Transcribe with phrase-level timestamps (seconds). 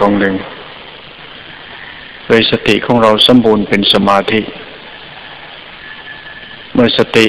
[0.00, 0.34] กองหนึ่ง
[2.26, 4.40] โดยสติของเราสมบูรณ์เป็นสมาธิ
[6.72, 7.26] เมื่อสติ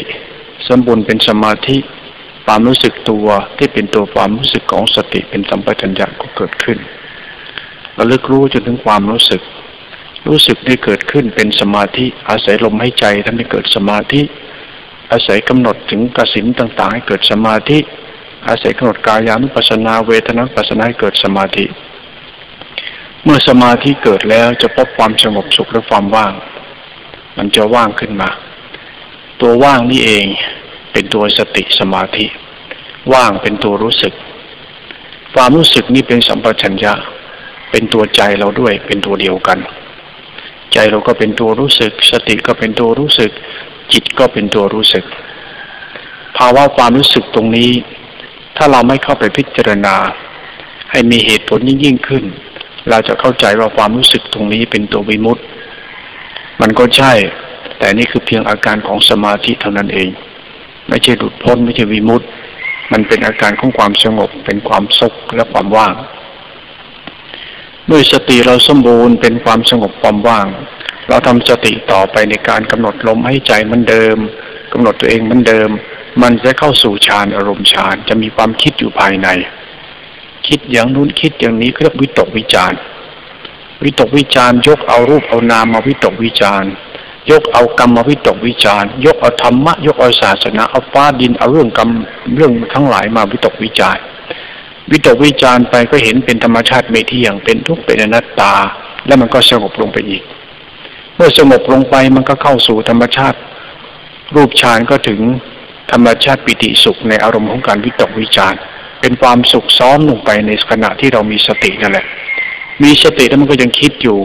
[0.68, 1.78] สมบูรณ์เป็นสมาธิ
[2.46, 3.28] ความรู้สึกตัว
[3.58, 6.78] ที่เป็นตัวความรู้สึกของสติเป็นสัมปชัญญะก็เกิดขึ้น
[7.98, 9.42] ระลึกรู้จนถึงความรู้สึก
[10.28, 14.22] รู้สึกได้เกิดขึ้นเป็นสมาธิ อาศัยลมให้ใจทำให้เกิดสมาธิ
[15.12, 17.78] อาศัยกำหนดถึงกสินต่างๆ ให้เกิดสมาธิ
[18.48, 21.66] อาศัยกำหนดกายานุปัสนาเวทนาปัสสนาให้เกิดสมาธิ
[23.30, 26.34] เมื่อสมาธิเกิดแล้วจะพบความสงบสุขและความว่าง
[27.38, 28.30] มันจะว่างขึ้นมา
[29.42, 30.26] ตัวว่างนี่เอง
[30.92, 32.26] เป็นตัวสติสมาธิ
[33.14, 34.14] ว่างเป็นตัวรู้สึก
[35.36, 36.94] ความรู้สึกนี่เป็นสัมปชัญญะ
[37.72, 39.60] เป็นตัวใจเราด้วยเป็นตัวเดียวกัน
[40.74, 43.32] ใจเราก็เป็นตัวรู้สึก สติก็เป็นตัวรู้สึก
[43.94, 45.06] จิตก็เป็นตัวรู้สึก
[46.38, 47.72] ภาวะความรู้สึกตรงนี้
[48.58, 49.96] ถ้าเราไม่เข้าไปพิจารณา
[50.92, 52.26] ให้มีเหตุผลยิ่งขึ้น
[52.90, 55.44] เราจะเข้าใจว่าความรู้สึกตรงนี้เป็นตัววิมุตต์
[56.62, 57.14] มันก็ใช่
[57.80, 60.10] แต่นี่คือเพียงอาการของสมาธิเท่านั้นเอง
[60.90, 62.28] ไม่ใช่หลุดพ้นไม่ใช่วิมุตต์
[62.92, 65.96] มันเป็นอาการของความสงบ เป็นความสุขและความว่าง
[67.92, 70.48] ด้วยสติเราสมบูรณ์เป็นความสงบความว่าง
[71.10, 74.18] เราทำสติต่อไปในการกำหนดลมให้ใจมันเดิม
[74.74, 75.70] กำหนดตัวเองมันเดิม
[76.22, 79.28] มันจะเข้าสู่ฌานอารมณ์ฌานจะมีความคิดอยู่ภายใน
[80.48, 82.74] คิดอย่างนู้นคิดอย่างนี้เรียกวิตกวิจาร
[83.84, 86.64] วิตกวิจารยกเอารูปเอานามมาวิตกวิจาร
[87.32, 91.90] ยกเอากรรมมาวิตกวิจารยกเอาธรรมะ ยกเอาศาสนาเอาฟ้าดินเอาเรื่องกรรม
[92.36, 93.98] เรื่องทั้งหลายมาวิตกวิจาร
[94.92, 98.54] วิตกวิจารไปก็เห็นเป็นธรรมชาติไม่เที่ยงเป็นทุกข์เป็นอนัตตา
[99.08, 100.24] แล้วมันก็สงบลงไปอีก
[101.16, 103.38] เมื่อสงบลงไปมันก็เข้าสู่ธรรมชาติ
[104.36, 105.20] รูปฌานก็ถึง
[105.92, 108.56] ธรรมชาติปิติสุขในอารมณ์ของการวิตกวิจาร
[109.08, 112.06] เป็นความสุขซ้อนลงไปในขณะที่เรามีสตินั่นแหละ
[112.84, 114.18] มีสติแล้วมันก็ยังคิดอยู่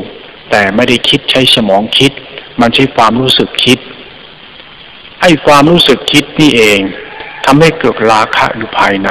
[0.50, 2.12] แต่ไม่ได้คิดใช้สมองคิด
[2.60, 3.78] มันใช้ความรู้สึกคิด
[5.20, 6.80] ไอ้ความรู้สึกคิดนี่เอง
[7.44, 9.10] ทำให้เกิดราคะอยู่ภายใน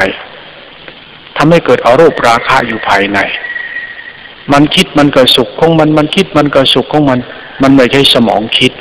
[1.38, 3.20] ทำให้เกิดอารมณ์ราคะอยู่ภายใน
[4.54, 7.20] มันคิดมันเกิดสุขของมัน มันคิดมันเกิดสุขของมัน
[7.62, 8.72] มันไม่ใช่สมองคิด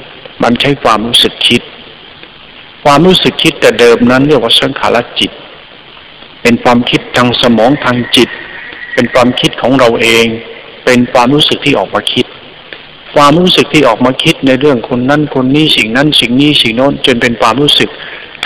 [0.42, 1.62] มันใช้ความรู้สึกคิด
[2.84, 5.32] ความรู้สึกคิดแต่เดิมนั้นเรียกว่าสังขารจิต
[6.42, 8.28] เป็นความคิดทางสมองทางจิต
[8.94, 10.26] เป็นความคิดของเราเอง
[10.84, 12.26] เป็นความรู้สึกที่ออกมาคิด
[13.14, 17.90] ความรู้สึกที่ออกมาคิดในเรื่องคนนั้นคนนี้สิ่งนั้น สิ่งนี้สิ่งโน้นจนเป็นความรู้สึก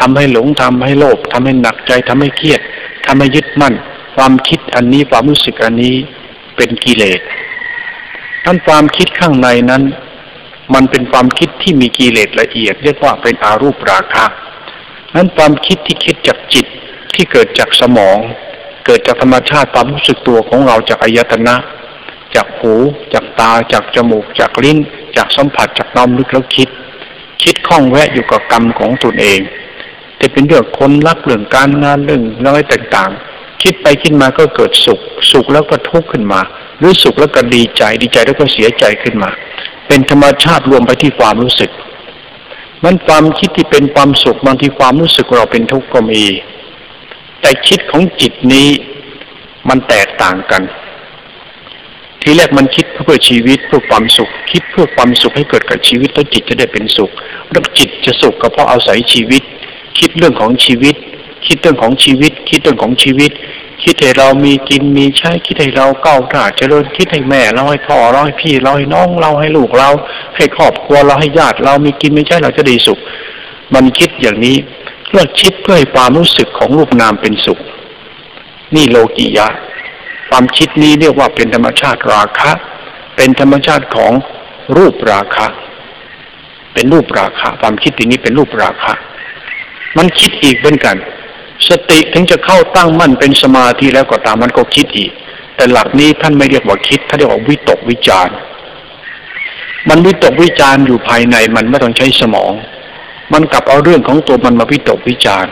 [0.00, 2.60] ทำให้หลงทำให้โลภทำให้หนักใจทำให้เครียด
[3.06, 3.74] ทำให้ยึดมั่น
[4.16, 5.94] ความคิดอันนี้ความรู้สึกอันนี้
[6.56, 7.20] เป็นกิเลส
[8.44, 9.82] ท่านความคิดข้างในนั้น
[10.74, 14.26] มันเป็นความคิดที่มีกิเลสละเอียด เรียกว่าเป็นอารูปราคะ
[15.14, 16.66] นั้นความคิดที่คิดจากจิต
[17.16, 18.18] ที่เกิดจากสมอง
[18.86, 21.54] เกิดจากธรรมชาติความรู้สึกตัวของเราจากอายตนะ
[22.34, 22.74] จากหู
[23.12, 24.78] จากตา จากจมูก จากลิ้น
[25.16, 26.68] จากสัมผัสจากน้อมลึกแล้วคิด
[27.42, 29.40] คิดคล้องแวะอยู่กับกรรมของตนเอง
[30.20, 35.00] จะเป็นเรื่องคนรักเรื่องการงานเรื่องอะไรต่างๆ คิดไปคิดมาก็เกิดสุข
[35.32, 36.40] สุขแล้วก็ทุกข์ขึ้นมา
[36.78, 39.30] หรือสุขแล้วก็ดีใจดีใจแล้วก็เสียใจขึ้นมา
[39.86, 41.70] เป็นธรรมชาติรวมไปที่ความรู้สึก
[42.84, 46.22] มันความคิดที่เป็นความสุขบางทีความรู้สึกเราเป็นทุกข์ก็มี
[47.44, 48.68] แต่คิดของจิตนี้
[49.68, 50.62] มันแตกต่างกัน
[52.22, 57.10] ทีแรกมันคิดเพื่อชีวิตเพื่อความสุข คิดเพื่อความสุขให้เกิดกับชีวิตแล้วจิตจะได้เป็นสุข
[57.50, 59.42] แล้วจิตจะสุขก็เพราะอาศัยชีวิต
[59.98, 60.94] คิดเรื่องของชีวิต
[61.46, 63.30] คิดเรื่องของชีวิต คิดเรื่องของชีวิต
[63.82, 69.90] คิดให้เรามีกินมีใช้คิดให้เราเก้าหน้าเจริญคิดให้แม่เราให้พ่อเราให้พี่เราให้น้องเราให้ลูกเรา
[70.36, 72.98] ให้ครอบครัวเราให้ญาติเรามีกินมีใช้เราจะดีสุข
[73.74, 74.56] มันคิดอย่างนี้
[75.16, 77.60] พื่อคิดเพื่อให้ความรู้สึกของรูปนามเป็นสุข
[78.74, 79.48] นี่โลกิยะ
[80.30, 82.50] ความคิดนี้เรียกว่าเป็นธรรมชาติราคะ
[83.16, 84.12] เป็นธรรมชาติของ
[84.76, 85.46] รูปราคะ
[86.74, 88.92] เป็นรูปราคะ ความคิดนี้เป็นรูปราคะ
[89.96, 90.96] มันคิดอีกเหมือนกัน
[91.68, 95.12] สติถึงจะเข้าตั้งมั่นเป็นสมาธิแล้วก็ตามมันก็คิดอีก
[95.56, 98.28] แต่หลักนี้ท่านไม่เรียกว่าคิดท่านเรียกว่าวิตกวิจาร
[99.88, 102.52] มันวิตกวิจารอยู่ภายในมันไม่ต้องใช้สมอง
[103.32, 105.46] มันกลับเอาเรื่องของตัวมันมาวิตกวิจาร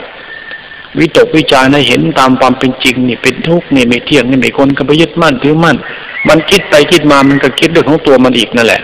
[0.98, 5.76] วิตกวิจารให้เห็นตามความเป็นจริงนี่เป็นทุกข์นี่ไม่เที่ยงนี่ไม่คนก็ไปยึดมั่นถือมั่น
[6.28, 8.82] มันคิดไปคิดมามันก็คิดเรื่องของตัวมันอีกนั่นแหละ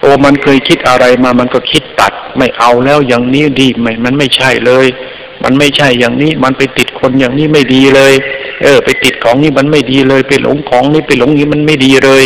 [0.00, 4.86] โอ้มันเคยคิดอะไรมามันก็คิดตัด ไม่เอาแล้วอย่างนี้ดีไม่มันไม่ใช่เลย
[5.42, 8.12] มันไม่ใช่อย่างนี้ มันไปติดคนอย่างนี้ไม่ดีเลย
[8.62, 12.24] เออ ไปติดของนี้มันไม่ดีเลย ไปหลงของนี้ไปหลงนี้มันไม่ดีเลย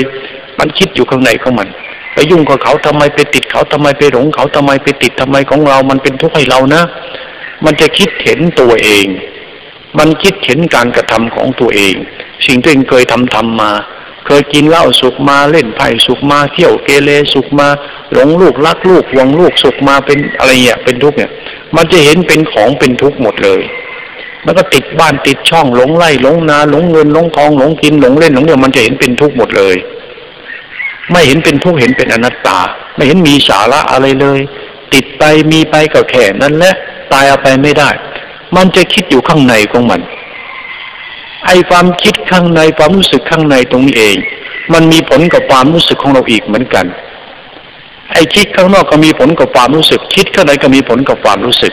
[0.59, 1.69] มันคิดอยู่ข้างในของมัน
[2.15, 6.83] ไปยุ่งกับเขาทำไมไปติดเขาทำไมไปหลงเขาทำไมไปติดทำไมของเรา มันเป็นทุกข์ให้เรานะ
[7.65, 9.07] มันจะคิดเห็นตัวเอง
[9.99, 11.95] มันคิดเห็นการกระทำของตัวเอง
[12.47, 13.73] สิ่งที่เองเคยทำทำมา
[14.27, 17.69] เคยกินเหล้าสุกมาเล่นไพ่สุกมา เที่ยวเกเรสุกมา
[18.13, 21.31] หลงลูกรักลูกหวงลูกสุกมาเป็นอะไรเนี่ยเป็นทุกข์เนี่ย
[21.77, 23.61] มันจะเห็นเป็นของเป็นทุกข์หมดเลย
[24.45, 29.77] มันก็ติดบ้านติดช่องหลงไล่หลงนาหลงเงินหลงทองหลงกินหลงเล่นหลงเนี่ยมันจะเห็นเป็นทุกข์หมดเลย
[31.13, 32.59] ไม่เห็นเป็นทุกข์เห็นเป็นอนัตตา
[32.95, 34.41] ไม่เห็นมีสาระอะไรเลย
[34.93, 35.23] ติดไป
[35.53, 36.75] มีไปก็แค่นั้นแหละ
[37.13, 37.91] ตายเอาไปไม่ได้
[38.57, 40.01] มันจะคิดอยู่ข้างในของมัน
[41.47, 44.17] ไอ้ความคิดข้างในความรู้สึกข้างในตรงนี้เอง
[44.73, 46.87] มันมีผลกับความรู้สึกของเราอีกเหมือนกัน
[48.13, 51.73] ไอ้คิดข้างนอกก็มีผลกับความรู้สึก คิดข้างในก็มีผลกับความรู้สึก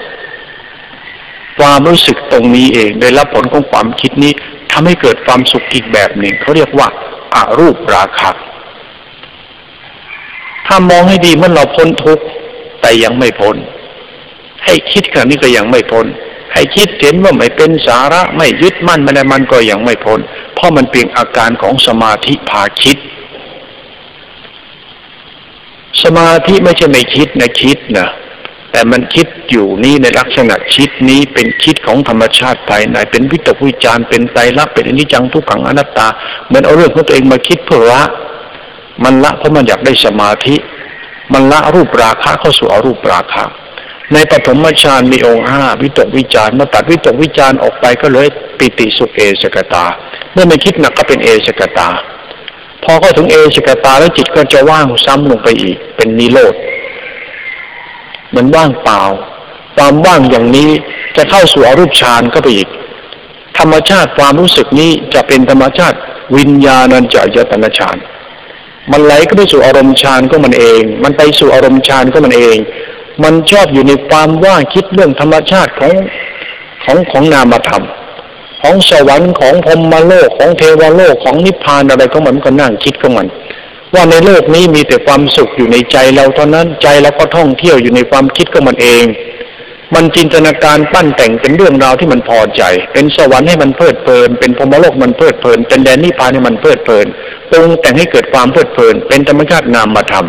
[1.59, 4.31] ความรู้สึกตรงนี้เองได้รับผลของความคิดนี้
[4.71, 6.87] ทำให้เกิดความสุขอีกแบบหนึ่งเขาเรียกว่า
[7.35, 8.31] อารูปราคะ
[10.73, 12.23] ถ้ามองให้ดีเมื่อเราพ้นทุกข์
[12.81, 13.55] แต่ยังไม่พ้น
[14.65, 16.05] ให้คิดกันนี้ก็ยังไม่พ้น
[16.53, 20.19] ให้คิดเห็นว่าไม่เป็นสาระไม่ยึดมั่นมันมันก็ยังไม่พ้น
[20.55, 22.97] เพราะมันเป็นอาการของสมาธิพาคิด
[26.03, 28.07] สมาธิไม่ใช่ไม่คิดนะคิดนะ
[28.71, 36.07] แต่มันคิดอยู่นี้ในลักษณะคิดนี้เป็นคิดของธรรมชาติภายในเป็นวิตกวิจารเป็นไตรลักษณ์เป็นอนิจจังทุกขังอนัตตา
[36.47, 38.01] เหมือนเอาเรื่องของตัวเองมาคิดเพื่อละ
[39.03, 40.55] มันละเพราะมันอยากได้สมาธิ
[41.33, 43.43] มันละรูปราคะเข้าสู่อรูปราคะ
[44.13, 48.27] ในปฐมฌานมีองค์ห้าวิตกวิจารมาตัดวิตกวิจารออกไปก็เลย
[48.57, 49.85] ปิติสุเอสกตา
[50.33, 51.87] เมื่อไม่คิดหนักก็เป็นเอสกตา
[52.83, 56.55] พอเข้าถึงเอสกตาแล้วจิตก็จะว่างซ้ำลงไปอีก เป็นนิโรธ
[58.35, 59.01] มันว่างเปล่า
[59.75, 60.69] ความว่างอย่างนี้
[61.15, 62.69] จะเข้าสู่อรูปฌานก็ไปอีก
[63.57, 65.97] ธรรมชาติความรู้สึกนี้จะเป็นธรรมชาติ
[66.37, 67.97] วิญญาณัญจายตนะฌาน
[68.91, 72.57] มันไหลก็ไปสู่อารมณ์ฌานก็มันเอง มันไปสู่อารมณ์ฌานก็มันเอง
[73.23, 75.93] มันชอบอยู่ในความว่างคิดเรื่องธรรมชาติของ
[76.83, 77.83] ของของนามธรรม
[78.61, 83.27] ของสวรรค์ของพรมโลกของเทวโลกของนิพพานอะไรก็มันก็นั่งคิดก็มัน
[83.93, 89.03] ว่าในโลกนี้มีแต่ความสุขอยู่ในใจเราเท่านั้นใจเราก็ท่องเที่ยวอยู่ในความคิดของมันเอง
[89.95, 97.07] มันจินตนาการปั้นแต่งเป็นเรื่องราวที่มันพอใจ เป็นสวรรค์ให้มันเพลิดเพลิน เป็นพรมโลกมันเพลิดเพลิน เป็นแดนนิพพานให้มันเพลิดเพลิน
[97.49, 100.27] ปรุงแต่งให้เกิดความเพลิดเพลิน เป็นธรรมชาตินามธรรม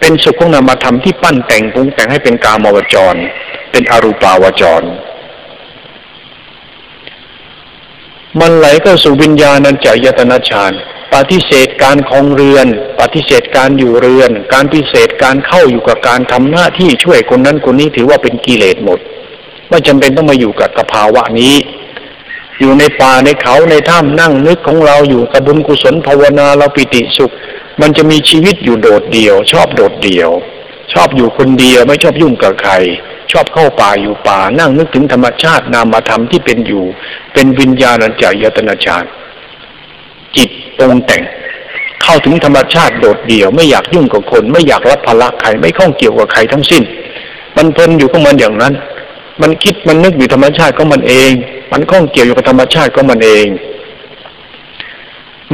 [0.00, 3.14] เป็นสุขของนามธรรมที่ปั้นแต่งปรุงแต่งให้เป็นกามวจร
[3.70, 4.82] เป็นอรูปาวจร
[8.40, 10.72] มันไหลเข้าสู่วิญญาณัญจายตนะฌาน
[11.16, 12.66] ปฏิเสธการคองเรือน
[13.00, 18.98] ปฏิเสธการอยู่เรือน การปฏิเสธการเข้าอยู่กับการทำหน้าที่ช่วยคนนั้นคนนี้ถือว่าเป็นกิเลสหมด
[19.68, 21.54] ไม่จำเป็นต้องมาอยู่กับกภาวะนี้
[22.60, 27.32] อยู่ในป่าในเขาในถ้ำนั่งนึกของเราอยู่กับบุญกุศลภาวนาเราปิติสุข
[27.80, 30.30] มันจะมีชีวิตอยู่โดดเดี่ยว ชอบโดดเดี่ยว
[30.92, 32.72] ชอบอยู่คนเดียวไม่ชอบยุ่งกับใคร
[33.32, 36.84] ชอบเข้าป่าอยู่ป่านั่งนึกถึงธรรมชาตินามธรรมที่เป็นอยู่
[37.32, 39.06] เป็นวิญญาณัญจายตนาฌาน
[40.36, 41.22] จิตปรงแต่ง
[42.02, 46.82] เข้าถึงธรรมชาติโดดเดี่ยว ไม่อยากยุ่งกับคน ไม่อยากรับภาระใครไม่ข้องเกี่ยวกับใครทั้งสิ้น
[47.56, 48.74] มันเพลินอยู่ของมันอย่างนั้น
[49.42, 51.30] มันคิดมันนึกอยู่ธรรมชาติของมันเอง
[51.72, 53.46] มันข้องเกี่ยวอยู่กับธรรมชาติของมันเอง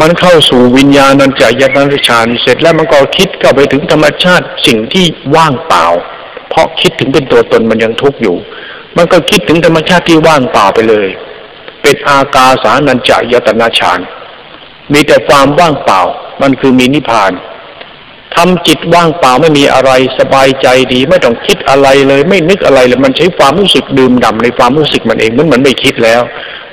[0.00, 5.05] มันเข้าสู่วิญญาณัญจายตนะฌานเสร็จแล้วมันก็คิดเข้าไปถึงธรรมชาติสิ่งที่
[5.37, 5.87] ว่างเปล่า
[6.50, 8.37] เพราะคิดถึงเป็นตัวตนมันยังทุกข์อยู่
[8.96, 11.08] มันก็คิดถึงธรรมชาติที่ว่างเปล่าไปเลย
[11.82, 14.00] เป็นอากาสานัญจายตนะฌาน
[14.93, 16.00] มีแต่ความว่างเปล่า
[16.43, 17.32] มันคือมีนิพพาน
[18.37, 26.21] ทำจิตว่างเปล่าไม่มีอะไรสบายใจดี ไม่ต้องคิดอะไรเลย ไม่นึกอะไรเลยมันใช้ความรู้สึกดื่มด่าในความรู้สึกมันเองมันเหมือนไม่คิดแล้ว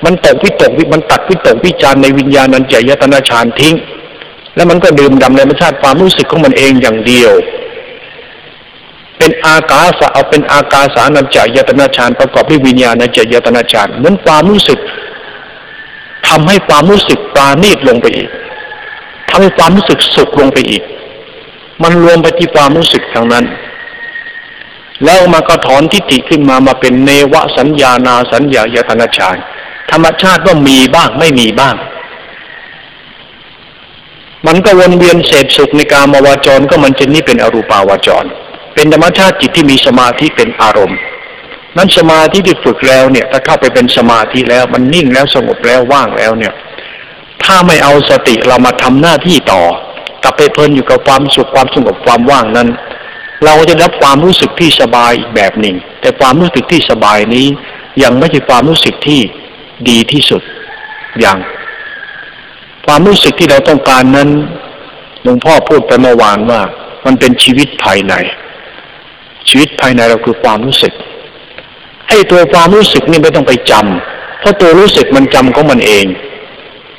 [0.04, 3.74] มันตกวิตกมันตัดวิตกวิจารในวิญญาณนันจยตนาฌานทิ้ง
[4.54, 7.32] แล้วมันก็ดื่มด่าในธรรมชาติความรู้สึกของมันเองอย่างเดียว
[9.18, 14.78] เป็นอากาสเอาเป็นอากาสานัญจยตนาฌานประกอบด้วยวิญญาณนันจยตนาฌานเหมือนความรู้สึก
[16.28, 18.30] ทำให้ความรู้สึกปราณีตลงไปอีก
[19.28, 20.82] ทำให้ความรู้สึกสุขลงไปอีก
[21.82, 23.44] มันรวมไปที่ความรู้สึกทางนั้น
[25.04, 29.28] แล้วมาก็ถอนทิฏฐิขึ้นมามาเป็นเนวสัญญานาสัญญายตนาชา
[29.90, 31.76] ธรรมชาติว่ามีบ้างไม่มีบ้าง
[34.46, 38.24] มันก็วนเวียนเศษสุขในการมาวาจรก็มันจะนี่เป็นอรูปาวาจร
[38.74, 40.98] เป็นธรรมชาติจิตที่มีสมาธิเป็นอารมณ์
[41.76, 46.54] นั้นสมาธิที่ฝึกแล้วเนี่ย ถ้าเข้าไปเป็นสมาธิแล้ว มันนิ่งแล้วสงบแล้วว่างแล้วเนี่ย
[47.44, 49.62] ถ้าไม่เอาสติเรามาทำหน้าที่ต่อ
[50.22, 52.68] กลับไปเพลินอยู่กับความสุขความสงบความว่างนั้น
[53.44, 57.46] เราจะรับความรู้สึกที่สบายอีกแบบหนึ่ง แต่ความรู้สึกที่สบายนี้
[58.02, 59.20] ยังไม่ใช่ความรู้สึกที่
[59.88, 60.42] ดีที่สุด
[61.20, 61.38] อย่าง
[62.86, 64.28] ความรู้สึกที่เราต้องการนั้น
[65.22, 66.60] หลวงพ่อพูดไปเมื่อวานว่า
[67.06, 68.14] มันเป็นชีวิตภายใน
[69.48, 70.92] ชีวิตภายในเราคือความรู้สึก
[72.10, 76.04] ไอ้ตัวความรู้สึกนี่ไม่ต้องไปจำเพราะตัวรู้สึกมันจำของมันเอง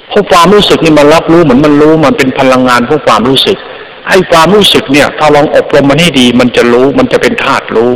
[0.09, 3.57] เพราะความรู้สึกนี่มันรับรู้เหมือนมันรู้มันเป็นพลังงานของความรู้สึก
[4.07, 7.91] ไอ้ความรู้สึกเนี่ย ถ้าลองอบรมมันให้ดี มันจะรู้มันจะเป็นธาตุรู้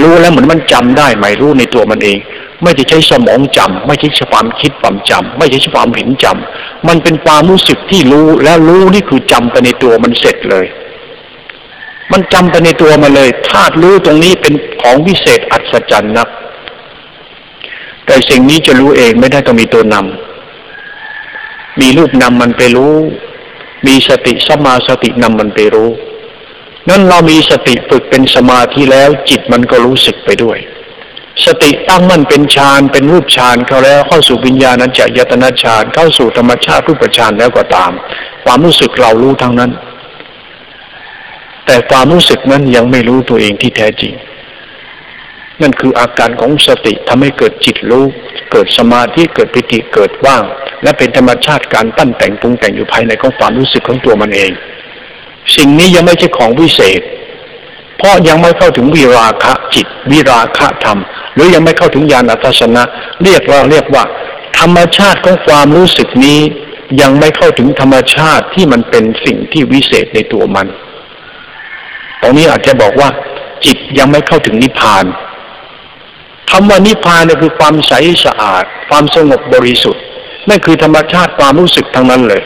[0.00, 2.18] รู้แล้วเหมือนมันจำได้ไหมรู้ในตัวมันเอง
[2.62, 10.66] ไม่ได้ใช้สมองจำไม่ใช่ความคิดความจำไม่ใช่ความเห็นจำมันเป็นความรู้สึกที่รู้แล้วรู้นี่คือจำไปในตัวมันเสร็จเลย
[12.12, 16.28] มันจำไปในตัวมันเลยธาตุรู้ตรงนี้เป็นของวิเศษอัศจรรย์นัก
[18.06, 22.96] แต่สิ่งนี้จะรู้เองไม่ได้ต้องมีตัวนำมีรูปนำมันไปรู้
[23.86, 25.90] มีสติสมาสตินำมันไปรู้
[26.88, 30.58] นั้นเรามีสติฝึกเป็นสมาธิแล้วจิตมันก็รู้สึกไปด้วย
[31.46, 37.92] สติตั้งมั่นเป็นฌานเป็นรูปฌานเขาแล้วเข้าสู่วิญญาณัจจยตนาฌานเข้าสู่ธรรมชาติรูปฌานแล้วก็ตาม
[38.44, 39.70] ความรู้สึกเรารู้ทั้งนั้น
[41.66, 44.12] แต่ความรู้สึกนั้นยังไม่รู้ตัวเองที่แท้จริง
[45.62, 48.04] นั่นคืออาการของสติทำให้เกิดจิตรู้
[48.52, 50.44] เกิดสมาธิเกิดปิติเกิดว่าง
[50.82, 54.52] และเป็นธรรมชาติการตั้นแต่งปรุงแต่งอยู่ภายในของความรู้สึกของตัวมันเอง
[55.56, 57.00] สิ่งนี้ยังไม่ใช่ของวิเศษ
[57.98, 60.98] เพราะยังไม่เข้าถึงวิราคะจิต วิราคะธรรม
[61.34, 62.82] หรือยังไม่เข้าถึงญาณทัศนะ
[63.22, 64.04] เรียกว่าเรียกว่า
[64.58, 66.40] ธรรมชาติของความรู้สึกนี้
[67.00, 70.66] ยังไม่เข้าถึงธรรมชาติที่มันเป็นสิ่งที่วิเศษในตัวมัน
[72.20, 73.08] ตรงนี้อาจจะบอกว่า
[73.64, 75.04] จิตยังไม่เข้าถึงนิพพาน
[76.50, 77.92] คำว่านิพพานเนี่ยคือความใส
[78.24, 80.02] สะอาด ความสงบบริสุทธิ์
[80.48, 82.42] นั่นคือธรรมชาติความรู้สึกทั้งนั้นเลย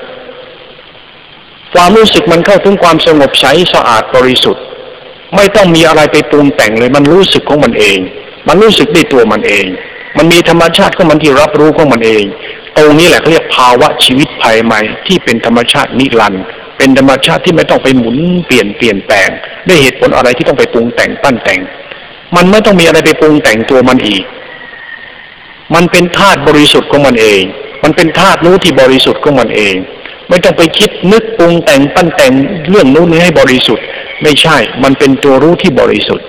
[1.74, 4.62] ความรู้สึกมันเข้าถึงความสงบใสสะอาดบริสุทธิ์
[5.36, 7.98] ไม่ต้องมีอะไรไปปรุงแต่งเลย มันรู้สึกของมันเอง
[8.48, 9.66] มันรู้สึกด้วยตัวมันเอง
[10.18, 12.24] มันมีธรรมชาติของมันที่รับรู้ของมันเอง
[12.76, 16.44] ตรงนี้แหละเขาเรียกภาวะชีวิตภายใหม่ที่เป็นธรรมชาตินิรันดร์
[16.78, 19.28] เป็นธรรมชาติที่ไม่ต้องไปหมุนเปลี่ยนเปลี่ยนแปลง
[19.68, 21.60] ด้วยเหตุผลอะไรที่ต้องไปปรุงแต่งปั้นแต่ง
[22.36, 24.24] มันไม่ต้องมีอะไรไปปรุงแต่งตัวมันอีก
[25.74, 27.42] มันเป็นธาตุบริสุทธิ์ของมันเอง
[27.82, 29.74] มันเป็นธาตุรู้ที่บริสุทธิ์ของมันเอง
[30.28, 32.32] ไม่ต้องไปคิดนึกปรุงแต่งปั้นแต่ง
[32.68, 33.84] เรื่องนู้นนี้ให้บริสุทธิ์
[34.22, 36.26] ไม่ใช่ มันเป็นตัวรู้ที่บริสุทธิ์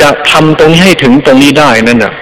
[0.00, 2.12] จะทำตรงนี้ให้ถึงตรงนี้ได้นั่นน่ะ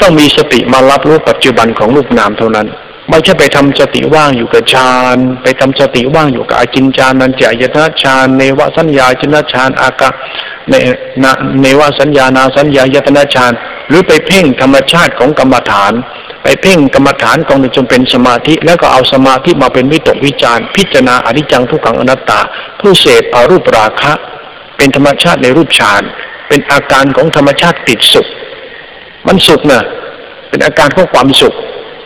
[0.00, 2.66] ต้องมีสติมารับรู้ปัจจุบันของรูปนามเท่านั้น
[3.10, 10.08] ไม่ใช่ไปทำสติว่างอยู่กับฌานไปทำสติว่างอยู่กับอาจินจานนันจายตนะฌานเนวสัญญาจนะฌานอากา
[10.68, 10.74] เน
[11.60, 13.52] เนวสัญญานาสัญญายตนะฌาน
[13.88, 15.92] หรือไปเพ่งธรรมชาติของกรรมฐาน
[16.42, 22.40] ไปเพ่งกรรมฐานของจนเป็นสมาธิ แล้วก็เอาสมาธิมาเป็นวิตกวิจารพิจารณาอนิจจังทุกขังอนัตตา
[22.80, 24.12] ผู้เสพอารูปราคะ
[24.76, 26.02] เป็นธรรมชาติในรูปฌาน
[26.48, 28.26] เป็นอาการของธรรมชาติติดสุข
[29.26, 29.82] มันสุขนะ
[30.48, 31.54] เป็นอาการของความสุข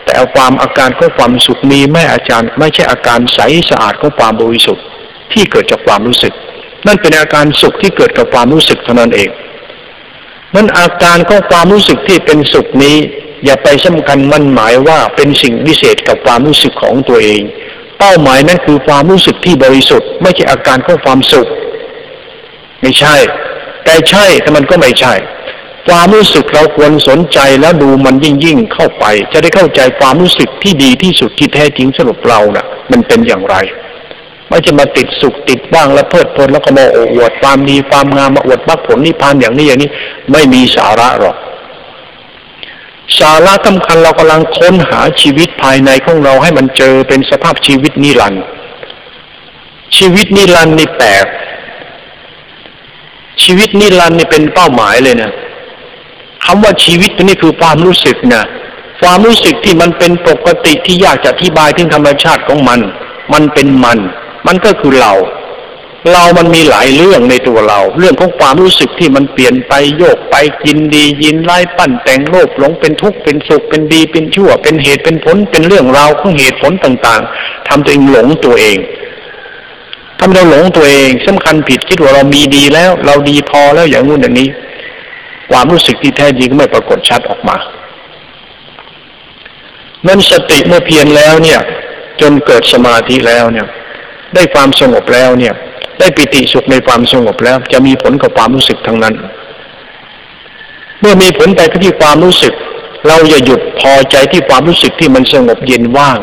[0.05, 3.39] แต่ความอาการของความสุขมีแม่อาจารย์ ไม่ใช่อาการใส
[3.71, 4.85] สะอาดของความบริสุทธิ์
[5.33, 6.33] ที่เกิดจากความรู้สึก
[6.87, 9.31] นั่นเป็นอาการสุขที่เกิดกับความรู้สึกเท่านั้นเอง
[10.55, 12.97] นั่นอาการของความรู้สึกที่เป็นสุขนี้
[13.45, 17.43] อย่าไปสำคัญมั่นหมายว่าเป็นสิ่งพิเศษกับความรู้สึกของตัวเอง
[17.99, 21.49] เป้าหมายนั้นคือความรู้สึกที่บริสุทธิ์ ไม่ใช่อาการของความสุข
[22.81, 23.15] ไม่ใช่
[23.85, 25.13] แต่ใช่แต่มันก็ไม่ใช่
[25.89, 33.57] ความรู้สึกเราควรสนใจแล้วดูมันยิ่งยิ่งเข้าไป จะได้เข้าใจความรู้สึกที่ดีที่สุดที่แท้จริงสรุปเรานะ่ะ มันเป็นอย่างไร
[34.49, 36.85] ไม่จะมาติดสุขติดบ้างแล้วเพลิดเพลินแล้วก็มา
[37.15, 39.91] อวดความดีความงามมาอวดมรรคผลนิพพานอย่างนี้อย่างนี้
[40.33, 41.37] ไม่มีสาระหรอก
[43.19, 48.45] สาระสำคัญเรากำลังค้นหาชีวิตภายในของเราให้มันเจอเป็นสภาพชีวิตนิรันดร์
[49.97, 51.27] ชีวิตนิรันดร์นี่แปลก
[53.43, 55.33] ชีวิตนิรันดร์นี่เป็นเป้าหมายเลยนะ
[56.45, 58.45] คำว่าชีวิตนี่คือความรู้สึกนะ
[59.03, 62.81] ความรู้สึกที่มันเป็นปกติที่ยากจะอธิบายถึงธรรมชาติของมัน
[63.33, 63.99] มันเป็นมัน
[64.47, 65.13] มันก็คือเรา
[66.13, 70.35] เรามันมีหลายเรื่องในตัวเรา เรื่องของความรู้สึกที่มันเปลี่ยนไปโยกไป
[70.67, 78.79] ยินดียินไล่ปั้นแต่งโลภหลงเป็นทุกข์เป็นสุขเป็นดีเป็นชั่ว เป็นเหตุเป็นผลเป็นเรื่องราวของเหตุผลต่างๆทำตัวเองหลงตัวเอง
[80.19, 84.49] ทำเราหลงตัวเองสำคัญผิดคิดว่าเรามีดีแล้ว เราดีพอแล้วอย่างงู้นอย่างนี้
[85.53, 87.57] ความรู้สึกที่แท้จริงไม่ปรากฏชัดออกมา
[90.07, 91.61] นั้นสติเมื่อเพียรแล้วเนี่ย
[92.21, 93.67] จนเกิดสมาธิแล้วเนี่ย
[94.35, 95.55] ได้ความสงบแล้วเนี่ย
[95.99, 99.15] ได้ปิติสุขในความสงบแล้ว จะมีผลกับความรู้สึกทั้งนั้น
[101.01, 102.55] เมื่อมีผลไปที่ความรู้สึก
[103.07, 106.19] เราอย่าหยุดพอใจที่ความรู้สึกที่มันสงบเย็นว่าง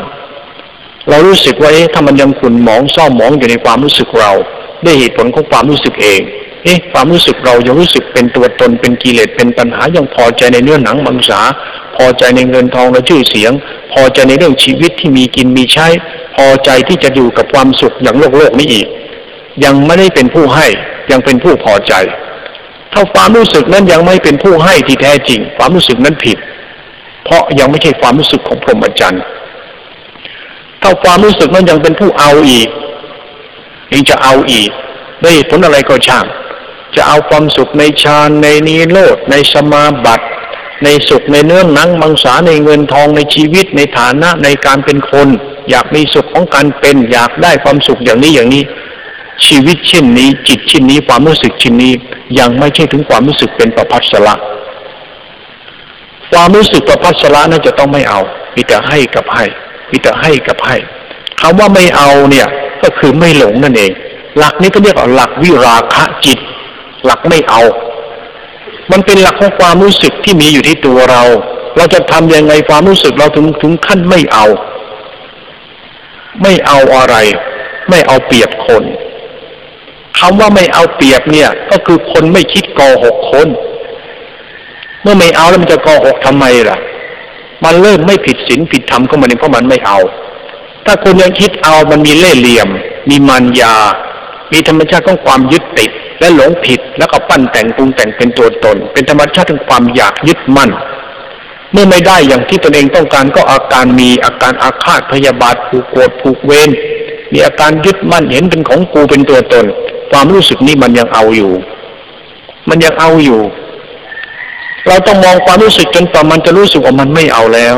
[1.08, 4.32] เรารู้สึกว่าเอ๊ะถ้ามันยังขุ่นหมองซ่อมหมองอยู่ในความรู้สึกเรา
[4.84, 6.20] ได้เหตุผลของความรู้สึกเอง
[6.64, 11.40] เอ๊ะความรู้สึกเรายังรู้สึกเป็นตัวตนเป็นกิเลสเป็นปัญหายังพอใจในเนื้อหนังมังสา
[11.96, 13.52] พอใจในเงินทองและชื่อเสียง
[13.92, 15.86] พอใจในเรื่องชีวิตที่มีกินมีใช้
[16.36, 18.86] พอใจที่จะอยู่กับความสุขอย่างโลกโลกนี้อีก
[19.64, 20.66] ยังไม่ได้เป็นผู้ให้
[21.10, 21.94] ยังเป็นผู้พอใจ
[22.92, 26.38] ถ้าความรู้สึกนั้นยังไม่เป็นผู้ให้ที่แท้จริง ความรู้สึกนั้นผิด
[27.24, 29.22] เพราะยังไม่ใช่ความรู้สึกของพรหมจรรย์
[30.82, 32.68] ถ้าความรู้สึกนั้นยังเป็นผู้เอาอีก
[33.92, 34.70] ยังจะเอาอีก
[35.22, 36.24] ได้ผลอะไรก็ช่าง
[36.96, 40.26] จะเอาความสุขในฌานในนิโรธในสมาบัติ
[40.84, 45.28] ในสุขในเนื้อหนังมังสาในเงินทองในชีวิตในฐานะในการเป็นคน
[45.70, 48.62] อยากมีสุขของการเป็น อยากได้ความสุขอย่างนี้อย่างนี้
[49.46, 51.92] ชีวิตเช่นนี้ จิตเช่นนี้ความรู้สึกเช่นนี้
[52.38, 54.34] ยังไม่ใช่ถึงความรู้สึกเป็นประพัสละ
[56.32, 58.20] ความรู้สึกประพัสละนั้นจะต้องไม่เอา
[58.54, 59.44] มีแต่ให้กับให้
[59.90, 60.76] มีแต่ให้กับให้
[61.40, 62.48] คำว่าไม่เอาเนี่ย
[62.82, 63.92] ก็คือไม่หลงนั่นเอง
[64.38, 66.38] หลักนี้ก็เรียกว่าหลักวิราคะจิต
[67.04, 67.62] หลักไม่เอา
[68.92, 71.22] มันเป็นหลักของความรู้สึกที่มีอยู่ที่ตัวเรา
[71.76, 74.46] เราจะทำยังไงความรู้สึกเราถึงถึงขั้นไม่เอา
[76.42, 77.16] ไม่เอาอะไร
[77.90, 78.82] ไม่เอาเปรียบคน
[80.18, 83.48] คำว่าไม่เอาเปรียบเนี่ย ก็คือคนไม่คิดโกหกคน
[85.02, 86.78] เมื่อไม่เอาแล้วมันจะโกหกทำไมล่ะ
[87.64, 89.98] มันเริ่มไม่ผิดศีลผิดธรรมก็มันเองเพราะมันไม่เอา
[90.86, 92.68] ถ้าคนยังคิดเอามันมีเล่ห์เหลี่ยม
[93.08, 93.76] มีมันยา
[94.52, 95.90] มีธรรมชาติของความยึดติด
[96.20, 100.70] และหลงผิดแล้วก็ปั้นแต่งปรุงแต่งเป็นตัวตน เป็นธรรมชาติของความอยากยึดมั่น
[101.72, 106.70] เมื่อไม่ได้อย่างที่ตนเองต้องการก็อาการมีอาการอาฆาตพยาบาทผูกโกรธผูกเวร
[107.32, 109.64] มีอาการยึดมั่นเห็นเป็นของกูเป็นตัวตน
[110.12, 111.52] ความรู้สึกนี้มันยังเอาอยู่
[112.68, 113.40] มันยังเอาอยู่
[114.86, 117.76] เราต้องมองความรู้สึกจนกว่ามันจะรู้สึกว่ามันไม่เอาแล้ว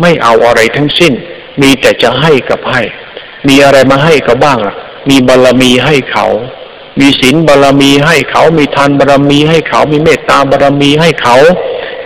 [0.00, 1.12] ไม่เอาอะไรทั้งสิ้น
[1.62, 2.82] มีแต่จะให้กับให้
[3.48, 4.74] มีอะไรมาให้เขาบ้างล่ะ
[5.08, 6.26] มีบารรมีให้เขา
[7.00, 11.36] มีศีลบารรมีให้เขา มีทานบารรมีให้เขา มีเมตตาบารรมีให้เขา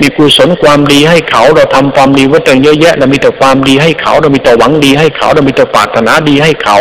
[0.00, 6.78] มีกุศลความดีให้เขา เราทำความดีไว้ตั้งเยอะแยะ เรามีแต่ความดีให้เขา เรามีแต่หวังดีให้เขา เรามีแต่ปรารถนาดีให้เขา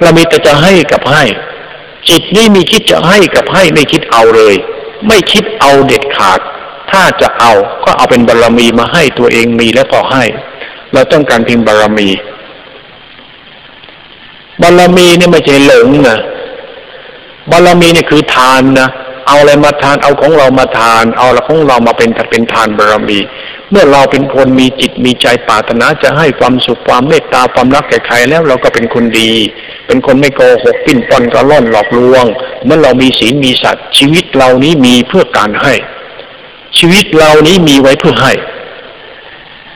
[0.00, 1.24] เรามีแต่จะให้กับให้
[2.08, 4.54] จิตนี่มีคิดจะให้กับให้ไม่คิดเอาเลย
[5.06, 6.40] ไม่คิดเอาเด็ดขาด
[6.90, 7.52] ถ้าจะเอา
[7.84, 10.24] ก็เอาเป็นบารรมีมาให้ตัวเองมีแล้วก็ให้
[10.92, 12.08] เราต้องการเพียงบารรมี
[14.62, 16.18] บารมีเนี่ยไม่ใช่หลงนะ
[17.50, 18.88] บารมีเนี่ยคือทานนะ
[19.26, 23.18] เอาอะไรมาทานเอาของเรามาทาน เอาละของเรามาเป็นเป็นทานบารรมี
[23.70, 29.32] เมื่อเราเป็นคนมีจิตมีใจปรารถนาจะให้ความสุขความเมตตาความรักแก่ใครแล้วเราก็เป็นคนดี
[29.86, 32.24] เป็นคนไม่โกหกปิ้นปอนกระล่อนหลอกลวง
[32.64, 35.74] เมื่อเรามีศีลมีสัตว์ชีวิตเรานี้มีเพื่อการให้
[36.78, 38.32] ชีวิตเรานี้มีไว้เพื่อให้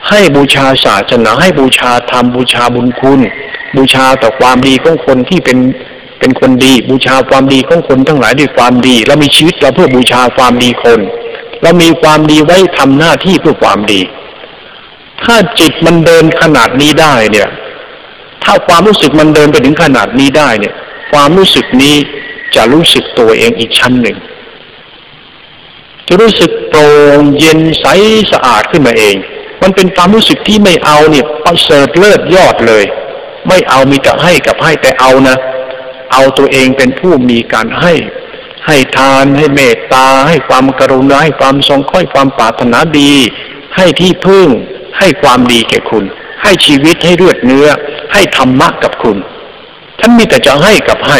[0.09, 3.21] ให้บูชาศาสนาให้บูชาธรรมบูชาบุญคุณ
[3.77, 5.57] บูชาต่อความดีของคนที่เป็น
[6.19, 10.99] เป็นคนดี บูชาความดีของคนทั้งหลายด้วยความดีเรามีชีวิตเราเพื่อบูชาความดีคน
[11.61, 14.01] เรามีความดีไว้ทำหน้าที่เพื่อความดี
[15.23, 17.49] ถ้าจิตมันเดินขนาดนี้ได้เนี่ย
[18.43, 20.73] ถ้าความรู้สึกมันเดินไปถึงขนาดนี้ได้เนี่ย
[21.11, 21.95] ความรู้สึกนี้
[22.55, 24.17] จะรู้สึกตัวเองอีกชั้นหนึ่ง
[26.07, 27.85] จะรู้สึกโปร่งเย็นใส
[28.31, 29.15] สะอาดขึ้นมาเอง
[29.61, 32.83] มันเป็นความรู้สึกที่ไม่เอาเนี่ยประเสริฐเลิศยอดเลย
[33.47, 35.37] ไม่เอามีแต่ให้กับให้แต่เอานะ
[36.13, 37.93] เอาตัวเองเป็นผู้มีการให้
[38.67, 43.13] ให้ทานให้เมตตา ให้ความกรุณาให้ความทรงค่อยความปรารถนาดี
[43.77, 44.47] ให้ที่พึ่ง
[44.99, 46.03] ให้ความดีแก่คุณ
[46.43, 47.67] ให้ชีวิตให้เลือดเนื้อ
[48.13, 49.17] ให้ธรรมะกับคุณ
[49.99, 51.19] ท่านมีแต่จะให้กับให้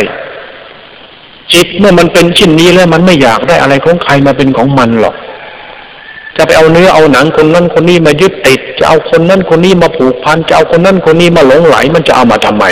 [1.53, 5.15] จิตเมื่อมันเป็นชิ้นนี้แล้วมันไม่อยากได้อะไรของใครมาเป็นของมันหรอก
[6.37, 12.65] จะไปเอาเนื้อเอาหนังคนนั้นคนนี้มายึดติด จะเอาคนนั้นคนนี้มาผูกพันจะเอาคนนั้นคนนี้มาหลงไหล มันจะเอามาทำไม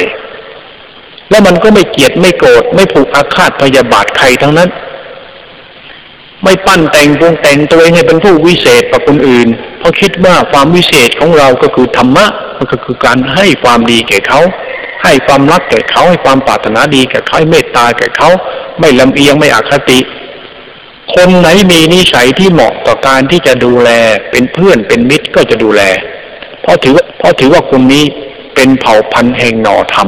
[1.29, 4.69] แล้วมันก็ไม่เกลียดไม่โกรธไม่ผูกอาฆาตพยาบาทใครทั้งนั้น
[6.43, 9.47] ไม่ปั้นแต่งปรุงแต่งตัวเองให้เป็นผู้วิเศษกว่าคนอื่น
[9.79, 12.25] เพราะคิดว่าความวิเศษของเราก็คือธรรมะ
[12.57, 14.39] มันก็คือการให้ความดีแก่เขา
[15.03, 18.29] ให้ความรักแก่เขาให้ความปรารถนาดีแก่เขาให้เมตตาแก่เขา
[18.79, 19.99] ไม่ลำเอียงไม่อคติ
[21.11, 23.89] คนไหนมีนิสัยที่เหมาะต่อการที่จะดูแล
[24.31, 25.81] เป็นเพื่อนเป็นมิตรก็จะดูแล
[26.61, 28.03] เพราะถือว่าเพราะถือว่าคนนี้
[28.55, 30.07] เป็นเผ่าพันธุ์แห่งหน่อธรรม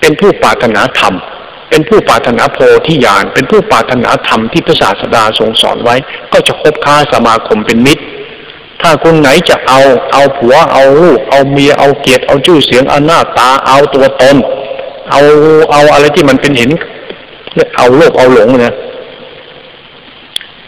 [0.00, 1.14] เป็นผู้ปรารถนาธรรม
[1.70, 5.96] เป็นผู้ปรารถนาโพธิญาณเป็นผู้ปรารถนาธรรมที่พระศาสดาทรงสอนไว้
[6.32, 8.02] ก็จะคบค้าสมาคมเป็นมิตร
[8.80, 9.80] ถ้าคนไหนจะเอา
[10.12, 14.36] เอาผัวเอาลูกเอาเมียเอาเกียรติเอาชื่อเสียงเอาหน้าตาเอาตัวตน
[15.10, 15.20] เอา
[15.72, 16.70] เอาอะไรที่มันเป็นเห็น
[17.76, 18.74] เอาโลภเอาหลงเนี่ย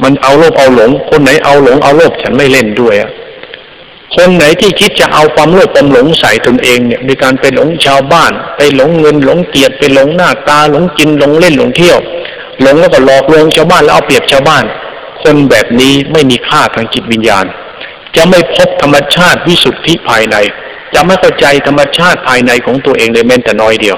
[0.03, 3.11] มันเอาโลภเอาหลง คนไหนเอาหลงเอาโลภฉันไม่เล่นด้วยอะ
[4.17, 11.99] คนไหนที่คิดจะเอาความโลภความหลงใส่ตนเองเนี่ยในการไปหลงชาวบ้าน ไปหลงเงินหลงเกียรติไปหลงหน้าตาหลงกินหลงเล่นหลงเที่ยว
[12.61, 14.65] หลงแล้วก็หลอกลวงชาวบ้านแล้วเอาเปรียบชาวบ้าน
[15.23, 17.47] คนแบบนี้ไม่มีค่าทางจิตวิญญาณ
[18.17, 20.37] จะไม่พบธรรมชาติวิสุทธิภายใน
[20.95, 23.97] จะไม่เข้าใจธรรมชาติภายในของตัวเองเลยแม้แต่น้อยเดียว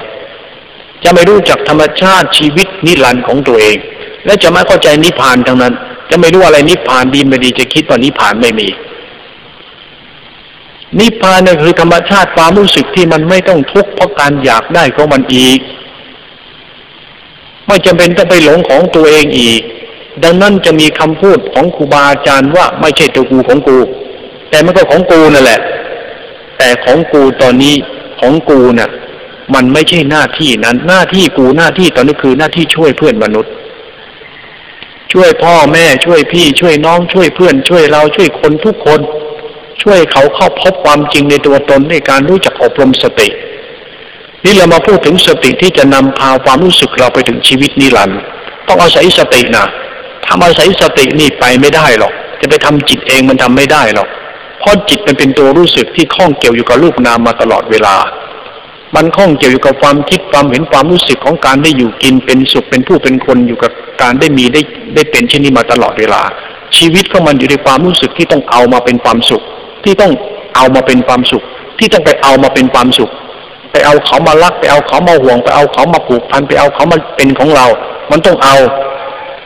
[1.03, 3.77] จะไม่รู้จักธรรมชาติชีวิตนิรันดร์ของตัวเอง
[4.25, 5.73] และจะไม่เข้าใจนิพพานทั้งนั้น
[6.09, 8.67] จะไม่รู้อะไรนิพพานดีไม่ดีจะคิดว่านิพพานไม่มี
[10.99, 15.59] นิพพานนี่คือธรรมชาติความรู้สึกที่มันไม่ต้องทุกข์เพราะการอยากได้ของมันอีก
[17.67, 19.61] ไม่จำเป็นต้องไปหลงของตัวเองอีก
[20.23, 23.77] ดังนั้นจะมีคำพูดของครูบาอาจารย์ว่าไม่ใช่ตัวกูของกู
[24.49, 25.59] แต่มันก็ของกูนั่นแหละ
[26.57, 27.75] แต่ของกูตอนนี้
[28.19, 28.89] ของกูเนะ่ะ
[29.53, 33.51] มันไม่ใช่หน้าที่นั้น หน้าที่กูหน้าที่ตอนนี้คือหน้าที่ช่วยเพื่อนมนุษย์
[35.13, 38.99] ช่วยพ่อแม่ช่วยพี่ ช่วยน้องช่วยเพื่อน ช่วยเราช่วยคนทุกคน
[39.81, 43.27] ช่วยเขาเข้าพบความจริงในตัวตนในการรู้จักอบรมสติ
[44.43, 48.19] นี่เรามาพูดถึงสติที่จะนำพาความรู้สึกเราไปถึงชีวิตนิรันดร์
[48.67, 49.65] ต้องอาศัยสตินะ
[50.27, 54.07] ทำอาศัยสตินี่ไปไม่ได้หรอก จะไปทำจิตเองมันทำไม่ได้หรอก
[54.59, 57.95] เพราะจิตมันเป็นตัวรู้สึกที่คล้องเกี่ยวอยู่กับรูปนามมาตลอดเวลา
[58.95, 64.61] มันข้องเกี่ยวอยู่กับความคิดความเห็นความรู้สึกของการได้อยู่กินเป็นสุขเป็นผู้เป็นคนอยู่กับ การได้มีได้
[64.95, 66.21] ได้เป็นเช่นนี้มาตลอดเวลา
[66.77, 69.43] ชีวิตของมันอยู่ในความรู้สึกที่ต้องเอามาเป็นความสุข
[69.83, 70.11] ที่ต้อง
[70.55, 71.43] เอามาเป็นความสุข
[71.79, 73.11] ที่ต้องไปเอามาเป็นความสุข
[73.71, 77.65] ไปเอาเขามารักไปเอาเขามาห่วงไปเอาเขามาผูกพันไปเอาเขามาเป็นของเรา
[78.11, 78.55] มันต้องเอา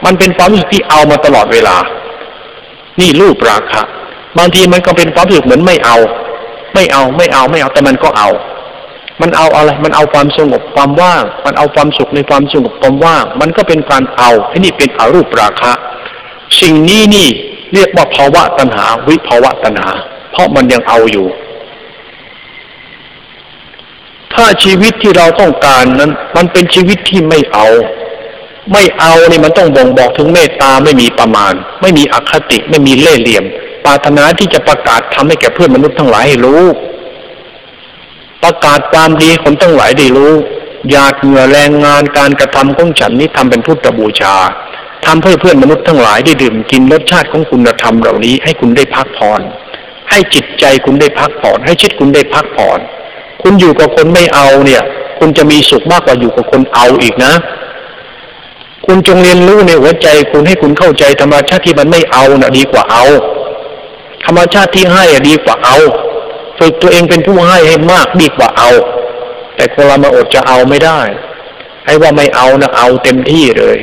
[0.05, 1.75] มันเป็นความรู้สึกที่เอามาตลอดเวลา
[2.99, 3.81] นี่รูปราคะ
[4.37, 5.97] บางทีมันก็เป็นความรู้สึกเหมือนไม่เอา
[6.73, 8.29] ไม่เอาไม่เอาไม่เอาแต่มันก็เอา
[9.21, 15.71] มันเอาอะไร มันเอาความสงบความว่าง มันเอาความสุขในความสงบความว่าง มันก็เป็นการเอาอันนี้เป็นอารูปราคะ
[16.61, 17.27] สิ่งนี้นี่
[17.73, 19.89] เรียกว่าภาวะตัณหา วิภาวะตัณหา
[20.31, 21.27] เพราะมันยังเอาอยู่
[24.33, 27.67] ถ้าชีวิตที่เราต้องการนั้น มันเป็นชีวิตที่ไม่เอา
[28.71, 33.45] ไม่เอานี่มันต้องบ่งบอกถึงเมตตาไม่มีประมาณ ไม่มีอคติไม่มีเล่ห์เหลี่ยม
[33.85, 36.63] ปรารถนาที่จะประกาศทำให้แก่เพื่อนมนุษย์ทั้งหลายให้รู้
[38.43, 40.33] ประกาศความดีคนทั้งหลายได้รู้
[40.91, 44.35] อยากเหงื่อแรงงานการกระทำของฉันนี้ทำเป็นพุทธบูชา
[45.05, 49.41] ทำเพื่อเพื่อนมนุษย์ทั้งหลายได้ดื่มกินรสชาติของคุณธรรมเหล่านี้ ให้คุณได้พักผ่อน
[50.09, 52.79] ให้จิตใจคุณได้พักผ่อน ให้ชิดคุณได้พักผ่อน
[53.41, 54.83] คุณอยู่กับคนไม่เอาเนี่ย
[55.19, 57.33] คุณจะมีสุขมากกว่าอยู่กับคนเอาอีกนะ
[58.85, 63.05] คุณจงเรียนรู้ในหัวใจคุณให้คุณเข้าใจธรรมชาติที่มันไม่เอานะ่ะดีกว่าเอา
[64.25, 65.77] ธรรมชาติที่ให้ดีกว่าเอา
[66.63, 68.71] ฝึกตัวเองเป็นผู้ให้ให้มากดีกว่าเอา
[69.55, 70.99] แต่คนเรามาอดจะเอาไม่ได้
[71.85, 73.77] ให้ว่าไม่เอานะเอาเต็มที่เลย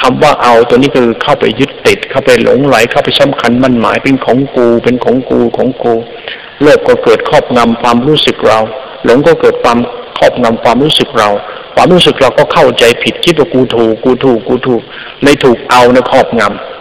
[0.00, 5.94] คำว่าเอาตัวนี้คือเข้าไปยึดติด เข้าไปหลงไหลเข้าไปสำคัญมันหมายเป็นของกู เป็นของกูของกู
[6.62, 8.58] โลภก็เกิดครอบงำความรู้สึกเรา
[9.04, 9.78] หลงก็เกิดความ
[10.18, 11.28] ครอบงำความรู้สึกเรา
[11.74, 14.82] ความรู้สึกเราก็เข้าใจผิดคิดว่ากูถูกกูถูกกูถูก
[15.22, 16.77] เลยถูกเอาในครอบงำ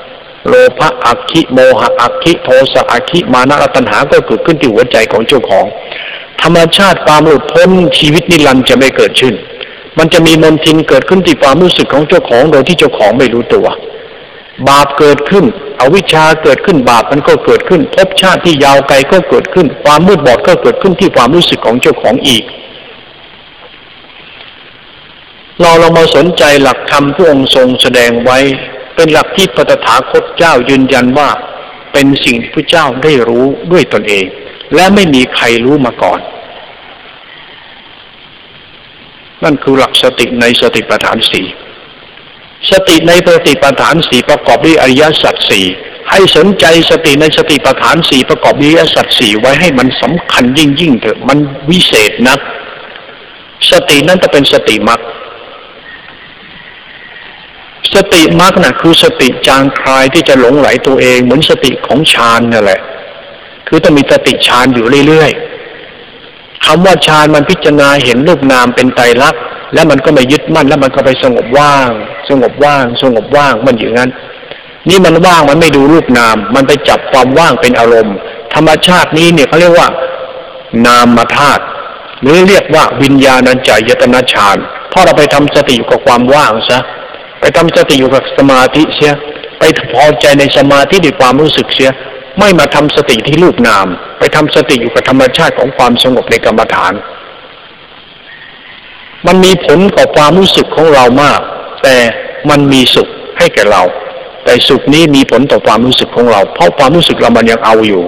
[0.47, 5.65] โลภะอักขิโมหะอักขิโทสะอักขิมานะตัณหาก็เกิดขึ้นที่หัวใจของเจ้าของ
[6.41, 9.36] ธรรมชาติความหลุดพ้นชีวิตนิรันดร์จะไม่เกิดขึ้น
[9.97, 13.67] มันจะมีมนทินเกิดขึ้นที่ความรู้สึกของเจ้าของโดยที่เจ้าของไม่รู้ตัว
[14.67, 15.45] บาปเกิดขึ้น
[15.80, 22.43] อวิชชาเกิดขึ้นบาปมันก็เกิดขึ้นภพชาติที่ยาวไกลก็เกิดขึ้น ความมืดบอดก็เกิดขึ้นที่ความรู้สึกของเจ้าของอีก
[25.62, 28.39] เราเรามาสนใจหลักธรรมที่องค์ทรงแสดงไว้
[28.98, 31.30] เป็นหลักที่ปตถาคตเจ้ายืนยันว่า
[31.94, 34.26] เป็นสิ่งที่พระเจ้าได้รู้ด้วยตนเอง
[34.76, 36.20] และไม่มีใครรู้มาก่อน
[39.44, 41.48] นั่นคือหลักสติในสติปัฏฐานสี่
[42.72, 45.66] สติในสติปัฏฐานสี่ประกอบด้วยอริยสัจสี่
[46.12, 51.38] ให้สนใจสติในสติปัฏฐานสี่ประกอบด้วยอริยสัจสี่ไว้ให้มันสำคัญยิ่งยิ่งเถอะมัน
[51.70, 52.38] วิเศษนะ
[53.72, 55.02] สตินั้นจะเป็นสติมรรค
[57.98, 62.82] สติมรรคนะ่ะคือสติจางคลายที่จะหลงไหลตัวเอง เหมือนสติของฌานนั่นแหละ
[63.68, 69.42] คือต้องมีสติฌานอยู่เรื่อยๆคำว่าฌานมันพิจารณาเห็นรูปนามเป็นไตรลักษณ์
[69.74, 71.90] แล้วมันก็ไม่ยึดมั่นแล้วมันก็ไปสงบว่าง
[72.30, 74.12] สงบว่าง สงบว่างมันอยู่งั้น
[74.90, 78.16] นี่มันว่างมันไม่ดูรูปนาม มันไปจับความว่างเป็นอารมณ์
[78.54, 79.88] ธรรมชาตินี้เนี่ยเขาเรียกว่า
[80.86, 81.64] นามธาตุ
[82.22, 84.58] หรือเรียกว่าวิญญาณัญจายตนะฌาน
[84.92, 86.80] พอเราไปทำสติกับความว่างซะ
[87.39, 89.13] ไปทำสติอยู่กับสมาธิเสีย
[89.60, 91.89] ไปพอใจในสมาธิด้วยความรู้สึกเสีย
[92.39, 93.88] ไม่มาทำสติที่รูปนาม
[94.19, 96.93] ไปทำสติอยู่กับธรรมชาติของความสงบในกรรมฐาน
[99.28, 101.39] มันมีผลต่อความรู้สึกของเรามาก
[101.84, 101.95] แต่
[102.50, 103.84] มันมีสุขให้แก่เรา
[104.43, 108.04] แต่สุขนี้มีผลต่อความรู้สึกของเรา เพราะความรู้สึกเรามันยังเอาอยู่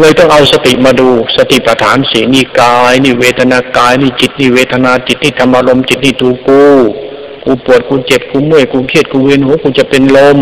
[0.00, 6.62] เลยต้องเอาสติมาดูสติปัฏฐานสีนี่กายนี่เวทนากายนี่จิตนี่เวทนาจิตนี่ธรรมารมจิตนี่ตูกู
[7.44, 10.38] กูปวดกูเจ็บกูเมื่อยกูเครียดกูเวียนหัวกูจะเป็นลม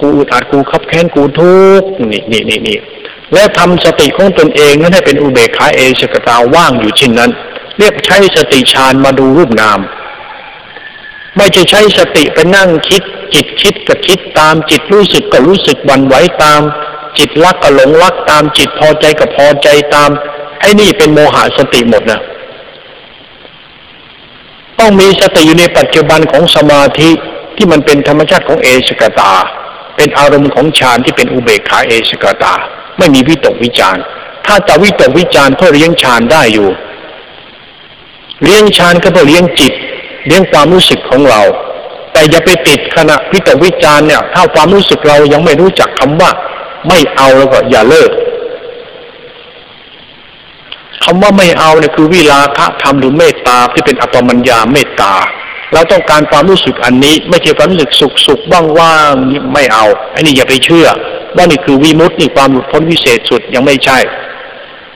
[0.00, 2.78] กูอึดอัดกูขับแค้นกูทุกข์นี่นี่นี่นี่
[3.32, 7.30] และทำสติของตนเองนั้นให้เป็นอุเบกขาเอชกตาว่างอยู่เช่นนั้น
[7.78, 9.78] เรียกใช้สติฌานมาดูรูปนาม
[11.36, 13.02] ไม่ใช่ใช้สติไปนั่งคิด
[13.34, 16.60] จิตคิดกับคิดตามจิตรู้สึกก็รู้สึกวันไหวตาม
[17.18, 20.10] จิตรักก็หลงรักตามจิตพอใจก็พอใจตาม
[20.60, 22.20] ไอ้นี่เป็นโมหะสติหมดนะ
[24.78, 27.10] ต้องมีสติอยู่ในปัจจุบันของสมาธิ
[27.56, 29.32] ที่มันเป็นธรรมชาติของเอสกตา
[29.96, 32.54] เป็นอารมณ์ของฌานที่เป็นอุเบกขาเอสกตา
[32.98, 33.96] ไม่มีวิตกวิจาร
[34.46, 36.68] ถ้าจะวิตกวิจารเพื่อเลี้ยงฌานได้อยู่
[38.42, 39.72] เลี้ยงฌานก็เพื่อเลี้ยงจิต
[40.26, 41.42] เลี้ยงความรู้สึกของเรา
[42.12, 46.30] แต่อย่าไปติดขณะวิตกวิจารเนี่ย ถ้าความรู้สึกเรายังไม่รู้จักคำว่า
[46.88, 48.10] ไม่เอาแล้วก็อย่าเลิก
[51.04, 55.12] คำว่าไม่เอาเนี่ยคือวิลาคะธรรมหรือเมตตาที่เป็นอัตมัญญาเมตตา
[55.72, 58.40] เราต้องการความรู้สึกอันนี้ ไม่ใช่ความรู้สึกสุขสุข
[58.78, 60.86] ว่างๆนี่ไม่เอาอันนี้อย่าไปเชื่อ
[61.36, 63.98] ว่านี่คือวิมุตตินี่ความหลุดพ้นวิเศษสุดยังไม่ใช่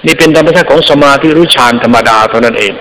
[0.06, 2.72] นี่เป็นธรรมชาติของสมาธิรู้ฌานธรรมดาเท่านั้นเอง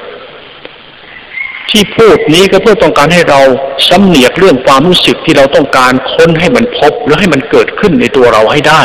[1.69, 3.41] ที่พูดนี้ก็เพื่อต้องการให้เรา
[3.89, 8.81] สำเนียกเรื่องความรู้สึกที่เราต้องการค้นให้มันพบหรือให้มันเกิดขึ้นในตัวเราให้ได้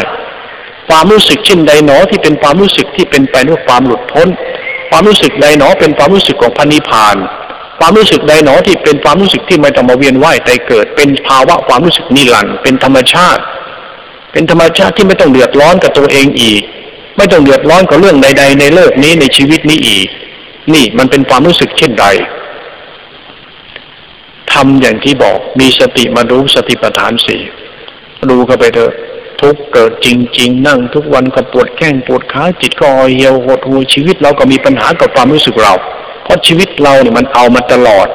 [0.88, 4.28] ความรู้สึกเช่นใดหนอที่เป็นความรู้สึกที่เป็นไปด้วยความหลุดพ้น
[4.90, 7.16] ความรู้สึกใดหนอเป็นความรู้สึกของพันิพาน
[7.78, 13.42] ความรู้สึกใดหนอที่เป็นความรู้สึกที่ไม่ต้องมาเวียนว่ายแต่เกิด เป็นภาวะความรู้สึกนิรันดร์เป็นธรรมชาติ
[14.32, 16.62] เป็นธรรมชาติที่ไม่ต้องเดือดร้อนกับตัวเองอีก
[17.16, 20.06] ไม่ต้องเดือดร้อนกับเรื่องใด ๆ ในโลกนี้ในชีวิตนี้อีก
[20.74, 22.06] นี่มันเป็นความรู้สึกเช่นใด
[24.54, 27.40] ทำอย่างที่บอกมีสติมารู้สติปัฏฐานสี่
[28.30, 28.92] ดูเข้าไปเถอะ
[29.40, 35.72] ทุกเกิดจริง ๆ นั่งทุกวันก็ปวดแข้งปวดขาจิตก็อ่อยเหี่ยวหดหูชีวิตเราก็มีปัญหากับความรู้สึกเรา
[36.24, 38.08] เพราะชีวิตเราเนี่ยมันเอามาตลอด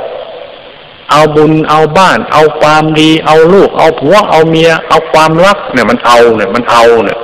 [1.12, 7.17] เอาบุญเอาบ้าน เอาความดี เอาลูก เอาผัวเอาเมีย เอาความรักเนี่ยมันเอาเนี่ยมันเอาเนี่ย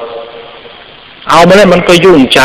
[1.30, 2.40] เอามาแล้วมันก็ยุ่งใจ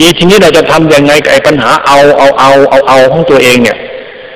[0.00, 3.76] ยีทีนี้เราจะทํำยังไงกับไอ้ปัญหาเอาเอาเอาเอาเอาของตัวเองเนี่ย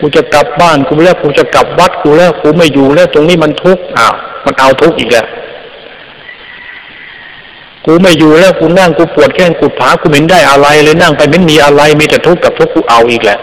[0.01, 5.27] กูจะกลับบ้านกูแล้วกูจะกลับวัดกูแล้วกูไม่อยู่แล้ว ตรงนี้มันทุกข์อ้าวมันเอาทุกข์อีกแล้ว
[7.87, 13.39] กูไม่อยู่แล้วกูนั่งกูปวดแข้งกูผากูไม่ได้อะไรเลยนั่งไปไม่มีอะไรมีแต่ทุกข์กับทุกข์กูเอาอีกแหละ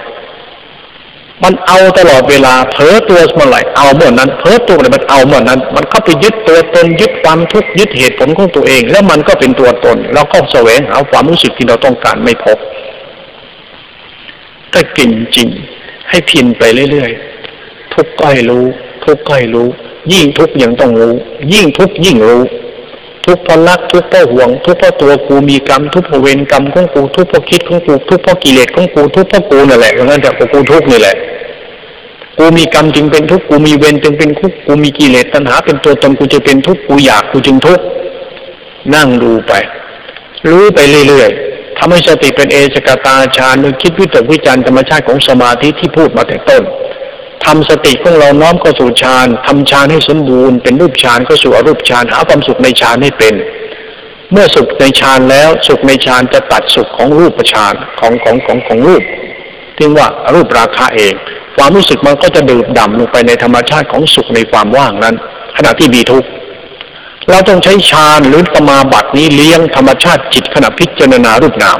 [1.43, 12.57] มันเอาตลอดเวลาเผลอตัวเมื่อไหร่เอาเมื่อนั้นเผลอตัวเมื่อมันเอาเมื่อนั้น มันเข้าไปยึดตัวตนยึดความทุกข์ยึดเหตุผลของตัวเอง แล้วมันก็เป็นตัวตนแล้วก็แสวงหาความรู้สึกที่เราต้องการไม่พบ
[14.73, 15.49] ถ้ากินจริง
[16.09, 18.65] ให้พินไปเรื่อยๆ ทุกก็ให้รู้
[19.03, 19.67] ทุกก็ให้รู้
[20.13, 21.13] ยิ่งทุกยังต้องรู้
[21.53, 22.41] ยิ่งทุกยิ่งรู้
[23.25, 31.15] ทุกเพราะรักทุกข์เพราะห่วง ทุกข์เพราะตัวกูมีกรรม ทุกเพราะเวรกรรมของกู ทุกข์เพราะคิดของกู ทุกข์เพราะกิเลสของกู ทุกข์เพราะกูนั่นแหละงั้นแต่กูทุกนี่แหละ
[32.37, 37.79] กูมีกรรมจึงเป็นทุกกูมีเวรจึงเป็นทุกกูมีกิเลสตัณหา เป็นตัวตนกูจะเป็นทุกกูอยากกูจึงทุก
[38.95, 39.53] นั่งดูไป
[40.49, 41.46] รู้ไปเรื่อยๆ
[41.77, 46.63] ทำให้สติเป็นเอสกตาฌานโดยคิดวิตกวิจารธรรมชาติของสมาธิที่พูดมาแต่ต้น
[47.45, 53.33] ทำสติของเราน้อมเข้าสู่ฌานทำฌานให้สมบูรณ์ เป็นรูปฌานก็สู่อรูปฌานหาความสุขในฌานให้เป็น
[54.31, 59.03] เมื่อสุขในฌานแล้วสุขในฌานจะตัดสุขของรูปฌานของของของของรูป
[59.77, 61.13] ที่ว่ารูปราคาเอง
[61.57, 65.15] ความรู้สึกมันก็จะดื่มด่ำลงไปในธรรมชาติของสุขในความว่างนั้น
[65.57, 66.27] ขณะที่มีทุกข์
[67.29, 71.79] เราต้องใช้ฌานหรือสมาบัตินี้เลี้ยงธรรมชาติจิตขณะพิจารณารูปนาม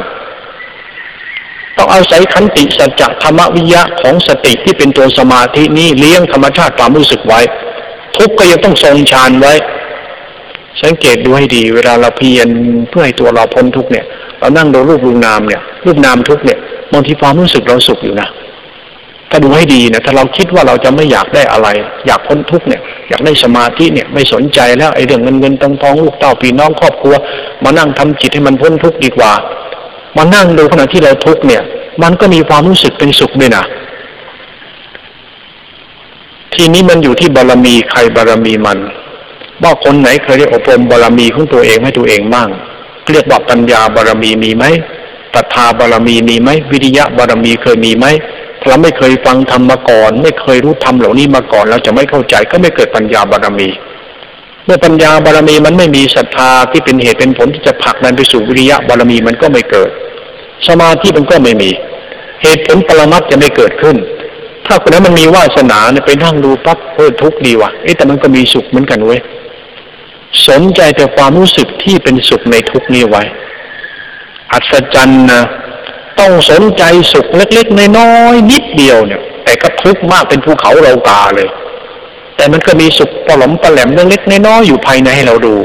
[1.78, 7.40] ต้องอาศัยขันติสัจธรรมวิยะของสติที่เป็นตัวสมาธินี้เลี้ยงธรรมชาติความรู้สึกไว้
[8.18, 9.54] ทุกก็ยังต้องทรงฌานไว้
[10.82, 12.48] สังเกตดูให้ดี เวลาเราเพียร
[12.90, 14.06] เพื่อให้ตัวเราพ้นทุกเนี่ย
[14.40, 16.60] เรานั่งดูรูปรูปนามเนี่ย รูปนามทุกเนี่ย
[16.94, 18.28] บางทีความรู้สึกเราสุขอยู่นะ
[19.30, 21.68] ถ้าดูให้ดีนะถ้าเราคิดว่าเราจะไม่อยากได้อะไร
[22.08, 22.77] อยากพ้นทุกเนี่ย
[23.08, 27.16] อยากได้สมาธิเนี่ยไม่สนใจแล้วไอ้เรื่องเงินเงินตองทองลูกเต้าพี่น้องครอบครัว
[27.64, 29.32] มานั่งทำจิตให้มันพ้นทุกข์ดีกว่า
[30.18, 31.64] มานั่งดูขณะที่เราทุกข์เนี่ย
[32.04, 33.64] มันก็มีความรู้สึกเป็นสุขด้วยนะ
[36.54, 38.80] ทีนี้มันอยู่ที่บารมีใครบารมีมัน
[39.64, 42.50] ว่าคนไหนเคยได้อบรมบารมีของตัวเองให้ตัวเองบ้าง
[43.12, 44.66] เรียกว่าปัญญาบารมีมีไหม
[45.34, 48.06] ตัทาบารมีมีไหมวิริยะบารมีเคยมีไหม
[48.68, 53.70] เราไม่เคยฟังธรรมมาก่อน ไม่เคยรู้ธรรมเหล่านี้มาก่อน เราจะไม่เข้าใจก็ไม่เกิดปัญญาบารมี
[54.66, 59.90] เมื่อปัญญาบารมีมันไม่มีศรัทธาที่เป็นเหตุเป็นผลที่จะผลักดันไปสู่วิริยะบารมีมันก็ไม่เกิด
[60.68, 61.70] สมาธิมันก็ไม่มี
[62.44, 63.98] เหตุผลปรมัตจะไม่เกิดขึ้น
[64.66, 69.20] ถ้าคนนั้นมันมีวาสนาเนี่ยไปนั่งดูปั๊บเออทุกข์ดีว่ะเอ๊ะแต่มันก็มีสุขเหมือนกันเว้ย
[70.48, 73.24] สนใจแต่ความรู้สึกที่เป็นสุขในทุกนี้ไว้
[74.52, 75.42] อัศจรรย์นะ
[76.20, 81.50] ต้องสนใจสุขเล็กๆน้อยๆนิดเดียวเนี่ย แต่ก็ทุกข์มากเป็นภูเขาเรากาเลย
[82.36, 85.56] แต่มันก็มีสุขปลอมปลแหลมเล็กน้อยอยู่ภายในให้เราดู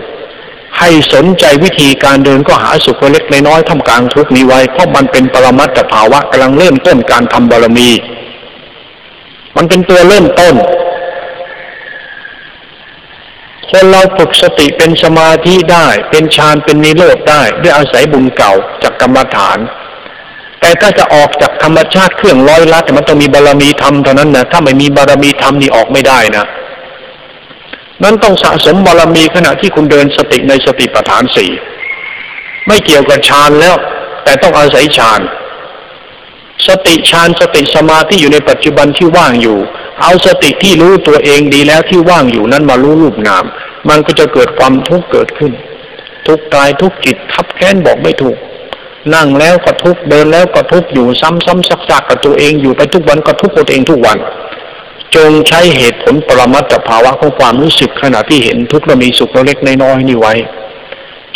[0.79, 7.91] ให้สนใจวิธีการเดินก็หาสุขเล็กน้อยท่ามกลางทุกนี้ไว้เพราะมันเป็นปรมัตถภาวะกำลังเริ่มต้นการทำบารมี
[9.57, 10.55] มันเป็นตัวเริ่มต้น
[13.69, 19.59] คคนเราฝึกสติเป็นสมาธิได้ เป็นฌานเป็นนิโรธได้ ด้วยอาศัยบุญเก่าจากกรรมฐาน
[20.63, 26.45] แต่ถ้าจะออกจากธรรมชาติเครื่องร้อยลัดแต่มันต้องมีบารรมีธรรมเท่านั้นนะถ้าไม่มีบารรมีธรรมนี่ออกไม่ได้นะ
[28.03, 31.51] นั้นต้องสะสมบารรมีขณะที่คุณเดินสติในสติปัฏฐานสี่
[32.67, 33.77] ไม่เกี่ยวกับฌานแล้ว
[34.25, 35.21] แต่ต้องอาศัยฌาน
[36.67, 39.59] สติฌานสติสมาธิอยู่ในปัจจุบันที่ว่างอยู่
[40.03, 43.45] เอาสติที่รู้ตัวเองดีแล้วที่ว่างอยู่นั้นมารู้รูปนาม
[43.89, 45.53] มันก็จะเกิดความทุกข์เกิดขึ้น
[46.27, 48.37] ทุกกายทุกจิตทับแค้นบอกไม่ถูก
[49.15, 54.19] นั่งแล้วก็ทุกเดินแล้วก็ทุกอยู่ซ้ำๆซักๆกับตัวเองอยู่ไปทุกวันก็ทุกตัวเองทุกวัน
[55.15, 60.35] จงใช้เหตุผลปรมัตถภาวะของความรู้สึกขณะที่เห็นทุกข์และมีสุขเล็กน้อยนี่ไว้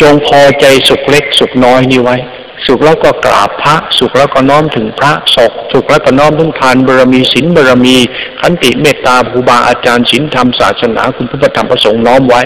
[0.01, 2.17] จงพอใจสุขเล็กสุขน้อยนี่ไว้
[2.67, 7.97] สุขแล้วก็กราบพระ สุขแล้วก็น้อมถึงพระศกสุขแล้วก็น้อมถึงทานบารมีศีลบารมี
[8.41, 12.43] ขันติเมตตาภูบาอาจารย์ศีลธรรมศาสนาคุณพระธรรมประสงค์น้อมไว้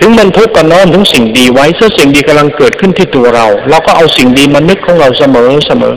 [0.00, 5.94] ถึงมันทุกข์ก็น้อมถึงสิ่งดีไว้เสื้อสิ่งดีกำลังเกิดขึ้นที่ตัวเรา เราก็เอาสิ่งดีมานึกของเราเสมอเสมอ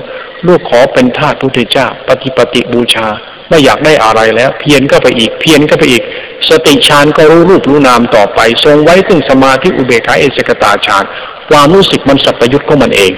[0.47, 3.07] ลูกขอเป็นทาสพุทธเจ้า ปฏิปฏิบูชา
[3.49, 6.03] ไม่อยากได้อะไรแล้ว เพียรก็ไปอีก เพียรก็ไปอีก
[6.49, 11.03] สติฌานก็รู้รูปรู้นามต่อไป ทรงไว้ซึ่งสมาธิอุเบกขาเอสกตาฌาน
[11.49, 13.11] ความรู้สึกมันสัพยุตของมันเอง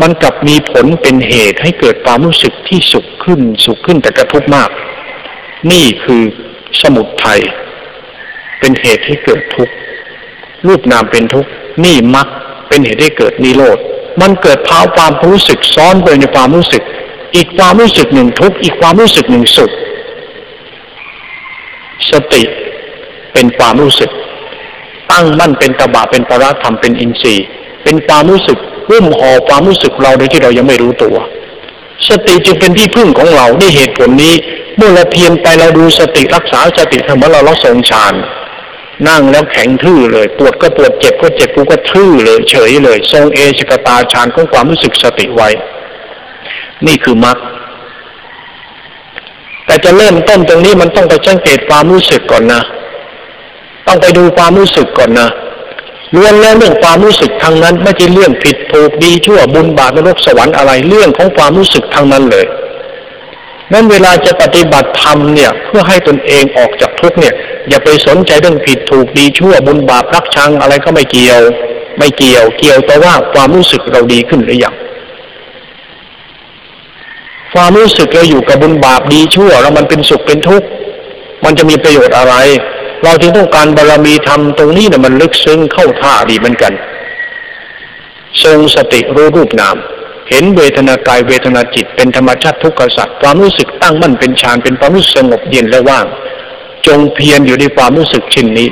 [0.00, 4.70] มันกลับมีผลเป็นเหตุให้เกิดความรู้สึกที่สุขขึ้นสุขขึ้นแต่กระทุกมาก
[5.72, 6.22] นี่คือ
[6.82, 7.40] สมุดไทย
[8.60, 9.74] เป็นเหตุให้เกิดทุกข์
[10.66, 11.50] รูปนามเป็นทุกข์
[11.84, 12.26] นี่มัก
[12.68, 13.78] เป็นเหตุให้เกิดนิโรธ
[14.20, 16.82] มันเกิดภาวะความรู้สึกซ้อนไปในความรู้สึก
[17.34, 19.70] อีกความรู้สึกหนึ่งทุกข์อีกความรู้สึกหนึ่งสุข
[22.10, 22.42] สติ
[23.32, 24.10] เป็นความรู้สึก
[25.10, 27.46] ตั้งมั่นเป็นตบะเป็นปราธรรมเป็นอินทรีย์
[27.84, 28.58] เป็นความรู้สึก
[28.90, 31.16] รุ่มห่อความรู้สึกเราโดยที่เรายังไม่รู้ตัว
[32.08, 34.34] สติจึงเป็นที่พึ่งของเราด้วยเหตุผลนี้
[34.76, 38.14] เมื่อเราเพียรไปเราดูสติรักษาสติทำให้เราเราทรงฌาน
[39.08, 45.48] นั่งแล้วแข็งทื่อเลย ปวดก็ปวดเจ็บก็เจ็บกูก็ทื่อเลย เฉยเลย ทรงเอชกตาฌานของความรู้สึกสติไว้
[46.86, 47.38] นี่คือมรรค
[49.66, 52.62] แต่จะเริ่มต้นตรงนี้มันต้องไปสังเกตความรู้สึกก่อนนะ
[53.86, 55.28] ต้องไปดูความรู้สึกก่อนนะ
[56.14, 62.46] ล้วนแล้วเรื่องความรู้สึกทางนั้นไม่ใช่เรื่องผิดถูกดีชั่วบุญบาปนรกสวรรค์อะไรเรื่องของความรู้สึกทางนั้นเลย
[63.72, 67.34] นั้นเวลาจะปฏิบัติธรรมเนี่ย เพื่อให้ตนเองออกจาก ทุกข์เนี่ย
[67.68, 71.40] อย่าไปสนใจเรื่องผิดถูกดีชั่วบุญบาปรักชังอะไรก็ไม่เกี่ยว
[71.98, 74.74] ไม่เกี่ยว เกี่ยวแต่ว่าความรู้สึกเราดีขึ้นหรือยัง
[77.52, 80.66] ความรู้สึกเราอยู่กับบุญบาปดีชั่ว แล้วมันเป็นสุขเป็นทุกข์
[81.44, 82.34] มันจะมีประโยชน์อะไร
[83.04, 86.72] เราจึงต้องการบารรมีธรรมตรงนี้เนี่ยมันลึกซึ้งเข้าท่าดีเหมือนกัน
[88.42, 89.76] ทรงสติรู้รูปนาม
[90.30, 96.06] เห็นเวทนากายเวทนาจิตเป็นธรรมชาติทุกขสัตว์ความรู้สึกตั้งมั่นเป็นฌานเป็นความรู้สึกสงบเย็นและว่าง
[96.86, 98.68] จงเพียรอยู่ในความรู้สึกเช่นนี้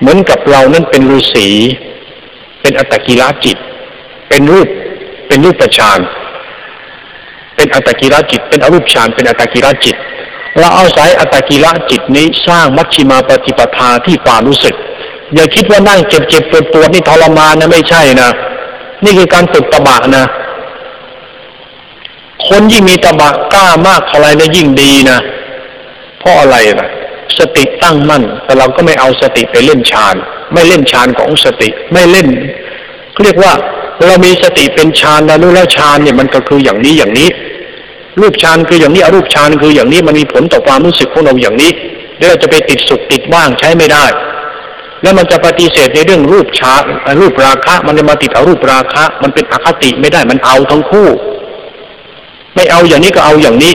[0.00, 1.48] เหมือนกับเรานั้นเป็นฤาษี
[2.60, 3.56] เป็นอัตกิลจิต
[4.28, 4.68] เป็นรูป
[5.26, 6.00] เป็นรูปฌาน
[7.56, 9.96] เป็นอัตกิลจิต เป็นอรูปฌานเป็นอัตกิลจิต
[10.58, 14.74] เราเอาศัยอัตกิรจิตนี้สร้างมัชชิมาปฏิปทาที่ความรู้สึก
[15.34, 18.30] อย่าคิดว่านั่งเจ็บเจ็บปวดปวดนี่ทรมานนะไม่ใช่นะ
[19.04, 20.24] นี่คือการฝึกตบะนะ
[22.48, 25.18] คนยิ่งมีตบะกล้ามากเท่าไรนะยิ่งดีนะ
[26.18, 26.88] เพราะอะไรล่ะ
[27.38, 30.14] สติตั้งมั่น แต่เราก็ไม่เอาสติไปเล่นฌาน
[30.52, 32.28] ไม่เล่นฌานของสติไม่เล่น
[33.22, 33.52] เรียกว่า
[34.06, 37.28] เรามีสติเป็นฌานนะรู้แล้วฌานเนี่ยมันก็คืออย่างนี้อย่างนี้
[38.20, 41.70] รูปฌานคืออย่างนี้อรูปฌานคืออย่างนี้มันมีผลต่อความรู้สึกของเราอย่างนี้
[42.18, 44.04] แล้วเราจะไปติดสุขติดบ้างใช้ไม่ได้
[45.02, 46.74] แล้วมันจะปฏิเสธในเรื่องรูปชา
[47.20, 51.08] รูปราคะ มันจะมาติดเอารูปราคะ มันเป็นอคติไม่ได้มันเอาทั้งคู่
[52.54, 53.72] ไม่เอาอย่างนี้ก็เอาอย่างนี้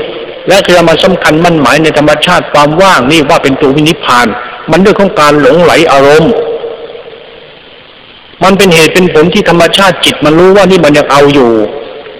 [0.48, 4.28] และคือมาสำคัญมั่นหมายในธรรมชาติความว่างนี่ว่าเป็นตัววินิพาน
[4.72, 6.34] มันเรื่องของการหลงไหลอารมณ์
[8.44, 11.52] มันเป็นเหตุเป็นผลที่ธรรมชาติจิต มันรู้ว่านี่มันยังเอาอยู่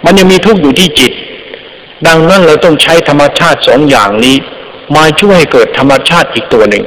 [0.06, 1.12] มันยังมีทุกข์อยู่ที่จิต
[2.08, 4.36] ดังนั้นเราต้องใช้ธรรมชาติสองอย่างนี้
[4.96, 6.84] มาช่วยให้เกิดธรรมชาติอีกตัวหนึ่ง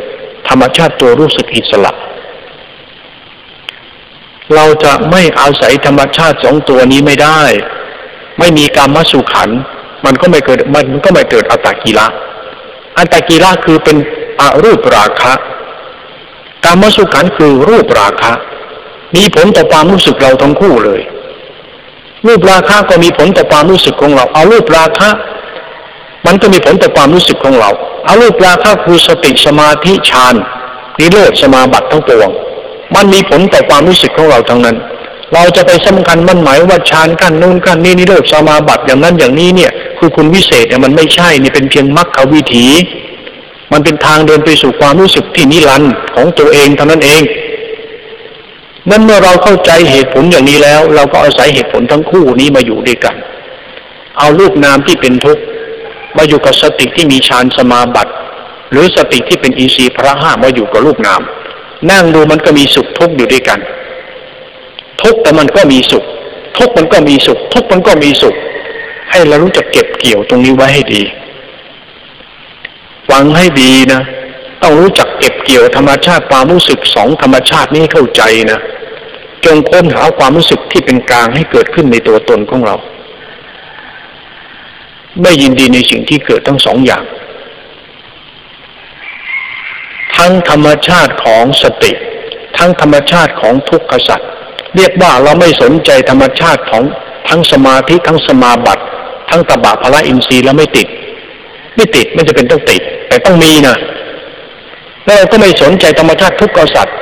[0.49, 1.93] ธรรมชาติตัวรู้สึกอิสระ
[4.55, 7.41] เราจะไม่อาศัยธรรมชาติสองตัวนี้ไม่ได้
[8.39, 9.51] ไม่มีกรรมสุขัน
[10.05, 12.07] มันก็ไม่เกิดมันก็ไม่เกิดอัตตกิระ
[12.98, 13.96] อัตตกิระคือเป็น
[14.40, 15.32] อรูปราคะ
[16.64, 18.32] กรรมสุขันคือรูปราคะ
[19.16, 21.00] มีผลต่อความรู้สึกเราทั้งคู่เลย
[22.26, 25.09] รูปราคะก็มีผลต่อความรู้สึกของเราเอารูปราคะ
[26.26, 27.70] มันก็มีผลต่อความรู้สึกของเรา
[28.07, 30.34] เอารูปราคะคือสติสมาธิฌาน
[30.98, 32.30] นิโรธสมาบัติทั้งปวง
[32.94, 34.76] มันมีผลต่อความรู้สึกของเราทั้งนั้น
[35.34, 39.72] เราจะไปสำคัญมันหมายว่าฌานกันนู่นกันนี่นิโรธสมาบัติอย่างนั้นอย่างนี้เนี่ย
[40.05, 42.66] คือคุณวิเศษเนี่ยมันไม่ใช่นี่เป็นเพียงมรรควิถี
[43.72, 47.22] มันเป็นทางเดินไปสู่ความรู้สึกที่นิรันดร์ของตัวเองเท่านั้นเอง
[48.90, 53.14] นั่นเมื่อเราเข้าใจเหตุผลอย่างนี้แล้ว เราก็อาศัยเหตุผลทั้งคู่นี้มาอยู่ด้วยกัน
[54.18, 55.42] เอารูปนามที่เป็นทุกข์
[56.16, 58.12] มาอยู่กับสติที่มีฌานสมาบัติ
[58.70, 61.20] หรือสติที่เป็นอีสีพระห้ามาอยู่กับรูปนาม
[61.90, 63.59] นั่งดูมันก็มีสุขทุกข์อยู่ด้วยกัน
[65.02, 66.05] ทุกข์แต่มันก็มีสุข
[66.59, 68.34] ทุกข์มันก็มีสุข ทุกข์มันก็มีสุข
[69.14, 71.02] ให้เรารู้จักเก็บเกี่ยวตรงนี้ไว้ให้ดี
[73.08, 74.02] ฟังให้ดีนะ
[74.62, 78.60] ต้องรู้จักเก็บเกี่ยวธรรมชาติความรู้สึกสองธรรมชาตินี้เข้าใจนะ
[79.44, 82.76] จงค้นหาความรู้สึกที่เป็นกลางให้เกิดขึ้นในตัวตนของเรา
[85.22, 87.04] ไม่ยินดีในสิ่งที่เกิดทั้งสองอย่าง
[90.16, 91.92] ทั้งธรรมชาติของสติ
[92.58, 94.30] ทั้งธรรมชาติของทุกขสัตว์
[94.76, 96.84] เรียกว่าเราไม่สนใจธรรมชาติของ
[97.28, 98.84] ทั้งสมาธิทั้งสมาบัติ
[99.31, 100.89] ทั้งตบะพละอินทรีย์แล้วไม่ติด
[101.77, 103.77] ไม่ติดไม่จะเป็นต้องติด แต่ต้องมีนะ
[105.05, 106.97] แล้วเราก็ไม่สนใจธรรมชาติทุกขสัตว์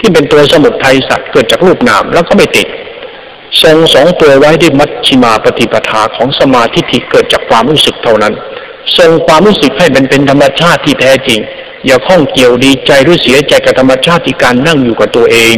[0.00, 2.66] ที่เป็นตัวสมุทัยสัตว์เกิดจากรูปนามแล้วก็ไม่ติด
[3.62, 8.34] ทรงสองตัวไว้ด้วยมัชชิมาปฏิปทาของสมาธิที่เกิดจากความรู้สึกเท่านั้น
[8.98, 11.40] ทรงความรู้สึกให้มันเป็นธรรมชาติที่แท้จริง
[11.86, 15.56] อย่าข้องเกี่ยวดีใจหรือเสียใจกับธรรมชาติที่การนั่งอยู่กับตัวเอง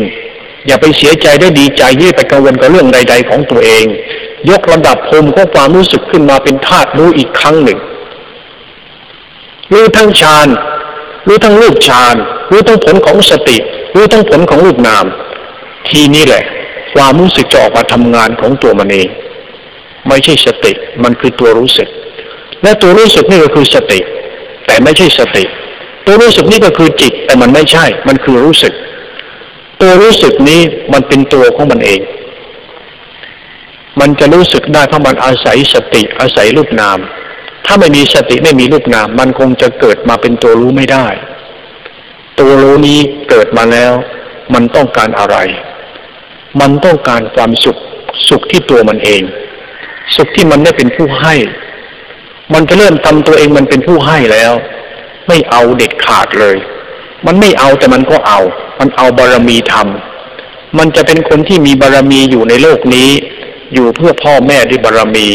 [0.67, 3.85] อย่าไปเสียใจได้ดีใจเย่ไปกังวลกับเรื่องใด ๆ ของตัวเอง
[4.51, 7.79] ยกระดับภูมิของความรู้สึกขึ้นมาเป็นธาตุรู้อีกครั้งหนึ่ง
[9.73, 10.49] รู้ทั้งฌาน
[11.27, 12.17] รู้ทั้งรูปฌาน
[12.51, 13.57] รู้ทั้งผลของสติ
[13.95, 15.05] รู้ทั้งผลของรูปนาม
[15.89, 16.45] ทีนี้แหละ
[16.95, 19.09] ความรู้สึกจะออกมาทำงานของตัวมันเอง
[20.09, 20.73] ไม่ใช่สติ
[21.03, 21.89] มันคือตัวรู้สึก
[22.63, 24.01] และตัวรู้สึกนี่ก็คือสติ
[24.67, 25.45] แต่ไม่ใช่สติ
[26.07, 28.73] ตัวรู้สึกนี่ก็คือจิต แต่มันไม่ใช่ มันคือรู้สึก
[29.81, 30.61] ตัวรู้สึกนี้
[30.93, 32.01] มันเป็นตัวของมันเอง
[34.01, 36.99] มันจะรู้สึกได้เพราะมันอาศัยสติอาศัยรูปนาม
[37.67, 41.07] ถ้าไม่มีสติไม่มีรูปนาม มันคงจะเกิดมาเป็นตัวรู้ไม่ได้
[42.39, 43.93] ตัวรู้นี้เกิดมาแล้ว
[44.55, 45.37] มันต้องการอะไร
[46.61, 47.77] มันต้องการความสุข
[48.29, 49.23] สุขที่ตัวมันเอง
[50.17, 51.35] สุขที่มันได้เป็นผู้ให้
[52.55, 54.53] มันจะเริ่มทำตัวเองมันเป็นผู้ให้แล้ว
[55.29, 56.57] ไม่เอาเด็ดขาดเลย
[57.27, 58.41] มันไม่เอาแต่มันก็เอา
[58.81, 63.11] มันเอาบารมีทำมันจะเป็นคนที่มีบารมีอยู่ในโลกนี้
[63.75, 65.29] อยู่เพื่อพ่อแม่ด้วยบารมี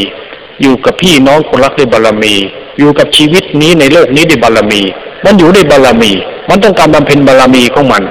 [0.61, 2.35] อยู่กับพี่น้องคนรักด้วยบารมี
[2.79, 4.81] อยู่กับชีวิตนี้ในโลกนี้ด้วยบารมี
[5.25, 6.11] มันอยู่ด้วยบารมี
[6.49, 8.03] มันต้องการบำเพ็ญบารมีของมัน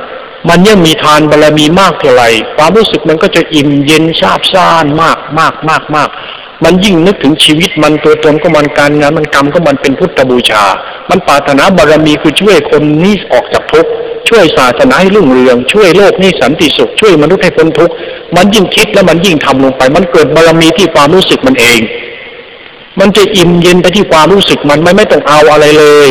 [0.49, 6.09] มันยังมีทานบารมีมากเท่าไหร่ความรู้สึกมันก็จะอิ่มเย็นชาบซ่านมากมากมากมาก
[6.64, 10.64] มันยิ่งนึกถึงชีวิตมันตัวตนก็มันการงานมันกรรมก็มันเป็นพุทธบูชา
[11.11, 13.91] มันปรารถนาบารมีคือช่วยคนนี้ออกจากทุกข์
[14.29, 17.95] ช่วยศาสนาให้รุ่งเรือง ช่วยโลกนี้สันติสุข ช่วยมนุษย์ให้พ้นทุกข์
[18.37, 21.81] มันยิ่งคิดแล้วมันยิ่งทำลงไป มันเกิดบารมีที่ความรู้สึกมันเอง
[23.01, 26.09] มันจะอิ่มเย็นไปที่ความรู้สึกมันไม่ไม่ต้องเอาอะไรเลย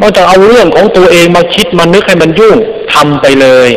[0.00, 2.56] มันจะเอาเรื่องของตัวเองมาคิดมานึกให้มันยุ่ง
[2.94, 3.68] ทำไปเลย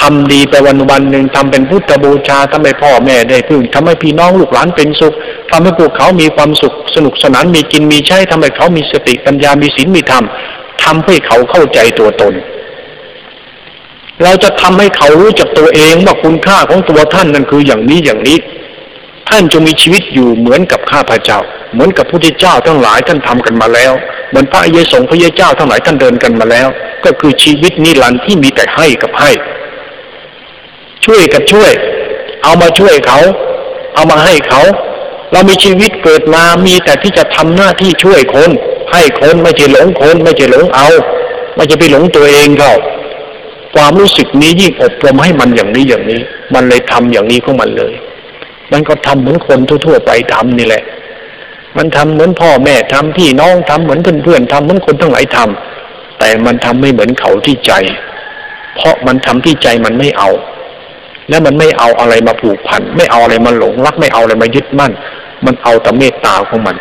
[0.00, 5.14] ทำดีไปวันวันหนึ่งทำเป็นพุทธบูชาทำให้พ่อแม่ได้พึ่งทำให้พี่น้องลูกหลานเป็นสุข
[5.50, 10.24] ทำให้พวกเขามีความสุขสนุกสนานมีกินมีใช้ทำให้เขามีสติปัญญามีศีลมีธรรม
[10.84, 12.34] ทำให้เขาเข้าใจตัวตน
[14.22, 18.38] เราจะทำให้เขารู้จักตัวเองว่าคุณค่าของตัวท่านนั่นคืออย่างนี้อย่างนี้
[19.30, 21.38] ท่านจะมีชีวิตอยู่เหมือนกับข้าพเจ้า
[21.72, 23.92] เหมือนกับพระพุทธเจ้าทั้งหลายท่านทำกันมาแล้ว
[24.30, 26.68] เหมือนพระเยสงพระเยเจ้าทั้งหลายท่านเดินกันมาแล้ว
[27.04, 29.30] ก็คือชีวิตนิรันดร์ที่มีแต่ให้กับให้
[31.04, 31.70] ช่วยกับช่วย
[32.42, 33.18] เอามาช่วยเขา
[33.94, 34.62] เอามาให้เขา
[35.32, 38.50] เรามีชีวิตเกิดมามีแต่ที่จะทำหน้าที่ช่วยคน
[38.92, 40.88] ให้คนไม่ใช่หลงคนไม่ใช่หลงเอา
[41.56, 42.72] ไม่ใช่ไปหลงตัวเองเขา
[43.74, 46.20] ความรู้สึกนี้ยิ่งอบรมให้มันอย่างนี้อย่างนี้
[46.54, 47.92] มันเลยทำอย่างนี้ของมันเลย
[48.72, 50.82] มันก็ทำเหมือนคนทั่วๆไปทำนี่แหละ
[51.76, 57.72] มันทำเหมือนพ่อแม่ทำพี่น้องทำเหมือนเพื่อนๆทำเหมือนคนทั้งหลายทำแต่มันทำไม่เหมือนเขาที่ใจ
[58.76, 60.30] เพราะมันทำที่ใจมันไม่เอา
[61.28, 64.92] และมันไม่เอาอะไรมาผูกพัน ไม่เอาอะไรมาหลงรักไม่เอาอะไรมายึดมั่น
[65.46, 66.76] มันเอาแต่เมตตาของมัน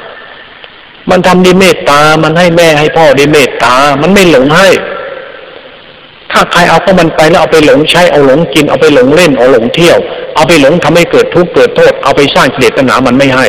[1.10, 4.68] มันทำด้เมตตา มันให้แม่ให้พ่อด้เมตตา มันไม่หลงให้
[6.32, 9.98] ถ้าใครเอาเข้ามันไปแล้วเอาไปหลงใช้เอาหลงกินเอาไปหลงเล่นเอาหลงเที่ยว
[10.36, 13.46] เอาไปหลงทำให้เกิดทุกข์เกิดโทษ เอาไปสร้างเกลียดตัณหามันไม่ให้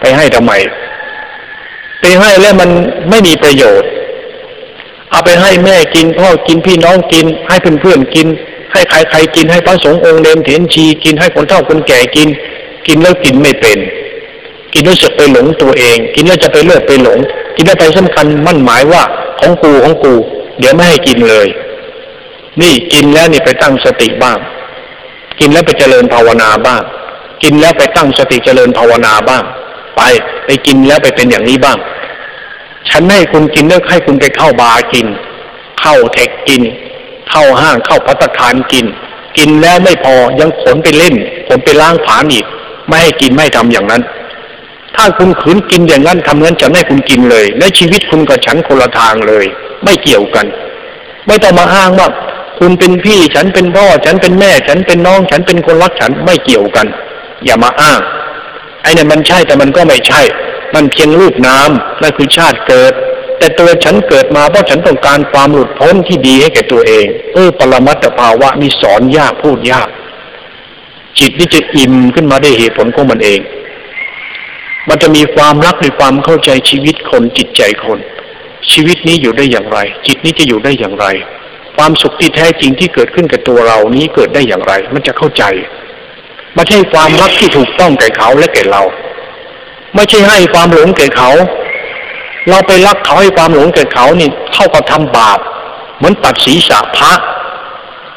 [0.00, 0.52] ไปให้ทำไม
[2.00, 2.70] ไปให้แล้วมัน
[3.10, 3.88] ไม่มีประโยชน์
[5.10, 8.26] เอาไปให้แม่กินพ่อกินพี่น้องกิน ให้เพื่อนๆกิน
[8.72, 12.28] ให้ใครใครกินให้พระสงฆ์องค์เดมเถนชีกินให้คนเฒ่าคนแก่กิน
[12.86, 13.78] กินแล้วกินไม่เป็น
[14.76, 17.18] กินแล้วจะไปหลงตัวเอง กินแล้วจะไปเลิกไปหลง
[17.56, 19.02] กินแล้วไปสำคัญมั่นหมายว่า
[19.40, 20.14] ของกูของกู
[20.58, 21.46] เดี๋ยวไม่ให้กินเลย
[22.60, 24.38] นี่กินแล้วนี่ไปตั้งสติบ้าง
[25.40, 26.82] กินแล้วไปเจริญภาวนาบ้าง
[27.42, 29.42] กินแล้วไปตั้งสติเจริญภาวนาบ้าง
[29.96, 30.00] ไป
[30.46, 31.78] ไปกินแล้วไปเป็นอย่างนี้บ้าง
[32.90, 35.06] ฉันให้คุณกินเลือกให้คุณไปเข้าบาร์กิน
[35.80, 36.62] เข้าเทคกิน
[37.30, 38.86] เข้าห้างเข้าพัตคารกิน
[39.38, 41.14] กินแล้วไม่พอยังขนไปเล่น
[41.48, 42.44] ขนไปล้างผานอีก
[42.88, 44.02] ไม่ให้กินไม่ทำอย่างนั้น
[44.96, 49.46] ถ้าคุณขืนกินอย่างนั้นทำงั้นจะไม่คุณกินเลย และชีวิตคุณกับฉันคนละทางเลย
[49.84, 50.46] ไม่เกี่ยวกัน
[51.26, 52.08] ไม่ต้องมาอ้างว่า
[52.58, 56.86] คุณเป็นพี่ฉันเป็นพ่อ ฉันเป็นแม่ ฉันเป็นน้อง ฉันเป็นคนรักฉันไม่เกี่ยวกัน
[57.44, 58.00] อย่ามาอ้าง
[58.82, 60.22] ไอ้เนี่ยมันใช่แต่มันก็ไม่ใช่
[60.74, 62.92] มันเพียงรูปน้ำนั่นคือชาติเกิด
[63.38, 69.88] แต่ตัวฉันเกิดมาเพราะฉันต้องการความหลุดพ้นที่ดีให้แก่ตัวเอง เออปรมัตถภาวะนี่สอนยากพูดยาก
[71.18, 73.40] จิตนี่จะอิ่มขึ้นมาได้เหตุผลของมันเอง
[74.88, 77.98] มันจะมีความรักในความเข้าใจชีวิตคนจิตใจคน
[78.72, 81.06] ชีวิตนี้อยู่ได้อย่างไร จิตนี้จะอยู่ได้อย่างไร
[81.76, 85.44] ความสุขที่แท้จริงที่เกิดขึ้นกับตัวเรานี้เกิดได้อย่างไร มันจะเข้าใจ
[86.54, 88.82] ไม่ใช่ความรักที่ถูกต้องแก่เขาและแก่เรา
[89.94, 91.30] ไม่ใช่ให้ความหลงแก่เขา
[92.48, 95.38] เราไปรักเขาให้ความหลงแก่เขานี่เท่ากับทำบาป
[95.96, 97.12] เหมือนตัดศีรษะพระ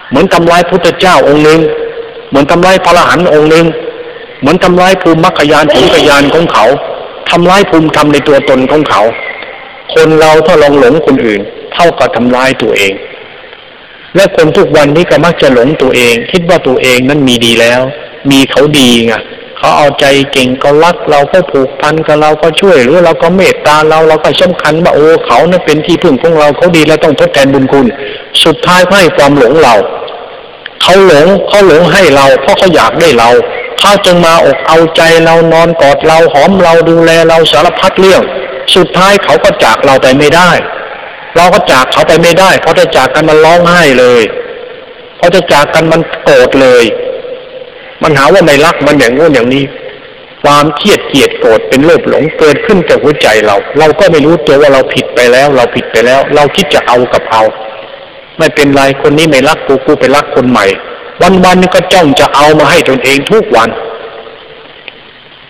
[0.09, 1.59] เหมือนทำลายพุทธเจ้าองค์หนึ่ง
[2.29, 3.65] เหมือนทำลายพระอรหันต์องค์หนึ่ง
[4.39, 6.65] เหมือนทำลายภูมิมรรคยานภูมิยานของเขา
[7.31, 9.01] ทำลายภูมิธรรมในตัวตนของเขา
[9.93, 11.41] คนเราถ้าลองหลงคนอื่น
[11.73, 12.93] เท่ากับทำลายตัวเอง
[14.15, 17.81] และคนทุกวันนี้ก็มักจะหลงตัวเอง คิดว่าตัวเองนั้นมีดีแล้ว
[18.31, 19.13] มีเขาดีไง
[19.57, 27.85] เขาเอาใจเก่งก็รักเราก็ผูกพันกับเราก็ช่วยหรือเราก็เมตตาเราเราก็สำคัญว่าโอ้เขานั้นเป็นที่พึ่งของเราเขาดีแล้วต้องทดแทนบุญคุณ
[28.43, 29.75] สุดท้ายให้ความหลงเรา
[30.81, 33.29] เขาหลงเขาหลงให้เรา เพราะเขาอยากได้เรา
[33.79, 38.21] เขาจึงมาอกเอาใจเรานอนกอดเราหอมเราดูแลเราสารพัดเรื่อง
[38.75, 40.51] สุดท้ายเขาก็จากเราไปไม่ได้
[41.37, 44.23] เราก็จากเขาไปไม่ได้เขาจะจากกันมันร้องไห้เลย
[45.17, 46.85] เขาจะจากกันมันโกรธเลย
[48.03, 49.63] มันหาว่าไม่รักมันอย่างงู้นอย่างนี้
[50.43, 57.43] ความเครียดเกลียดโกรธเป็นโลภหลงเกิดขึ้นจากหัวใจเรา เราก็ไม่รู้ตัวว่าเราผิดไปแล้ว เราผิดไปแล้ว เราคิดจะเอากับเอา
[58.37, 60.65] ไม่เป็นไรคนนี้ไม่รักกูกูไปรักคนใหม่
[61.21, 63.69] วันวันก็จ้องจะเอามาให้ตนเองทุกวัน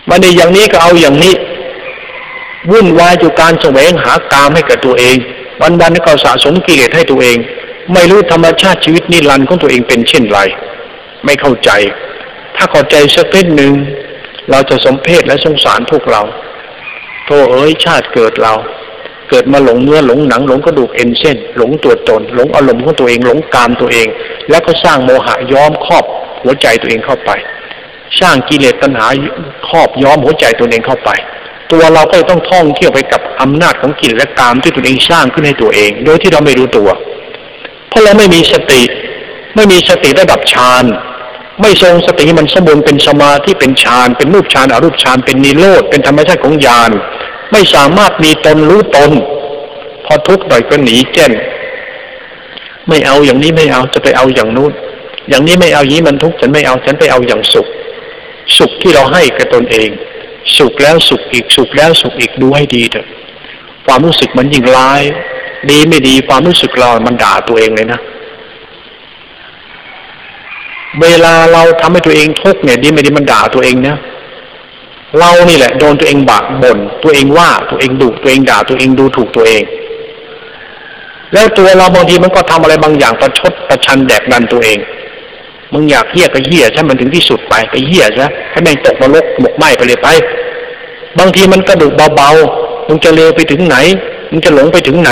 [0.10, 1.34] มันในอย่างนี้ก็เอาอย่างนี้
[2.72, 5.18] วุ่นวายอยู่การแสวงหากามให้กับตัวเอง
[5.62, 7.38] วันวันก็สะสมกิเลสให้ตัวเอง
[7.94, 10.40] ไม่รู้ธรรมชาติชีวิตนิรันดร์ของตัวเองเป็นเช่นไร
[11.26, 11.70] ไม่เข้าใจ
[12.56, 13.74] ถ้าเข้าใจสักนิดหนึ่ง
[14.50, 16.22] เราจะสมเพศและสงสารพวกเรา
[17.26, 18.54] โทเอ้ยชาติเกิดเรา
[19.30, 24.08] เกิดมาหลงเนื้อหลงหนังหลงกระดูกเอ็นเส้นหลงตัวตน หลงอารมณ์ของตัวเอง หลงกามตัวเอง
[24.50, 26.06] แล้วก็สร้างโมหะย้อมครอบ
[26.44, 27.32] หัวใจตัวเองเข้าไป
[28.22, 29.08] สร้างกิเลสตัณหา
[29.70, 31.10] ครอบย้อมหัวใจตัวเองเข้าไป
[31.72, 36.90] ตัวเราก็ต้องท่องเที่ยวไปกับอำนาจของกิเลสและกามที่ตัวเองสร้างขึ้นให้ตัวเอง โดยที่เราไม่รู้ตัว
[37.90, 38.82] เพราะเราไม่มีสติ
[39.56, 40.86] ไม่มีสติระดับฌาน
[41.62, 46.92] ไม่ทรงสติมันสมบูรณ์เป็นสมาธิเป็นฌานเป็นรูปฌานอรูปฌานเป็นนิโรธเป็นธรรมชาติของญาณ
[47.52, 49.12] ไม่สามารถมีตนรู้ตน
[50.06, 51.32] พอทุกข์หน่อยก็หนีเจ้น
[52.90, 54.72] ไม่เอาอย่างนี้ไม่เอาจะไปเอาอย่างนู้น
[55.30, 57.68] อย่างนี้ไม่เอายี้มันทุกข์ฉันไม่เอาฉันไปเอาอย่างสุข
[58.58, 59.90] สุขที่เราให้กับตนเอง
[60.58, 63.08] สุขแล้วสุขอีกสุขแล้วสุขอีกดูให้ดีเถอะ
[63.86, 65.02] ความรู้สึกมันยิ่งร้าย
[65.70, 68.00] ดีไม่ดีความรู้สึกเรามันด่าตัวเองเลยนะ
[71.02, 73.98] เวลาเราทำให้ตัวเองทุกข์เนี่ยดีไม่ดีมันด่าตัวเองเนี่ย
[75.18, 79.64] เรานี่แหละโดนตัวเองบากบ่นตัวเองว่าตัวเองดุตัวเองด่าตัวเองดูถูกตัวเอง
[81.34, 84.78] แล้วตัวเราบางทีมันก็ทำอะไรบางอย่างประชดประชันแดกดันตัวเอง
[85.74, 90.08] มึงอยากเหี้ยก็เหี้ยใช่มันถึงที่สุดไปไปเหี้ยซะให้แม่งตกมาลกหมกไหมไปเลยไป
[91.20, 93.76] บางทีมันกระดุกเบาๆมึงจะเลวไปถึงไหน
[94.32, 95.12] มึงจะหลงไปถึงไหน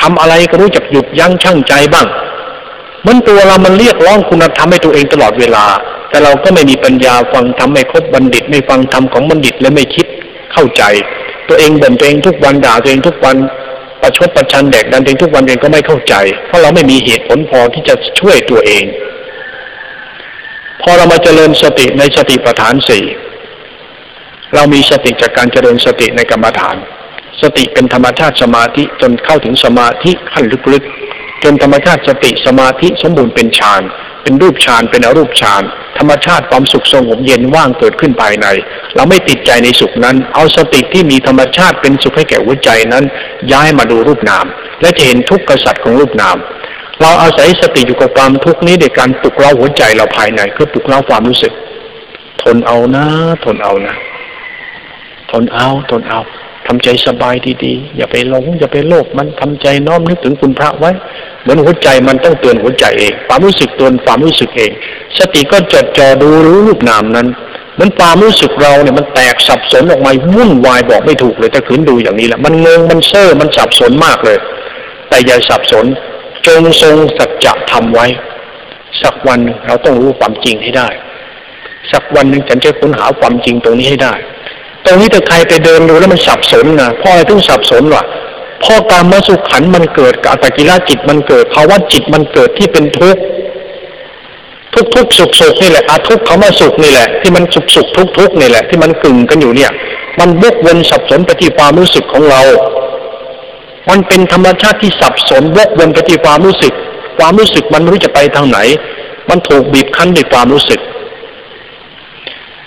[0.00, 2.06] ทำอะไรก็รู้จักหยุดยั้งชั่งใจบ้าง
[3.06, 5.64] มันตัวเรามันเรียกร้องคุณธรรมให้ตัวเองตลอดเวลา
[6.14, 10.06] แต่เราก็ไม่มีปัญญาฟังธรรมไม่ครบบัณฑิต ไม่ฟังธรรมของบัณฑิตและไม่คิด
[10.52, 10.82] เข้าใจ
[11.48, 13.36] ตัวเองบ่นตัวเองทุกวันด่าตัวเองทุกวัน
[14.00, 16.14] ประชดประชันแดกดันตัวเองทุกวันเองก็ไม่เข้าใจ
[16.46, 18.84] เพราะเราไม่มีเหตุผลพอที่จะช่วยตัวเอง
[20.82, 23.04] พอเรามาเจริญสติในสติปัฏฐานสี่
[24.54, 26.76] เรามีสติจากการเจริญสติในกรรมฐาน
[27.42, 30.84] สติเป็นธรรมชาติสมาธิจนเข้าถึงสมาธิขั้นลึก
[31.44, 33.82] จนธรรมชาติสติสมาธิสมบูรณ์เป็นฌาน
[34.22, 35.62] เป็นรูปฌานเป็นอรูปฌาน
[35.98, 38.46] ธรรมชาติความสุขสงบเย็นว่างเกิดขึ้นภายใน
[38.94, 43.04] เราไม่ติดใจในสุขนั้น เอาสติที่มีธรรมชาติเป็นสุขให้แก่หัวใจนั้น
[43.52, 44.46] ย้ายมาดูรูปนาม
[44.80, 46.36] และจะเห็นทุกข์กษัตริย์ของรูปนาม
[47.00, 51.52] เราอาศัยสติอยู่กับความทุกข์นี้ในการปลุกเราหัวใจเราภายในคือปลุกเราความรู้สึก
[52.42, 53.04] ทนเอานะ
[53.44, 53.94] ทนเอานะ
[55.30, 56.20] ทนเอาทนเอา
[56.66, 57.34] ทำใจสบาย
[57.64, 60.90] ดีๆ อย่าไปหลง อย่าไปโลภมันทำใจน้อมนึกถึงคุณพระไว้
[61.42, 64.70] เหมือนหัวใจมันต้องเตือนหัวใจเอง ความรู้สึกตนความรู้สึกเอง
[65.18, 67.28] สติก็จดจ่อดูรู้รูปนามนั้น
[67.74, 74.38] เหมือนความรู้สึกเราเนี่ยมันแตกสับสนออกมาวุ่นวายบอกไม่ถูกเลยถ้าขืนดูอย่างนี้แหละมันงงมันเซ่อมันสับสนมากเลย
[75.08, 75.86] แต่อย่าสับสน
[76.46, 78.06] จงทรงสัจจะทำไว้
[79.02, 80.88] สักวันเราต้องรู้ความจริงให้ได้
[81.92, 84.14] สักวันหนึ่งฉันจะค้นหาความจริงตรงนี้ให้ได้
[84.84, 88.04] ตรงนี้ถ้าใครไปเดินดูแล้วมันสับสนนะพ่ออะไรต้องสับสนวะ
[88.64, 93.22] พ่อการมาสุขขันมันเกิดกับอัตกิลาจิตมันเกิดภาวะจิตมันเกิดที่เป็นทุกข์
[94.74, 99.70] ทุกทุกสุขสุขนี่แหละอาทุกข์เขามาสุขนี่แหละ ที่มันสุขสุขทุกทุกนี่แหละ ที่มันกึ่งกันอยู่เนี่ย
[100.20, 102.42] มันวกวนสับสนปที่ความรู้สึกของเรา
[103.88, 106.72] มันเป็นธรรมชาติที่สับสนวกวนปที่ความรู้สึก
[107.18, 108.58] ความรู้สึกมันไม่รู้จะไปทางไหน
[109.28, 110.80] มันถูกบีบคั้นด้วยความรู้สึก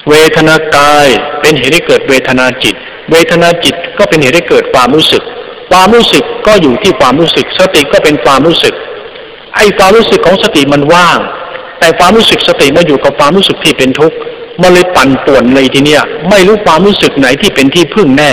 [0.09, 1.07] เวทนากาย
[1.41, 2.75] เป็นเหตุให้เกิดเวทนาจิต
[3.11, 5.23] เวทนาจิตก็เป็นเหตุให้เกิดความรู้สึก
[5.71, 8.73] ความรู้สึกก็อยู่ที่ความรู้สึก สติก็เป็นความรู้สึก
[9.55, 11.19] ไอ้ความรู้สึกของสติมันว่าง
[11.79, 14.17] แต่ความรู้สึกสติมาอยู่กับความรู้สึกที่เป็นทุกข์
[14.61, 18.31] มันเลยปั่นป่วนเลยทีเนี้ยไม่รู้ความรู้สึกไหนที่เป็นที่พึ่งแน่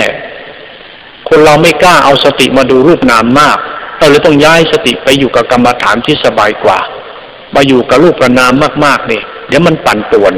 [1.29, 3.57] คนเราไม่กล้าเอาสติมาดูรูปนามมาก
[3.97, 6.79] เราเลยต้องย้ายสติไปอยู่กับกรรมฐานที่สบายกว่า
[7.55, 8.53] มาอยู่กับรูปนาม
[8.85, 10.33] มากๆนี่เดี๋ยวมันปั่นป่วน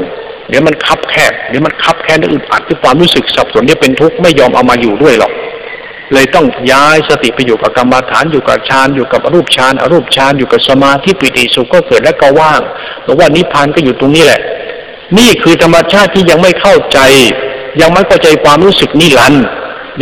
[0.48, 5.32] เดี๋ยวมันคับแคบเดี๋ยวมันคับแคบอึดอัดที่ความรู้สึกสับสนที่เป็นทุกข์ไม่ยอมเอามาอยู่ด้วยหรอก
[6.12, 12.60] เลยต้องย้ายสติไปอยู่กับกรรมฐานอยู่กับฌานอยู่กับอรูปฌานอรูปฌานอยู่กับสมาธิปิติสุขก็เกิดและก็ว่าง
[13.06, 14.40] บอกว่านิพพานก็อยู่ตรงนี้แหละ
[15.18, 16.98] นี่คือธรรมชาติที่ยังไม่เข้าใจ
[17.80, 19.44] ยังไม่เข้าใจความรู้สึกนิรันด์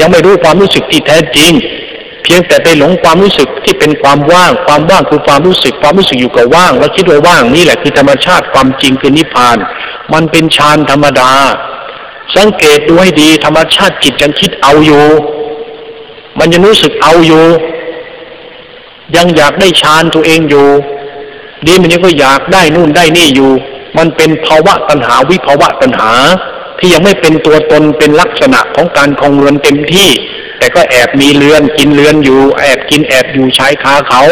[0.01, 1.53] ยังไม่รู้ความรู้สึกที่แท้จริง
[2.22, 9.57] เพียงแต่ไปหลงความรู้สึกที่เป็นความว่าง ความว่างคือความรู้สึกความรู้สึกอยู่กับว่าง แล้วคิดว่าว่างนี่แหละคือธรรมชาติความจริงคือนิพพาน
[10.12, 11.32] มันเป็นฌานธรรมดา
[12.36, 15.04] สังเกตดูให้ดีธรรมชาติจิตยังคิดเอาอยู่
[16.38, 17.44] มันยังรู้สึกเอาอยู่
[19.16, 20.68] ยังอยากได้ฌานตัวเองอยู่
[21.66, 23.52] ดีมันยังก็อยากได้นู่นได้นี่อยู่
[23.98, 26.12] มันเป็นภาวะตัณหาวิภาวะตัณหา
[26.78, 30.11] ที่ยังไม่เป็นตัวตนเป็นลักษณะของการคงเรือนเต็มที่
[30.59, 34.22] แต่ก็แอบมีเรือนกินเรือนอยู่ แอบกินแอบอยู่ใชายคาเขา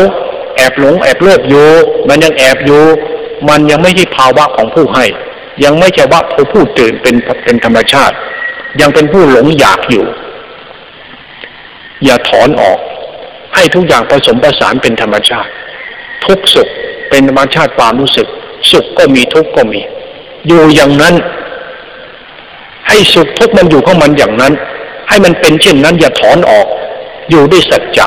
[0.57, 1.68] แอบหลงแอบโลภอยู่
[2.09, 2.85] มันยังแอบอยู่
[3.49, 5.05] มันยังไม่ใช่ภาวะของผู้ให้
[5.65, 8.17] ยังไม่ใช่ว่าผู้ผู้ตื่นเป็นเป็นธรรมชาติ
[8.81, 10.07] ยังเป็นผู้หลงอยากอยู่
[12.05, 12.79] อย่าถอนออก
[13.55, 15.51] ให้ทุกอย่างผสมผสานเป็นธรรมชาติ
[16.27, 16.69] ทุกสุข
[17.11, 18.29] เป็นธรรมชาติความรู้สึก
[18.73, 19.81] สุขก็มีทุกข์ก็มี
[20.47, 21.15] อยู่อย่างนั้น
[22.89, 24.53] ให้สุขทุกข์มันอยู่ของมันอย่างนั้น
[25.09, 26.67] ให้มันเป็นเช่นนั้น อย่าถอนออก
[27.31, 28.07] อยู่ด้วยสัจจะ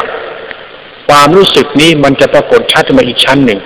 [1.10, 3.60] ความรู้สึกนี้มันจะปรากฏชัดมาอีกชั้นหนึ่ง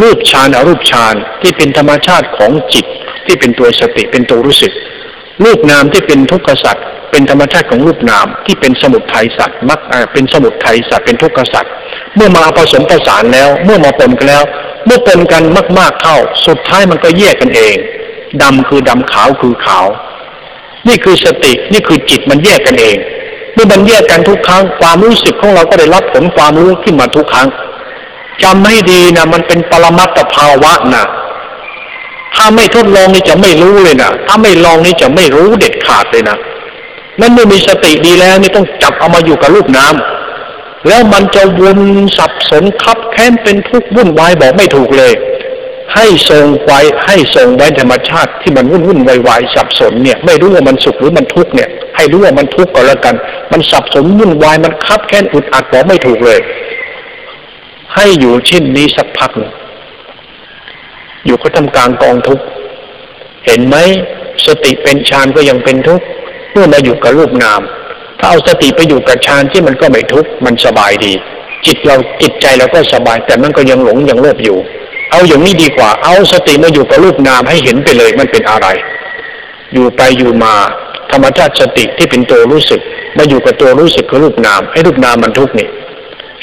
[0.00, 2.86] รูปฌานอรูปฌานที่เป็นธรรมชาติของจิต
[3.26, 4.72] ที่เป็นตัวสติเป็นตัวรู้สึก
[5.44, 9.80] รูปนามที่เป็นทุกขสัตว์เป็นธรรมชาติของรูปนามที่เป็นสมุทัยสัตว์มัก
[10.12, 11.72] เป็นสมุทัยสัตว์เป็นทุกขสัตว์
[12.16, 14.44] เมื่อมาผสมผสานแล้ว เมื่อมาปนกันแล้ว
[14.86, 15.42] เมื่อปนกัน
[15.78, 16.16] มาก ๆเข้า
[16.46, 17.76] สุดท้ายมันก็แยกกันเอง
[18.42, 19.86] ดำคือดำขาวคือขาว
[20.88, 22.96] นี่คือสตินี่คือจิตมันแยกกันเอง
[23.54, 27.48] เมื่อมันแยกกันทุกครั้งความรู้สึกของเราก็ได้รับผลความรู้ขึ้นมาทุกครั้ง
[28.42, 31.04] จำให้ดีนะมันเป็นปรมัตถภาวะนะ
[32.34, 36.36] ถ้าไม่ทดลองนี่จะไม่รู้เลยนะถ้าไม่ลองนี่จะไม่รู้เด็ดขาดเลยนะ
[37.20, 41.78] นั่นเมื่อมีสติดีแล้วนี่ต้องจับเอามาอยู่กับรูปน้ำแล้วมันจะวน
[42.18, 45.12] สับสนคับแค้นเป็นทุกข์วุ่นวายบอกไม่ถูกเลย
[45.94, 53.14] ให้ทรงไว้ให้ทรงไว้ธรรมชาติที่มันวุ่นวุ่นวายวายสับสนเนี่ย ไม่รู้ว่ามันสุขหรือมันทุกข์เนี่ย ให้รู้ว่ามันทุกข์ก็แล้วกัน
[53.52, 56.40] มันสับสนวุ่นวายมันคับแค้นอุดอัดบอกไม่ถูกเลย
[57.94, 59.52] ให้อยู่เช่นนี้สักพักหนึ่ง
[61.26, 62.44] อยู่ก็ทำกลางกองทุกข์
[63.46, 63.76] เห็นไหม
[64.46, 66.04] สติเป็นฌานก็ยังเป็นทุกข์
[66.52, 67.60] เมื่อมาอยู่กับรูปนาม
[68.18, 71.12] ถ้าเอาสติไปอยู่กับฌานที่มันก็ไม่ทุกข์มันสบายดี
[71.66, 74.58] จิตเราจิตใจเราก็สบาย แต่มันก็ยังหลงยังโลภอยู่
[75.10, 78.66] เอาอย่างนี้ดีกว่า เอาสติมาอยู่กับรูปนามให้เห็นไปเลยมันเป็นอะไร
[79.72, 80.54] อยู่ไปอยู่มา
[81.10, 82.80] ธรรมชาติสติที่เป็นตัวรู้สึก
[83.18, 85.68] มาอยู่กับตัวรู้สึกกับรูปนาม ให้รูปนามมันทุกข์นี่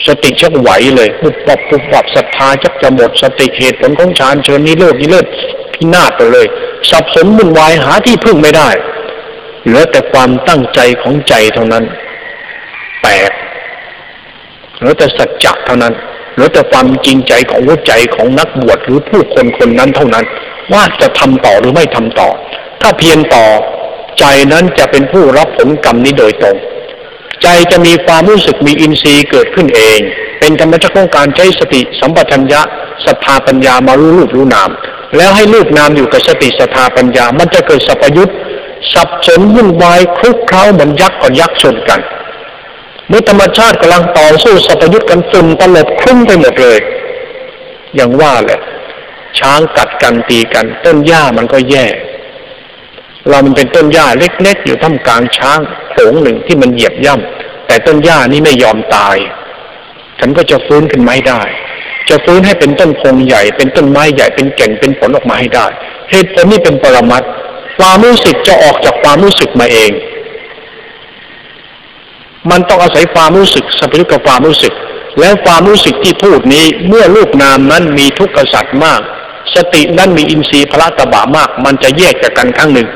[0.07, 5.25] สติชักไหวเลยปุบปับปุบปับศรัทธาชักจะหมดสติเหตุผลของฌานเชิญนี้เลิกนี้เลิก
[5.73, 6.47] พินาศไปเลย
[6.89, 8.69] สับสนวุ่นวายหาที่พึ่งไม่ได้
[9.65, 11.83] เหลือแต่ความตั้งใจของใจเท่านั้น
[13.01, 13.31] แปลก
[14.77, 15.93] เหลือแต่สัจจะเท่านั้น
[16.33, 20.25] เหลือแต่ความจริงใจของหัวใจของนักบวชหรือผู้คนคนนั้นเท่านั้น
[20.73, 22.29] ว่าจะทำต่อหรือไม่ทำต่อ
[22.81, 23.45] ถ้าเพียงต่อ
[24.19, 26.57] ใจนั้นจะเป็นผู้รับผลกรรมนี้โดยตรง
[27.43, 29.99] ใจจะมีความรู้สึกมีอินทรีย์เกิดขึ้นเอง
[30.39, 32.61] เป็นธรรมชาติของการใช้สติสัมปชัญญะ
[33.05, 34.69] ศรัทธาปัญญามารู้รูปรู้นาม
[35.17, 38.31] แล้วให้รูปนามอยู่กับสติศรัทธาปัญญา มันจะเกิดสัพยุต
[38.93, 41.99] สับสนวุ่นวายคลุกเคล้าเหมือนยักษ์กับยักษ์ชนกัน
[43.07, 46.79] เมื่อธรรมชาติกำลังต่อสู้สัพยุตกันฝุ่นตลบคลุ้มไปหมดเลย
[47.95, 48.59] อย่างว่าแหละ
[49.39, 51.85] ช้างกัดกันตีกัน ต้นหญ้ามันก็แย่
[53.29, 55.59] เรามันเป็นต้นหญ้าเล็กๆ อยู่ท่ามกลางช้าง
[55.91, 59.17] โขงหนึ่งที่มันเหยียบย่ำแต่ต้นหญ้านี้ไม่ยอมตาย
[60.19, 61.41] ฉันก็จะฟื้นขึ้นไมาให้ได้
[62.09, 65.65] จะฟื้นให้เป็นต้นพงใหญ่ เป็นต้นไม้ใหญ่เป็นแก่นเป็นผลออกมาให้ได้
[66.11, 67.23] เหตุผลนี้เป็นปรมัต
[67.77, 69.91] ความรู้สึกจะออกจากความรู้สึกมาเอง
[72.49, 74.73] มันต้องอาศัยความรู้สึกสัมพันธ์กับความรู้สึก
[75.19, 79.01] แล้วความรู้สึกที่พูดนี้เมื่อรูปนามนั้นมีทุกข์กษัตริย์มาก
[79.55, 82.87] สตินั้นมีอินทรีย์พระตบะมาก มันจะแยกจากกันครั้งหนึ่ง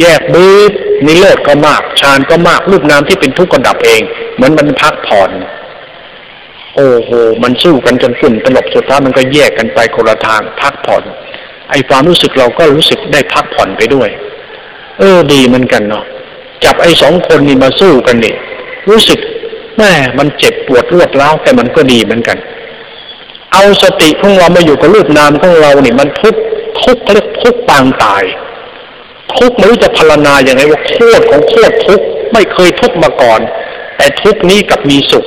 [0.00, 0.72] แยกบืด
[1.06, 4.02] นิโรธก็มากฌานก็มากรูปนามที่เป็นทุกข์ก็ดับเอง
[4.34, 5.30] เหมือนมันพักผ่อน
[6.76, 7.10] โอ้โห
[7.42, 11.02] มันสู้กันจนฝุ่นตลบสุดท้ายมันก็แยกกันไปคนละทางพักผ่อน
[11.70, 14.08] ไอ้ความรู้สึกเราก็รู้สึกได้พักผ่อนไปด้วย
[14.98, 16.04] เออดีเหมือนกันเนาะ
[16.64, 18.34] จับไอ้สองคนนี้มาสู้กันนี่
[18.88, 19.18] รู้สึก
[19.78, 22.38] แม่มันเจ็บปวดรวดร้าวแต่มันก็ดีเหมือนกัน
[23.52, 26.34] เอาสติของเรามาอยู่กับรูปนามของเราเนี่ยมันทุก
[26.84, 28.24] ทุกเรียกทุกปางตาย
[29.38, 32.00] ทุกไม่รู้จะพรรณนาอย่างไรว่าโคตรของโคตรทุก
[32.32, 33.40] ไม่เคยทุกมาก่อน
[33.96, 35.24] แต่ทุกนี้กับมีสุข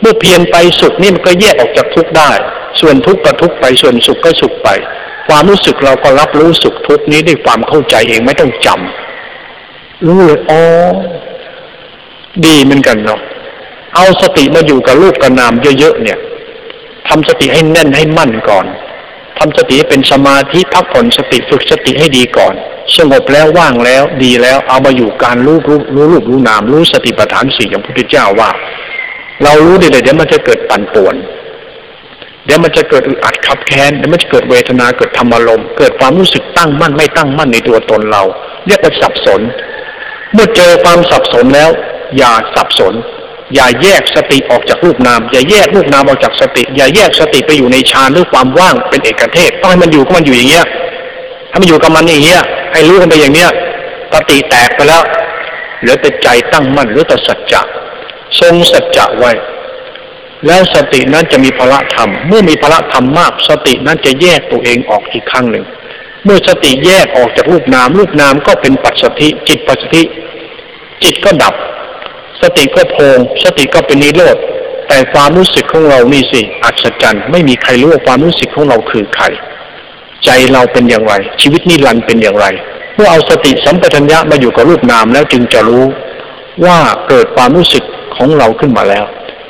[0.00, 2.30] เมื่อเพียรไปสุขนี่มันก็แยกออกจากทุกได้
[2.80, 4.68] ส่วนทุกก็ทุกไปส่วนสุขก็สุขไป
[5.28, 10.62] ความรู้สึกเราก็รับรู้สุขทุกนี้ด้วยความเข้าใจเองไม่ต้องจำรู้เลยอ๋อ
[12.46, 13.20] ดีเหมือนกันเนาะ
[13.94, 16.18] เอาสติมาอยู่กับรูปกับนามเยอะๆเนี่ย
[17.08, 18.66] ทำสติให้แน่นให้มั่นก่อน
[19.38, 22.54] ทำสติให้เป็นสมาธิพักผ่อนสติฝึกสติให้ดีก่อน
[22.96, 28.50] สงบแล้วว่างแล้วดีแล้วเอามาอยู่การรู้รู้รู้รูปรู้นามรู้สติปัฏฐานสี่อย่างพระพุทธเจ้าว่า
[29.44, 31.14] เรารู้ได้เลยเดี๋ยวมันจะเกิดปั่นป่วน
[32.44, 38.22] เดี๋ยวมันจะเกิดอึดอัดขับแค้นเดี๋ยวมันจะเกิดเวทนาเกิดธรรมารมณ์เกิดความรู้สึกตั้งมั่นไม่ตั้งมั่นในตัวตนเรา
[38.66, 39.40] เรียกว่าสับสน
[40.32, 41.70] เมื่อเจอความสับสนแล้ว
[42.16, 42.94] อย่าสับสน
[43.54, 50.66] อย่าแยกสติออกจากรูปนาม อย่าแยกรูปนามออกจากสติ อย่าแยกสติไปอยู่ในฌานหรือความว่างเป็นเอกเทศต้องให้มันอยู่ก็มันอยู่อย่างเงี้ย
[51.50, 52.42] ถ้ามันอยู่กับมันอย่างเงี้ย
[52.72, 53.50] ให้รู้กันไปอย่างเนี้ย
[54.12, 55.02] สติแตกไปแล้ว
[55.80, 57.62] เหลือแต่ใจตั้งมั่นหรือแต่สัจจะ
[58.40, 59.32] ทรงสัจจะไว้
[60.46, 65.64] แล้วสตินั้นจะมีพละธรรม เมื่อมีพละธรรมมาก สตินั้นจะแยกตัวเองออกอีกครั้งหนึ่ง
[66.24, 70.02] เมื่อสติแยกออกจากรูปนาม รูปนามก็เป็นปัจสติจิตปัจสติ
[71.02, 71.54] จิตก็ดับ
[72.42, 74.36] สติก็โพงสติก็เป็นนิโรธ
[74.88, 79.24] แต่ความรู้สึกของเรานี่สิอัศจรรย์ไม่มีใครรู้ว่าความรู้สึกของเราคือใคร
[80.24, 82.46] ใจเราเป็นอย่างไร ชีวิตนิรันดร์เป็นอย่างไร
[82.94, 85.84] เมื่อเอาสติสัมปชัญญะมาอยู่กับรูปนามแล้วจึงจะรู้
[86.64, 86.78] ว่า
[87.08, 87.84] เกิดความรู้สึก
[88.16, 89.04] ของเราขึ้นมาแล้ว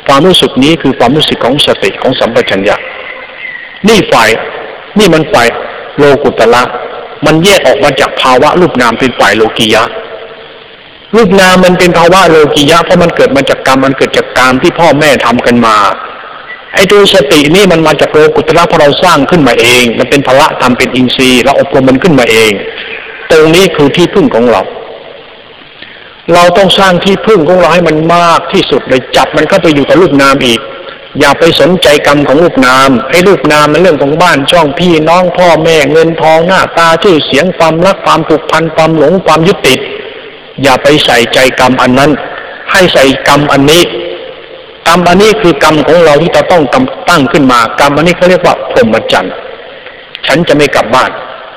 [0.07, 2.77] ความรู้สึกนี้คือความรู้สึกของสติของสัมปชัญญะ
[3.89, 4.29] นี่ฝ่าย
[4.99, 5.49] นี่มันฝ่าย
[5.99, 6.63] โลกุตละ
[7.27, 9.83] มันแยกออกมาจากภาวะรูปนามเป็นฝ่ายโลกียะ
[11.17, 15.77] รูปนามมันเป็นภาวะโลกียะเพราะมันเกิดมาจากกรรมมันเกิดจากกรรมที่พ่อแม่ทำกันมา
[16.75, 22.53] ไอ้ตัวสตินี่มันมาจากโลกุตละเพราะเราสร้างขึ้นมาเอง มันเป็นพละทำเป็นอินทรีย์เราอบรมมันขึ้นมาเอง
[23.31, 24.63] ตรงนี้คือที่พึ่งของเรา
[26.35, 30.61] เราต้องสร้างที่พึ่งของเราให้มันมากที่สุดเลยจับมันเข้าไปอยู่กับรูปนามอีก
[31.19, 39.81] อย่าไปสนใจกรรมของรูปนามไอ้รูปนามมันเรื่องของบ้านช่องพี่น้องพ่อแม่เงินทองหน้าตาชื่อเสียงความรักความผูกพันความหลงความยึดติด
[40.63, 42.11] อย่าไปใส่ใจกรรมอันนั้น
[42.73, 43.83] ให้ใส่กรรมอันนี้
[44.89, 46.63] กรรมอันนี้คือกรรมของเราที่เราต้อง
[47.09, 49.35] ตั้งขึ้นมากรรมอันนี้เขาเรียกว่าพรหมจรรย์
[50.27, 51.11] ฉันจะไม่กลับบ้าน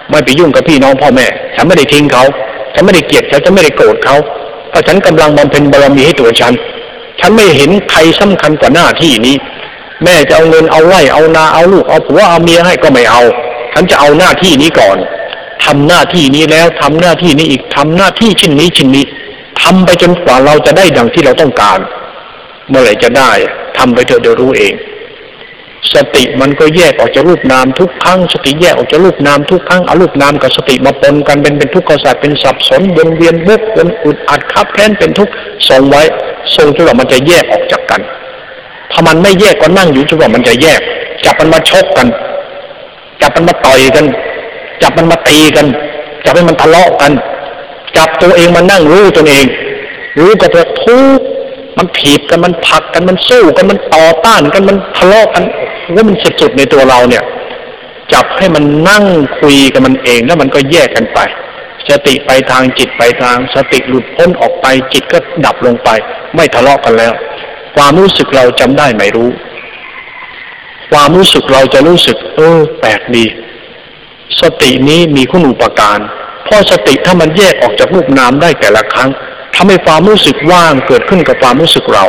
[0.09, 2.23] ไม่ไปยุ่งกับพี่น้องพ่อแม่ ฉันไม่ได้ทิ้งเขา
[2.73, 4.15] ฉันไม่ได้เกลียดเขาฉันไม่ได้โกรธเขา
[4.69, 6.53] เพราะฉันกำลังบำเพ็ญบารมีให้ตัวฉัน
[7.19, 9.35] ฉันไม่เห็นใครสำคัญกว่าหน้าที่นี้
[10.03, 13.21] แม่จะเอาเงินเอาไร่เอานาเอาลูกเอาผัวเอาเมียให้ก็ไม่เอา
[13.73, 14.97] ฉันจะเอาหน้าที่นี้ก่อน
[15.63, 19.05] ทำหน้าที่นี้แล้วทำหน้าที่นี้อีกทำหน้าที่ชิ้นนี้ชิ้นนี้
[19.61, 21.79] ทำไปจนกว่าเราจะได้ดังที่เราต้องการ
[22.69, 23.31] เมื่อไหร่จะได้
[23.77, 24.73] ทำไปเถอะเดี๋ยวรู้เอง
[25.93, 35.33] สติมันก็แยกออกจากรูปนามทุกครั้ง สติแยกออกจากรูปนามทุกครั้งเอารูปนามกับสติมาปนกันเป็นเป็นทุกข์กษัตริย์เป็นสับสนวนเวียนบุกวนอุดอัดคับแค้นเป็นทุกข์
[35.67, 36.01] ทรงไว้
[36.55, 38.01] ทรงจนกว่ามันจะแยกออกจากกัน
[38.91, 40.81] ถ้ามันไม่แยกก็นั่งอยู่จนกว่ามันจะแยก
[41.25, 42.07] จับมันมาชกกัน
[43.21, 44.05] จับมันมาต่อยกัน
[44.81, 45.67] จับมันมาตีกัน
[46.25, 47.11] จับให้มันทะเลาะกัน
[47.97, 49.45] จับตัวเองมานั่งรู้ตัวเอง
[50.19, 51.19] รู้กับตัวทุก
[51.77, 55.43] มันถีบกันมันผักกันมันสู้กันมันต่อต้านกันมันทะเลาะกัน
[55.95, 57.23] ว่ามันสุดๆในตัวเราเนี่ย
[58.13, 59.05] จับให้มันนั่ง
[59.39, 61.19] คุยกับมันเองแล้วมันก็แยกกันไป
[61.89, 65.89] สติไปทางจิตไปทาง สติหลุดพ้นออกไปจิตก็ดับลงไป
[66.35, 67.13] ไม่ทะเลาะกันแล้ว
[67.75, 69.29] ความรู้สึกเราจำได้ไม่รู้
[70.91, 73.25] ความรู้สึกเราจะรู้สึก เออแปลกดี
[74.41, 75.99] สตินี้มีคุณอุปการ
[76.45, 79.09] เพราะสติถ้ามันแยกออกจากรูปนามได้แต่ละครั้ง
[79.55, 82.05] ทำให้ความรู้สึกว่างเกิดขึ้นกับความรู้สึกเรา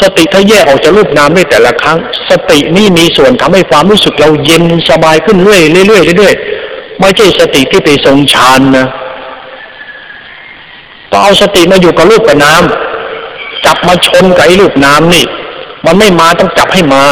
[0.00, 1.98] สติถ้าแยกออกจากรูปนามได้แต่ละครั้ง
[2.30, 6.34] สตินี่มีส่วนทำให้ความรู้สึกเราเย็นสบายขึ้นเรื่อยเรื่อยเรื่อย
[7.00, 8.86] ไม่ใช่สติที่ไปทรงฌานนะ
[11.10, 15.24] ต้องเอาสติมาอยู่กับรูปกับน้ำจับมาชนกับไอ้รูปน้ำนี่
[15.84, 17.04] มันไม่มาต้องจับให้มา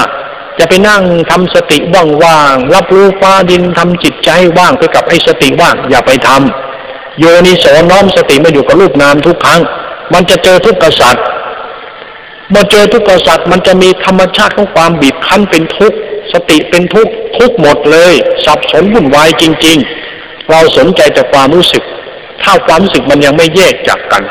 [0.58, 9.60] จะไปนั่งทำสติว่างๆรับรู้ฟ้าดินทำจิตใจว่างไปกับไอ้สติว่างอย่าไปทำโยนิโสน้อมสติมาอยู่กับรูปนามทุกครั้ง
[10.12, 11.24] มันจะเจอทุกข์กษัตริย์
[12.50, 15.96] เมื่อเจอทุกข์กษัตริย์มันจะมีธรรมชาติของความบีบคั้นเป็นทุกข์
[16.32, 19.78] สติเป็นทุกข์ทุกหมดเลย สับสนวุ่นวายจริง
[20.14, 21.82] ๆ เราสนใจแต่ความรู้สึก
[22.42, 24.22] ถ้าความรู้สึกมันยังไม่แยกจากกัน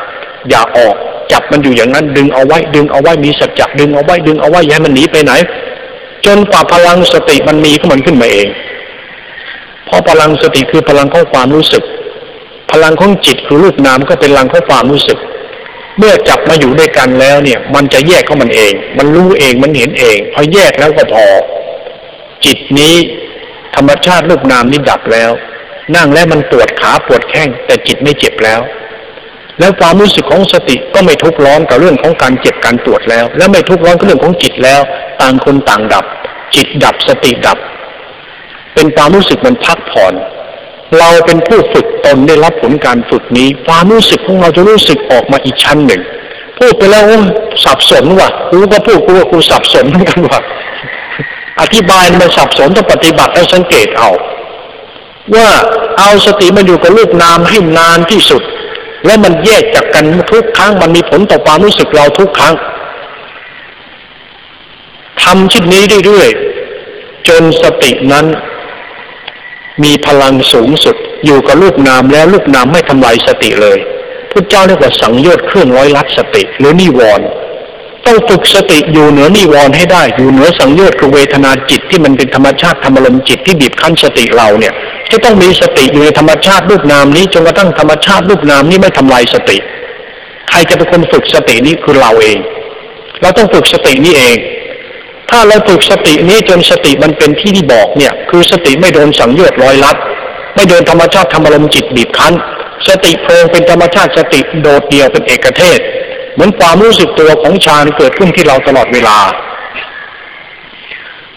[0.48, 0.94] อย่าออก
[1.32, 5.32] จับมันอยู่อย่างนั้นดึงเอาไว้ดึงเอาไว้มีสัจจะดึงเอาไว้ดึงเอาไว้อย่าให้มันหนีไปไหน
[6.26, 8.48] จนกว่าพลังสติมันมีขึ้นมันขึ้นมาเอง
[9.86, 11.84] เพราะพลังสติคือพลังของความรู้สึก
[12.72, 15.18] พลังของจิตคือรูปนามก็เป็นพลังของความรู้สึก
[15.98, 21.24] เมื่อจับมาอยู่ด้วยกันแล้วเนี่ย มันจะแยกของมันเอง มันรู้เองมันเห็นเองพอแยกแล้วก็พอ
[22.44, 22.94] จิตนี้
[23.74, 25.30] ธรรมชาติรูปนามนี้ดับแล้ว
[25.94, 28.60] นั่งแล้วมันปวดขาปวดแข้งแต่จิตไม่เจ็บแล้ว
[29.60, 34.80] แล้วความรู้สึกของสติก็ไม่ทุกข์ร้อนกับเรื่องของการเจ็บการปวดแล้ว และไม่ทุกข์ร้อนกับเรื่องของจิตแล้ว
[35.20, 36.04] ต่างคนต่างดับ
[36.54, 37.58] จิตดับสติดับ
[38.74, 40.14] เป็นความรู้สึกมันพักผ่อน
[40.98, 46.02] เราเป็นผู้ฝึกตนได้รับผลการฝึกนี้ ความรู้สึกของเราจะรู้สึกออกมาอีกชั้นหนึ่ง
[46.58, 47.04] พูดไปแล้ว
[47.64, 50.40] สับสนว่ะกูก็พูดกูว่ากูสับสนเหมือนกันว่ะ
[51.60, 54.10] อธิบายมันสับสนต้องปฏิบัติแล้วสังเกตเอา
[55.34, 55.48] ว่า
[55.98, 58.42] เอาสติมาอยู่กับรูปนามให้นานที่สุด
[59.04, 62.54] แล้วมันแยกจากกันทุกครั้งมันมีผลต่อความรู้สึกเราทุกครั้ง
[65.22, 68.26] ทำชิ้นนี้เรื่อยๆจนสตินั้น
[69.84, 73.78] มีพลังสูงสุด อยู่กับลูกนามแล้วลูกนามไม่ทำลายสติเลย
[74.30, 77.26] พุทธเจ้าเรียกว่าสังโยชน์เครื่องร้อยลัดสติ หรือนิวรณ์
[78.06, 84.74] ต้องฝึกสติอยู่เหนือนิวรณ์ให้ได้ อยู่เหนือสังโยชน์คือเวทนาจิตที่มันเป็นธรรมชาติธรรมลมจิตที่บีบคั้นสติเราเนี่ย
[85.10, 89.58] จะต้องมีสติอยู่ในธรรมชาติรูปนามนี้จนกระทั่งธรรมชาติรูปนามนี้ไม่ทำลายสติ
[90.48, 92.38] ใครจะเป็นคนฝึกสตินี้คือเราเอง
[93.20, 94.36] เราต้องฝึกสตินี้เอง
[95.30, 99.96] ถ้าเราฝึกสตินี้จนสติมันเป็นที่ที่บอกเนี่ย คือสติไม่โดนสังโยชน์ลอยลัด
[100.54, 102.34] ไม่โดนธรรมชาติธรรมลมจิตบีบคั้น
[102.88, 105.80] สติโพรงเป็นธรรมชาติสติโดดเดี่ยวเป็นเอกเทศ
[106.36, 109.18] เหมือนความรู้สึกตัวของฌานเกิดขึ้นที่เราตลอดเวลา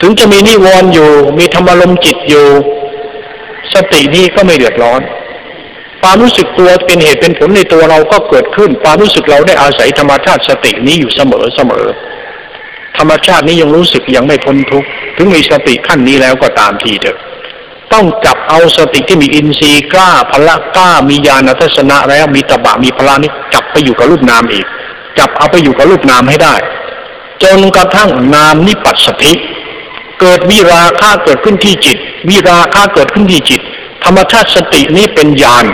[0.02, 2.46] ถึงจะมีนิวรณ์อยู่ มีธรรมลมจิตอยู่
[3.74, 5.02] สตินี้ก็ไม่เดือดร้อน
[6.02, 11.86] ความรู้สึกตัวเป็นเหตุเป็นผลในตัวเราก็เกิดขึ้น ความรู้สึกเราได้อาศัยธรรมชาติสตินี้อยู่เสมอเสมอ
[12.98, 17.18] ธรรมชาตินี้ยังรู้สึกยังไม่พ้นทุกข์ถึงมีสติขั้นนี้แล้วก็ตามทีเถอะ
[17.94, 24.66] ต้องจับเอาสติที่มีอินทรีย์กล้าพละกล้ามีญาณทัศนะแล้วมีตบะมีพลานี้จับไปอยู่กับรูปนามอีก
[25.18, 26.56] จับเอาไปอยู่กับรูปนามให้ได้
[27.44, 29.34] จนกระทั่งนามนิปัสสธิ
[30.20, 31.98] เกิดวิราคะเกิดขึ้นที่จิต
[32.30, 33.62] วิราคะเกิดขึ้นที่จิต
[34.04, 35.66] ธรรมชาติสตินี้เป็นญาณ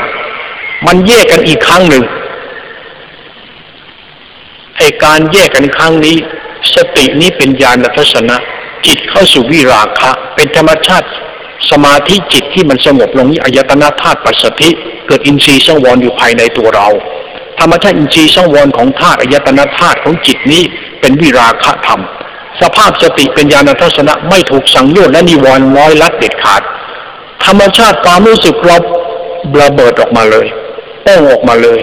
[0.85, 2.03] มันแยกกันอีกครั้งหนึ่ง
[4.77, 6.17] ไอการแยกกันครั้งนี้
[6.75, 8.37] สตินี้เป็นญาณทัศนะ
[8.85, 11.07] จิตเข้าสู่วิราคะ เป็นธรรมชาติ
[11.71, 14.69] สมาธิจิตที่มันสงบลงนี้อายตนะธาตุปัสสธิ
[15.07, 16.87] เกิดอินทรีย์สังวรอยู่ภายในตัวเรา
[17.59, 20.63] ธรรมชาติอินทรีย์สังวรของธาตุอายตนะธาตุของจิตนี้
[20.99, 22.01] เป็นวิราคะธรรม
[22.61, 26.61] สภาพสติเป็นญาณทัศนะไม่ถูกสังโยชน์และนิวรณ์ร้อยลัดเด็ดขาด
[27.45, 28.77] ธรรมชาติความรู้สึกเรา
[29.61, 30.47] ระเบิดออกมาเลย
[31.03, 31.79] โป้งออกมาเลย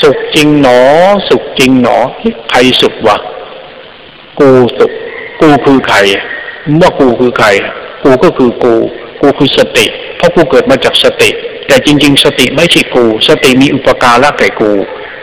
[0.00, 0.80] สุขจริงหนอ
[1.28, 1.96] สุขจริงหนอ
[2.50, 3.16] ใครสุขวะ
[4.38, 4.48] กู
[4.78, 4.92] สุข
[5.40, 5.98] กูคือใคร
[6.80, 7.48] ว่ากูคือใคร
[8.04, 8.74] กูก็คือกู
[9.20, 11.30] กูคือสติ เพราะกูเกิดมาจากสติ
[11.66, 14.70] แต่จริง ๆ สติไม่ใช่กู สติมีอุปการะแก่กู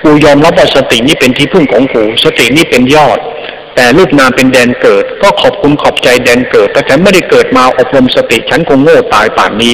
[0.06, 3.20] กูยอมรับว่าสตินี้เป็นที่พึ่งของกูสตินี้เป็นยอด
[3.76, 9.74] แต่รูปนามเป็นแดนเกิด ก็ขอบคุณขอบใจแดนเกิด แต่ฉันไม่ได้เกิดมาอบรมสติฉันคงโง่ตายป่านนี้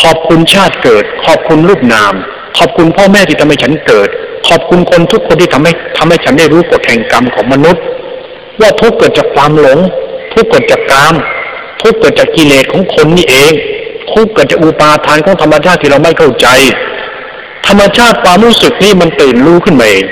[0.00, 2.14] ขอบคุณชาติเกิด ขอบคุณรูปนาม
[2.58, 4.08] ขอบคุณพ่อแม่ที่ทำให้ฉันเกิด
[4.48, 7.82] ขอบคุณคนทุกคนที่ทำให้ทำให้ฉันได้รู้กฎแห่งกรรมของมนุษย์
[8.60, 9.78] ว่าทุกเกิดจากความหลง
[10.32, 11.14] ทุกเกิดจากกรรม
[11.82, 13.52] ทุกเกิดจากกิเลสของคนนี่เอง
[14.12, 16.48] ทุกเกิดจากอุปาทานของธรรมชาติที่เราไม่เข้าใจ
[17.66, 20.04] ธรรมชาติความรู้สึกนี่มันตื่นรู้ขึ้นมาเอง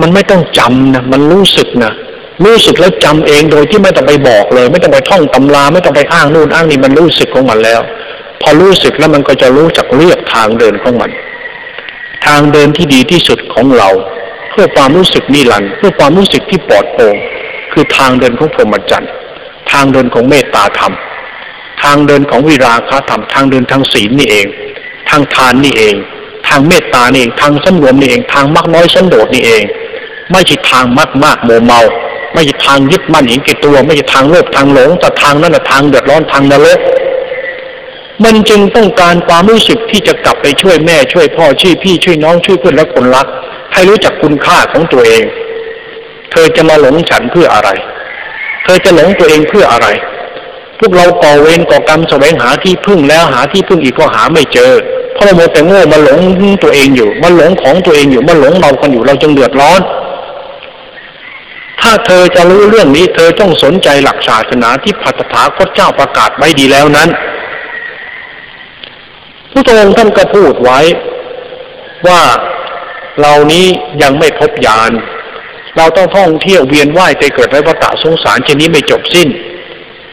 [0.00, 1.92] มันไม่ต้องจำนะมันรู้สึกนะ
[2.44, 7.80] รู้สึกแล้วจำเองโดยที่ไม่ต้องไปบอกเลย ไม่ต้องไปท่องตำราไม่ต้องไปอ้างนู่นอ้างนี่มันรู้สึกของมันแล้ว
[8.40, 11.10] พอรู้สึกแล้วมันก็จะรู้จักเลือกทางเดินของมัน
[12.26, 13.90] ทางเดินที่ดีที่สุดของเรา
[14.50, 17.16] เพื่อความรู้สึกนิรันดร์เพื่อความรู้สึกที่ปลอดโปร่ง
[17.72, 19.12] คือทางเดินของพรหมจรรย์
[19.72, 20.94] ทางเดินของเมตตาธรรม
[21.82, 25.94] ทางเดินของวิราคะธรรม ทางเดินทางศีลนี่เองางทานนี่เอง
[26.48, 29.62] ทางเมตตานี่เองทางสันรวมนี่เอง ทางมากน้อยสันโดษนี่เอง
[30.30, 31.80] ไม่ใช่ทางมากมากโมเมา
[32.32, 36.78] ไม่ใช่ทางยึดมั่นห็นแก่ตัว ไม่ใช่ทางโลภทางหลงแต่ทางนั้นแหะทางเดือดร้อนทางนรก
[38.24, 43.26] มันจึงต้องการความรู้สึกที่จะกลับไปช่วยแม่ช่วยพ่อช่วยพี่ช่วยน้องช่วยเพื่อนและคนรัก
[43.74, 45.22] ให้รู้จักคุณค่าของตัวเอง
[46.30, 47.70] เธอจะมาหลงฉันเพื่ออะไร
[48.64, 49.86] เธอจะหลงตัวเองเพื่ออะไร
[50.78, 54.72] พวกเราก่อเวรก่อกรรมแสวงหาที่พึ่งแล้วหาที่พึ่งอีกก็หาไม่เจอ
[55.14, 56.18] เพราะเราโมแต่โง่มาหลง
[56.62, 59.80] ตัวเองอยู่มาหลงของตัวเองอยู่มาหลงเรากันอยู่ เราจึงเดือดร้อน
[61.80, 67.08] ถ้าเธอจะรู้เรื่องนี้ เธอต้องสนใจหลักศาสนาที่พัฒถาคตเจ้าประกาศไว้ดีแล้วนั้น
[69.52, 70.80] พระองค์ท่านก็พูดไว้
[72.08, 72.22] ว่า
[73.20, 73.66] เรานี้
[74.02, 74.92] ยังไม่พบยาน
[75.76, 79.28] เราต้องท่องเที่ยวเวียนว่ายไปเกิดในวัฏสงสารเช่นนี้ไม่จบสิ้น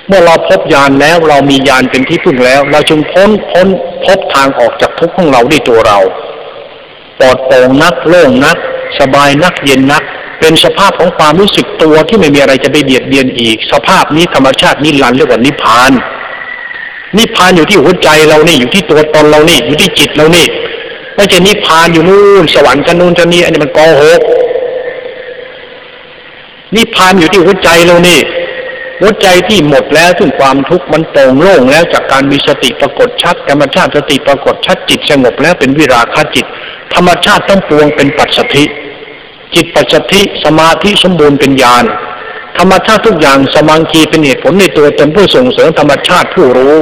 [0.08, 3.68] เมื่อเราพบยานแล้วเรามียานเป็นที่พึ่งแล้ว เราจึงพ้นพ้น
[4.06, 6.00] พบทางออกจากทุกข์ของเราด้วยตัวเรา
[7.20, 8.58] ปลอดโปร่งนักโล่งนัก
[9.00, 10.04] สบายนักเย็นนัก
[10.40, 15.92] เป็นสภาพของความรู้สึกตัวที่ไม่มีอะไรจะไปเบียดเบียนอีก สภาพนี้ธรรมชาตินิรันดร์เรียกว่านิพพาน
[17.18, 20.46] นิพพานอยู่ที่หัวใจเรานี่อยู่ที่ตัวตนเรานี่อยู่ที่จิตเรานี่
[21.16, 24.22] ไม่ใช่นิพพานอยู่นู่นสวรรค์จะนู่นจะนี่อันนี้มันโกหก
[26.76, 28.20] นิพพานอยู่ที่หัวใจเรานี่
[29.02, 36.46] หัวใจที่หมดแล้วถึงความทุกข์มันโปร่งโล่งแล้วจากการมีสติปรากฏชัดธรรมชาติสติปรากฏชัดจิตสงบแล้วเป็นวิราคะจิต
[36.96, 38.64] ธรรมชาติต้องปวงเป็นปัจสถิ
[39.56, 41.86] จิตปัจสถิสมาธิสมบูรณ์เป็นญาณ
[42.58, 46.76] ธรรมชาติทุกอย่างสมังคีเป็นเหตุผลในตัวตนเพื่อส่งเสริมธรรมชาติผู้รู้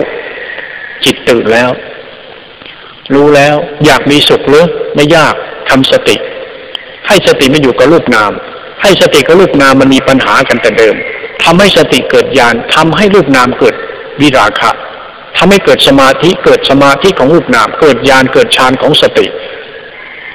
[1.06, 1.70] จิตตื่นแล้ว
[3.14, 3.56] รู้แล้ว
[3.86, 4.66] อยากมีสุขหรือ
[4.96, 5.34] ไม่ยาก
[5.70, 6.16] ทำสติ
[7.08, 8.32] ให้สติไม่อยู่กับรูปนาม
[8.82, 10.96] ให้สติกับรูปนามมันมีปัญหากันแต่เดิม
[11.44, 13.76] ทำให้สติเกิดญาณทำให้รูปนามเกิด
[14.22, 14.72] วิราคะ
[15.38, 19.26] ทำให้เกิดสมาธิเกิดสมาธิของรูปนาม เกิดญาณเกิดฌานของสติ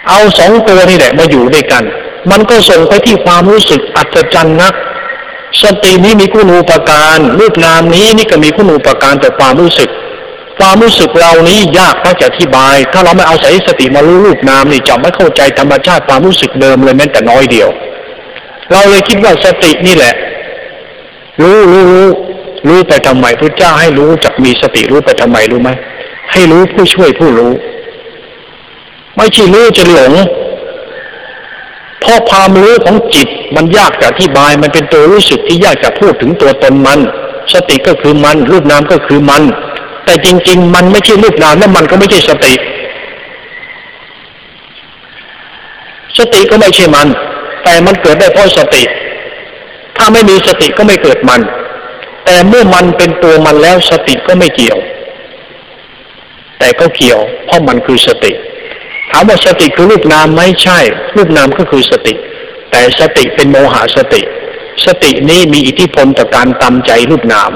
[0.08, 1.84] เอาสองตัวนี่แหละมาอยู่ด้วยกัน
[2.30, 4.74] มันก็ส่งไปที่ความรู้สึกอัศจรรย์นัก
[5.62, 9.90] สตินี้มีคุณูปการ รูปนามนี้นี่ก็มีคุณูปการแต่ความรู้สึก
[10.58, 17.68] ความรู้สึกเรานี้ยากมากจะอธิบาย ถ้าเราไม่เอาใส่สติมารู้รูปนามนี่จะไม่เข้าใจธรรมชาติความรู้สึกเดิมเลยแม้แต่น้อยเดียว
[18.72, 20.14] เราเลยคิดว่าสตินี่แหละ
[21.40, 22.08] รู้รู้รู้
[22.68, 25.70] รู้ไปทำไมพระเจ้าให้รู้จักมีสติรู้ไปทำไมรู้ไหม
[26.32, 27.52] ให้รู้ผู้ช่วยผู้รู้
[29.16, 30.12] ไม่ใช่รู้จะหลง
[32.00, 37.00] เพราะความรู้ของจิตมันยากจะอธิบาย มันเป็นตัวรู้สึกที่ยากจะพูดถึงตัวตนมัน
[37.52, 39.42] สติก็คือมัน รูปนามก็คือมัน
[40.04, 42.54] แต่จริง ๆ มันไม่ใช่รูปนามและมันก็ไม่ใช่สติ
[46.18, 47.08] สติก็ไม่ใช่มัน
[47.64, 48.82] แต่มันเกิดได้เพราะสติ
[49.96, 51.40] ถ้าไม่มีสติก็ไม่เกิดมัน
[52.24, 54.78] แต่เมื่อมันเป็นตัวมันแล้วสติก็ไม่เกี่ยว
[56.58, 58.32] แต่ก็เกี่ยว เพราะมันคือสติ
[59.10, 60.78] ถามว่าสติคือรูปนามไม่ใช่
[61.16, 62.14] รูปนามก็คือสติ
[62.70, 64.22] แต่สติเป็นโมหะสติ
[64.86, 67.50] สตินี้มีอิทธิพลต่อการตามใจรูปนาม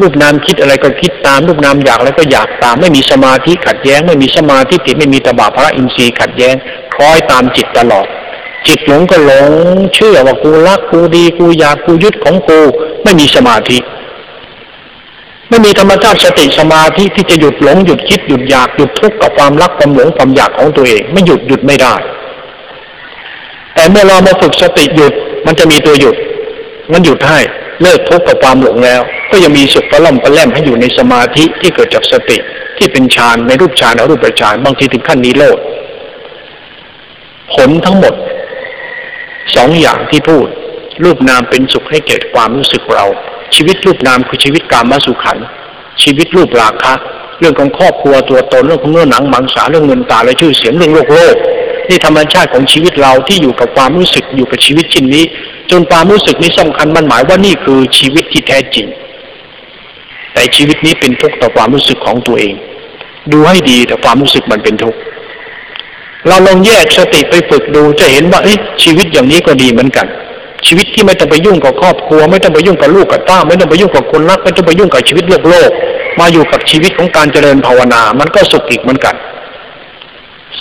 [0.00, 6.54] รูปนามคิดอะไรก็คิดตามรูปนามอยากอะไรก็อยากตาม ไม่มีสมาธิขัดแย้ง ไม่มีสมาธิติดไม่มีตบะพระอินทรีย์ขัดแย้ง
[6.94, 8.06] คล้อยตามจิตตลอด
[8.66, 9.48] จิตหลงก็หลง
[9.94, 12.60] เชื่อว่ากูรักกูดีกูอยากกูยึดของกู
[13.02, 13.78] ไม่มีสมาธิ
[15.48, 21.94] ไม่มีธรรมชาติสติสมาธิที่จะหยุดหลงหยุดคิดหยุดอยากหยุดทุกข์กับความรักความหลงความอยากของตัวเอง ไม่หยุดหยุดไม่ได้
[23.74, 25.12] แต่เมื่อเรามาฝึกสติหยุด
[25.46, 26.16] มันจะมีตัวหยุด
[26.92, 27.38] มันหยุดให้
[27.82, 32.38] เลิกทุกข์กับความหลงแล้ว ก็ยังมีสุขประล่อมประแล่มให้อยู่ในสมาธิที่เกิดจากสติ
[32.78, 35.58] ที่เป็นฌานในรูปฌานอรูปฌานบางทีถึงขั้นนี้โลด
[37.54, 38.14] ผลทั้งหมด
[39.54, 40.46] สองอย่างที่พูด
[41.04, 43.06] รูปนามเป็นสุขให้เกิดความรู้สึกเรา
[43.54, 45.38] ชีวิตรูปนามคือชีวิตกามสุขัน
[46.02, 46.94] ชีวิตรูปราคะ
[47.40, 51.36] เรื่องของครอบครัวตัวตนเรื่องของเนื้อหนังมังสาเรื่องเงินตาและชื่อเสียงเรื่องโลกโลก
[51.88, 55.24] นี่ธรรมชาติของชีวิตเราที่อยู่กับความรู้สึกอยู่กับชีวิตชิ้นนี้
[55.70, 58.86] จนความรู้สึกนี้สำคัญมันหมายว่านี่คือชีวิตที่แท้จริง
[60.34, 62.54] แต่ชีวิตนี้เป็นทุกข์ต่อความรู้สึกของตัวเอง
[63.32, 64.98] ดูให้ดีแต่ความรู้สึกมันเป็นทุกข์
[66.28, 68.40] เราลองแยกสติไปฝึกดูจะเห็นว่า
[68.82, 70.06] ชีวิตอย่างนี้ก็ดีเหมือนกัน
[70.66, 75.70] ชีวิตที่ไม่ต้องไปยุ่งกับครอบครัว ไม่ต้องไปยุ่งกับลูกกับต้าไม่ต้องไปยุ่งกับคนรักไม่ต้องไปยุ่งกับชีวิตโลกโลก
[76.20, 79.14] มาอยู่กับชีวิตของการเจริญภาวนา มันก็สุขอีกเหมือนกัน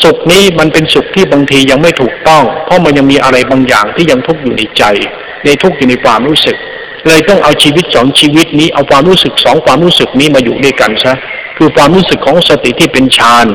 [0.03, 4.83] สุขนี้มันเป็นสุขที่บางทียังไม่ถูกต้อง เพราะมันยังมีอะไรบางอย่างที่ยังทุกข์อยู่ในใจ
[5.45, 6.57] ในทุกข์อยู่ในความรู้สึก
[7.07, 11.13] เลยต้องเอาชีวิตสองชีวิตนี้เอาความรู้สึกสองความรู้สึกนี้มาอยู่ด้วยกันซะ
[11.57, 13.47] คือความรู้สึกของสติที่เป็นฌาน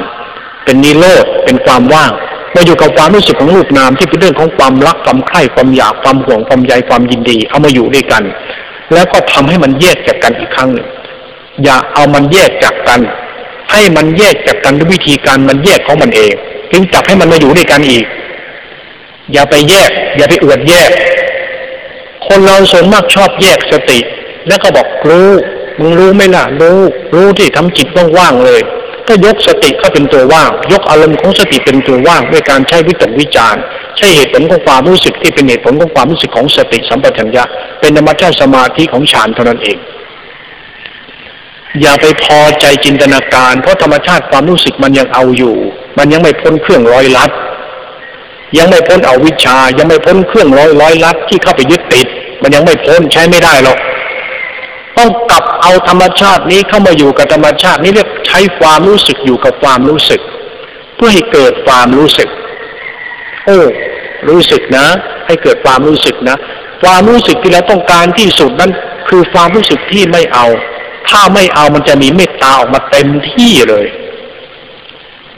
[0.68, 2.12] เป็นนิโรธเป็นความว่าง
[2.54, 8.22] มาอยู่กับความรู้สึกของรูปนามที่เป็นเรื่องของความรักความใคร่ความอยากความห่วงความใยความยินดี เอามาอยู่ด้วยกัน
[8.92, 10.88] แล้วก็ทำให้มันแยกจากกันอีกครั้งหนึ่ง
[11.64, 13.00] อย่าเอามันแยกจากกัน
[13.72, 16.32] ให้มันแยกจากกันด้วยวิธีการมันแยกของมันเอง
[16.70, 18.04] ถึงจับให้มันมาอยู่ด้วยกันอีก
[19.32, 20.90] อย่าไปแยก อย่าไปอวดแยก
[22.26, 23.98] คนเราส่วนมากชอบแยกสติ
[24.48, 25.30] แล้วก็บอกรู้
[25.80, 26.78] มึงรู้ไหมล่ะรู้
[27.14, 28.62] รู้ที่ทำจิตว่างๆเลย
[29.08, 33.62] ก็ยกสติเข้าเป็นตัวว่าง ยกอารมณ์ของสติเป็นตัวว่างด้วยการใช้วิตกวิจารณ์
[33.96, 37.44] ใช้เหตุผลของความรู้สึกที่เป็นเหตุผลของความรู้สึกของสติสัมปชัญญะ
[37.80, 39.78] เป็นธรรมชาติสมาธิของฌานเท่านั้นเอง
[41.80, 45.56] อย่าไปพอใจจินตนาการ เพราะธรรมชาติความรู้สึกมันยังเอาอยู่
[45.98, 47.30] มันยังไม่พ้นเครื่องร้อยลัด
[48.58, 52.06] ยังไม่พ้นเอาวิชา ยังไม่พ้นเครื่องร้อยร้อยลัดที่เข้าไปยึดติด
[52.42, 53.78] มันยังไม่พ้นใช้ไม่ได้หรอก
[54.98, 60.20] ต้องกลับเอาธรรมชาตินี้เข้ามาอยู่กับธรรมชาตินี้เรียกใช้ความรู้สึกอยู่กับความรู้สึก
[60.96, 62.28] เพื่อให้เกิดความรู้สึก
[63.46, 63.60] โอ้
[64.28, 64.86] รู้สึกนะ
[65.26, 66.36] ให้เกิดความรู้สึกนะ
[66.82, 68.72] ความรู้สึกที่เราต้องการที่สุดนั้น
[69.08, 70.46] คือความรู้สึกที่ไม่เอา
[71.08, 73.86] ถ้าไม่เอามันจะมีเมตตาออกมาเต็มที่เลย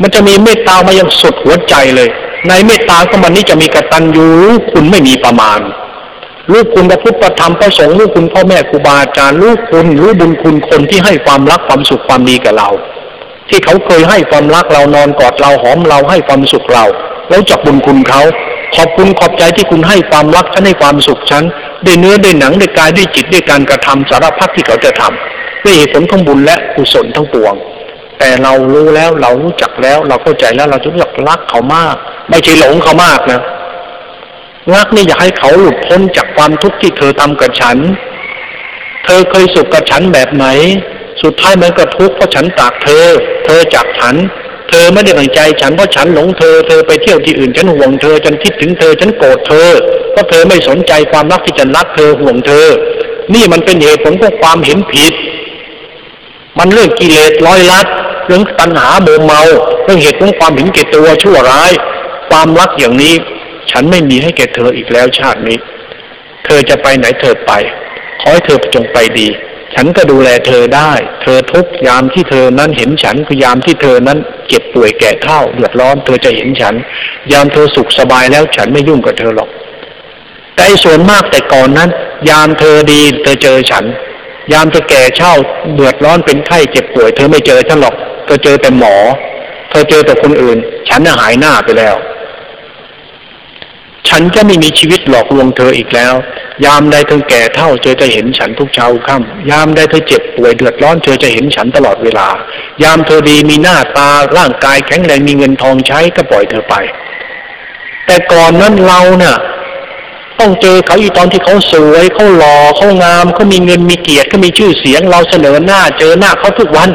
[0.01, 2.09] มันจะมีเมตตามายังสุดหัวใจเลย
[2.49, 4.29] ในเมตตาของมันนี้จะมีกตัญญู
[4.73, 5.61] คุณไม่มีประมาณ
[6.51, 12.69] รู้คุณพระพุทธธรรมพระสงฆ์รู้คุณพ่อแม่ครูบาอาจารย์รู้คุณรู้บุญคุณคนที่ให้ความรักความสุขความดีกับเรา
[13.49, 16.85] ที่เขาเคยให้ความรักเรานอนกอดเราหอมเราให้ความสุขเรา
[17.29, 18.23] แล้วจับบุญคุณเขา
[18.77, 21.45] ขอบคุณขอบใจที่คุณให้ความรักฉันให้ความสุขฉัน
[21.85, 27.55] ด้วยเนื้อด้วยหนังด้วยกายด้วยจิตด้วยการกระทำสารพัดที่เขาจะทำด้วยเหตุผลของบุญและกุศลทั้งปวง
[28.19, 31.97] แต่เรารู้แล้วเรารู้จักแล้ว เราเข้าใจแล้วเราจะรู้จักรักเขามาก
[32.31, 33.41] ไม่ใช่หลงเขามากนะ
[34.75, 37.79] รักนี่อยากให้เขาหลุดพ้นจากความทุกข์ที่เธอทำกับฉัน
[39.05, 40.47] เธอเคยสุขกับฉันแบบไหน
[41.23, 43.07] สุดท้ายมันก็ทุกข์เพราะฉันจากเธอ
[43.45, 44.15] เธอจากฉัน
[44.69, 49.69] เธอไม่ได้ตั้งใจฉันเพราะฉันหลงเธอ เธอไปเที่ยวที่อื่นฉันห่วงเธอฉันคิดถึงเธอฉันโกรธเธอ
[50.13, 52.67] เพราะเธอไม่สนใจความรักที่ฉันรักเธอห่วงเธอ
[53.35, 55.13] นี่มันเป็นเหตุผลของความเห็นผิด
[56.59, 57.87] มันเรื่องกิเลสร้อยลัด
[58.27, 59.41] เรื่องตัณหาโมเมา
[59.85, 61.73] เรื่องเหตุของความเห็นแก่ตัวชั่วร้าย
[62.31, 63.15] ความรักอย่างนี้
[63.71, 65.59] ฉันไม่มีให้แก่เธออีกแล้วชาตินี้
[66.45, 67.53] เธอจะไปไหนเธอไป
[68.21, 69.29] ขอให้เธอจงไปดี
[69.75, 70.93] ฉันก็ดูแลเธอได้
[71.23, 76.75] เธอทุกยามที่เธอนั้นเห็นฉันคือยามที่เธอนั้นเจ็บป่วยแก่เท่าเดือดร้อน เธอจะเห็นฉัน
[77.33, 79.51] ยามเธอสุขสบายแล้วฉันไม่ยุ่งกับเธอหรอก
[80.57, 81.91] แต่ส่วนมากแต่ก่อนนั้น
[82.31, 83.85] ยามเธอดีเธอเจอฉัน
[84.53, 85.33] ยามเธอแก่เช่า
[85.75, 87.95] เดือดร้อนเป็นไข้เจ็บป่วย เธอไม่เจอฉันหรอก
[88.25, 88.95] เธอเจอแต่หมอ
[89.71, 90.59] เธอเจอแต่คนอื่น
[90.89, 91.95] ฉันน่ะหายหน้าไปแล้ว
[94.11, 96.15] ฉันจะไม่มีชีวิตหลอกลวงเธออีกแล้ว
[96.65, 102.29] ยามใดเธอแก่เท่าเธอจะเห็นฉันทุกเช้าค่ำยามใดเธอเจ็บป่วยเดือดร้อนเธอจะเห็นฉันตลอดเวลา
[102.83, 106.75] ยามเธอดีมีหน้าตาร่างกายแข็งแรงมีเงินทองใช้ก็ปล่อยเธอไป
[108.07, 109.37] แต่ก่อนนั้นเราเนะ่ะ
[110.39, 116.91] ต้องเจอเขาอีตอนที่เขาสวยเขาหล่อเขางามเขามีเงินมีเกียรติเขามีชื่อเสียง เราเสนอหน้าเจอหน้าเขาทุกวัน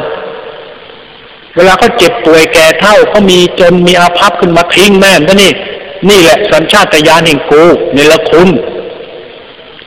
[1.56, 5.52] เวลาเขาเจ็บป่วยแก่เท่าเขามีจนมีอาภัพขึ้นมาทิ้งแม่นนี่
[6.08, 7.62] นี่แหละสัญชาตญาณแห่งกู
[7.94, 8.48] เนรคุณ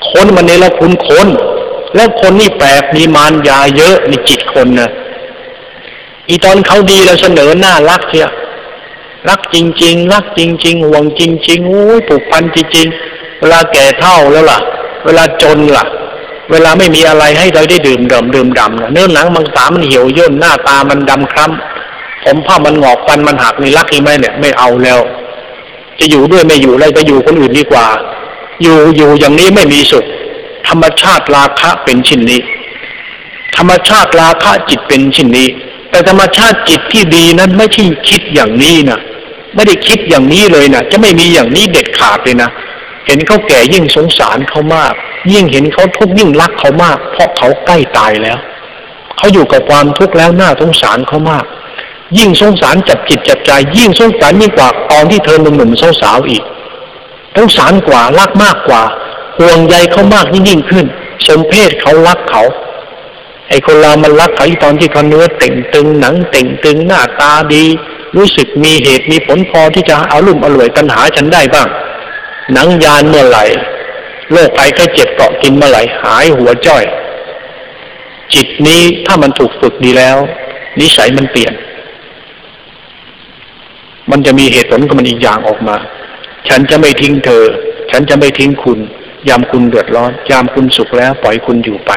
[0.09, 1.27] คนมันเนรคุณคน
[1.95, 4.89] แล้วคนนี่แปลกมีมารยาเยอะในจิตคนนะ
[6.27, 8.27] อีตอนเขาดีแล้วเสนอหน้ารักเสีย
[9.29, 14.59] รักจริง ๆ รักจริง ๆ ห่วงจริงๆโอ้ยผูกพันจริงๆเวลาแก่เท่าแล้วล่ะ
[15.05, 15.85] เวลาจนล่ะ
[16.51, 24.99] เวลาไม่มีอะไรให้เราได้ดื่มดื่มดื่มดำเนื้อหนังมังสามันเหี่ยวย่นหน้าตามันดำคล้ำผมผ้ามันหงอกฟันมันหักนี่รักอีไหมเนี่ยไม่เอาแล้ว
[25.99, 27.87] จะอยู่ด้วยไม่อยู่อะไรจะอยู่คนอื่นดีกว่า
[28.61, 30.05] อยู่อยู่อย่างนี้ไม่มีสุข
[30.67, 32.41] ธรรมชาติราคะเป็นชิ้นนี้
[33.57, 35.47] ธรรมชาติราคะจิตเป็นชิ้นนี้
[35.89, 38.99] แต่ธรรมชาติจิตที่ดีนั้นไม่ใช่คิดอย่างนี้นะ
[39.55, 42.49] ไม่ได้คิดอย่างนี้เลยนะจะไม่มีอย่างนี้เด็ดขาดเลยนะ
[43.05, 44.93] เห็นเขาแก่ยิ่งสงสารเขามาก
[45.33, 48.37] ยิ่งเห็นเขาทุกข์ยิ่งรักเขามาก เพราะเขาใกล้ตายแล้ว
[49.17, 51.45] เขาอยู่กับความทุกข์แล้วน่าสงสารเขามาก
[52.17, 56.43] ยิ่งสงสารจับจิตจับใจ ยิ่งสงสารยิ่งกว่าตอนที่เธอหนุ่มๆสาวๆอีก
[57.35, 58.81] สงสารกว่ารักมากกว่า
[59.39, 60.85] ห่วงใยเขามากยิ่งยิ่งขึ้น
[61.27, 62.43] สมเพศเขารักเขา
[63.49, 67.63] ไอ้คนเรามันรักเขาตอนที่เขาเนื้อเต่งตึงหนังเต่งตึงหน้าตาดี
[68.15, 71.67] รู้สึกมีเหตุมีผลพอที่จะเอาลุ่มอร่วยตัณหาฉันได้บ้าง
[72.53, 73.45] หนังยานเมื่อไหร่
[74.31, 76.83] โรคภัยก็เจ็บเกาะกินเมื่อไหร่หายหัวจ้อย
[78.33, 80.17] จิตนี้ถ้ามันถูกฝึกดีแล้ว
[80.79, 81.53] นิสัยมันเปลี่ยน
[84.11, 85.77] มันจะมีเหตุผลของมันอีกอย่างออกมา
[86.49, 87.43] ฉันจะไม่ทิ้งเธอ
[87.91, 88.79] ฉันจะไม่ทิ้งคุณ
[89.29, 91.91] ยามคุณเดือดร้อน ยามคุณสุขแล้ว ปล่อยคุณอยู่ไป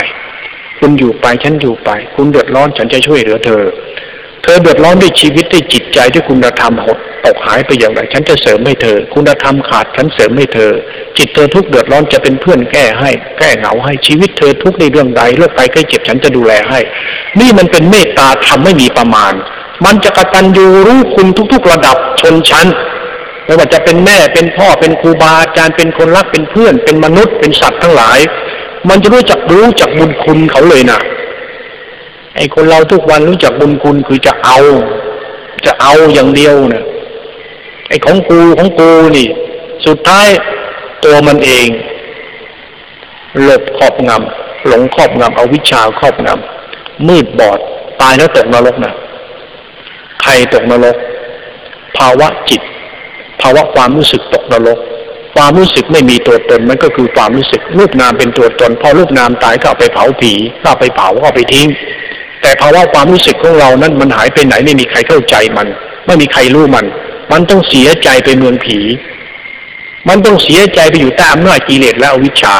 [0.79, 3.63] คุณอยู่ไปฉันอยู่ไป คุณเดือดร้อน ฉันจะช่วยเหลือเธอ
[4.43, 10.71] เธอเดือดร้อนด้วยชีวิตด้วยจิตใจด้วยคุณธรรมหดตกหายไปอย่างไร ฉันจะเสริมให้เธอ คุณธรรมขาดฉันเสริมให้เธอ
[11.19, 16.79] จิตเธอทุกเดือดร้อนจะเป็นเพื่อนแก้ให้ แก้เหงาให้ชีวิตเธอทุกในเรื่องใดโรคภัยใกล้เจ็บฉันจะดูแลให้
[17.41, 19.33] นี่มันเป็นเมตตาทำไม่มีประมาณ
[19.85, 22.67] มันจะกระตัญญูรู้คุณทุก ๆ ระดับชนชั้น
[23.45, 28.19] ไม่ว่าจะเป็นแม่เป็นพ่อเป็นครูบาอาจารย์เป็นคนรักเป็นเพื่อน เป็นมนุษย์เป็นสัตว์ทั้งหลาย
[28.89, 30.99] มันจะรู้จักรู้จักบุญคุณเขาเลยนะ
[32.37, 34.59] ไอ้คนเราทุกวันรู้จักบุญคุณคือจะเอา
[35.67, 36.85] จะเอาอย่างเดียวนะ
[37.89, 39.29] ไอ้ของกูของกูนี่
[39.87, 40.29] สุดท้าย
[41.05, 41.69] ตัวมันเอง
[43.43, 47.59] หลบครอบงำหลงครอบงำเอาวิชาครอบงำมืดบอด
[48.01, 48.93] ตายแล้วตกนรกนะ
[50.23, 50.97] ใครตกนรก
[51.99, 52.63] ภาวะจิต
[53.43, 54.79] ภาวะความรู้สึกตกนรก
[55.37, 61.69] ความรู้สึกไม่มีตัวตนมันก็คือความรู้สึกรูปนามเป็นตัวตน พอรูปนามตายก็เอาไปเผาผีก็เอาไปเผาก็เอาไปทิ้ง
[62.43, 65.67] แต่ภาวะความรู้สึกของเรานั้นมันหายไปไหนไม่มีใครเข้าใจมัน
[66.07, 66.87] ไม่มีใครรู้มัน
[67.33, 68.79] มันต้องเสียใจไปเมืองผี
[70.09, 72.55] มันต้องเสียใจไปอยู่ใต้อำนาจกิเลสและอวิชชา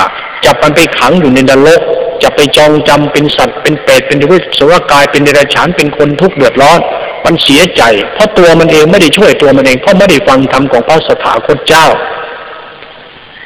[0.45, 1.81] จับมันไปขังอยู่ในนรก
[2.23, 6.81] จะไปจองจำเป็นสัตว์เป็นเปรตเป็นดิวสวกายเป็นเดรัจฉานเป็นคนทุกข์เดือดร้อน
[7.25, 7.83] มันเสียใจ
[8.15, 11.87] เพราะตัวมันเองไม่ได้ช่วยตัวมันเอง เพราะไม่ได้ฟังธรรมของพระสถาคตเจ้า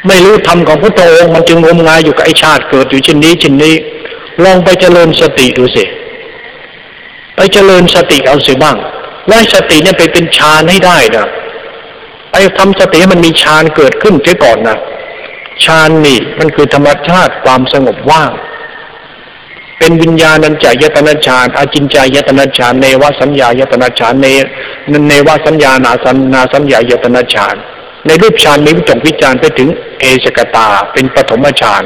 [0.06, 3.74] ไม่รู้ธรรมของพระองค์มันจึงงมงายอยู่กับไอชาติเกิดอยู่เช่นนี้เช่นนี้
[4.44, 5.84] ลองไปเจริญสติดูสิ
[7.36, 8.76] ไปเจริญสติเอาสิบ้าง
[9.28, 11.26] ไล่สติเนี่ยไปเป็นฌานให้ได้นะ
[12.30, 14.76] ไปทำสติมันมีฌานเกิดขึ้นเสียก่อนนะ
[15.64, 18.30] ฌานนี่มันคือธรรมชาติความสงบว่าง
[19.78, 24.26] เป็นวิญญาณัญจายตนะฌานอาจินจายตนะฌานเนวสัญญายตนะฌานเน
[25.08, 27.56] เนวสัญญานาสัญนาสัญญายตนะฌาน
[28.06, 29.68] ในรูปฌานมีวิจงวิจารไปถึง
[30.00, 31.82] เอชกตา เป็นปฐมฌาน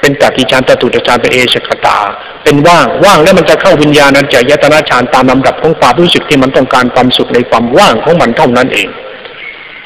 [0.00, 1.98] เป็นตัติฌานตตุตฌานเป็นเอชกตา
[2.42, 8.88] เป็นว่างว่างแล้วมันจะเข้าวิญญาณัญจายตนะฌานตามลำดับของความรู้สึกที่มันต้องการความสุขในความว่างของมันเท่านั้นเอง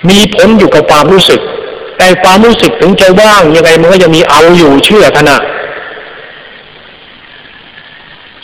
[0.09, 1.41] มีผลอยู่กับความรู้สึก
[1.99, 5.39] แต่ความรู้สึกถึงจะว่างยังไงมันก็ยังมีเอาอยู่เชื่อท่านะ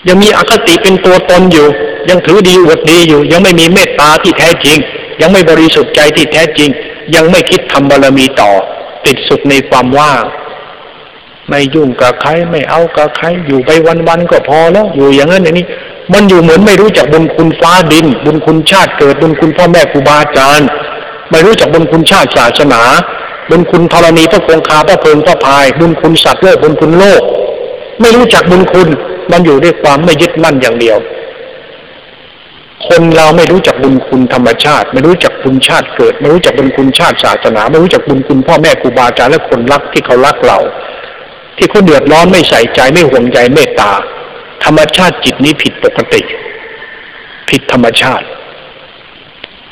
[0.09, 1.69] ยังมีอคติเป็นตัวตนอยู่
[2.09, 4.79] ยังถือดีอวดดีอยู่ ยังไม่มีเมตตาที่แท้จริง
[5.21, 6.71] ยังไม่บริสุทธิ์ใจที่แท้จริง
[7.15, 8.53] ยังไม่คิดทำบารมีต่อ
[9.07, 10.23] ติดสุขในความว่าง
[11.49, 13.71] ไม่ยุ่งกับใครไม่เอากับใครอยู่ไป
[14.09, 15.67] วันๆก็พอแล้วอยู่อย่างนั้นอย่างนี้
[16.13, 20.69] มันอยู่เหมือนไม่รู้จักบุญคุณฟ้าดิน บุญคุณชาติเกิดบุญคุณพ่อแม่ครูบาอาจารย์
[21.31, 22.83] ไม่รู้จักบุญคุณชาติศาสนา
[23.51, 27.23] บุญคุณธรณีพระคงคาพระเพลิงพระพาย บุญคุณสัตว์โลกบุญคุณโลก
[28.01, 28.89] ไม่รู้จักบุญคุณ
[29.33, 30.99] มันอยู่ด้วยความไม่ยึดมั่นอย่างเดียว
[32.89, 40.59] คนเราไม่รู้จักบุญคุณธรรมชาติ ไม่รู้จักบุญชาติเกิด ไม่รู้จักบุญคุณชาติศาสนา ไม่รู้จักบุญคุณพ่อแม่ครูบาอาจารย์และคนรักที่เขารักเรา
[41.57, 43.93] ที่เขาเดือดร้อนไม่ใส่ใจไม่ห่วงใยเมตตา
[44.65, 46.21] ธรรมชาติจิตนี้ผิดปกติ
[47.49, 48.27] ผิดธรรมชาติ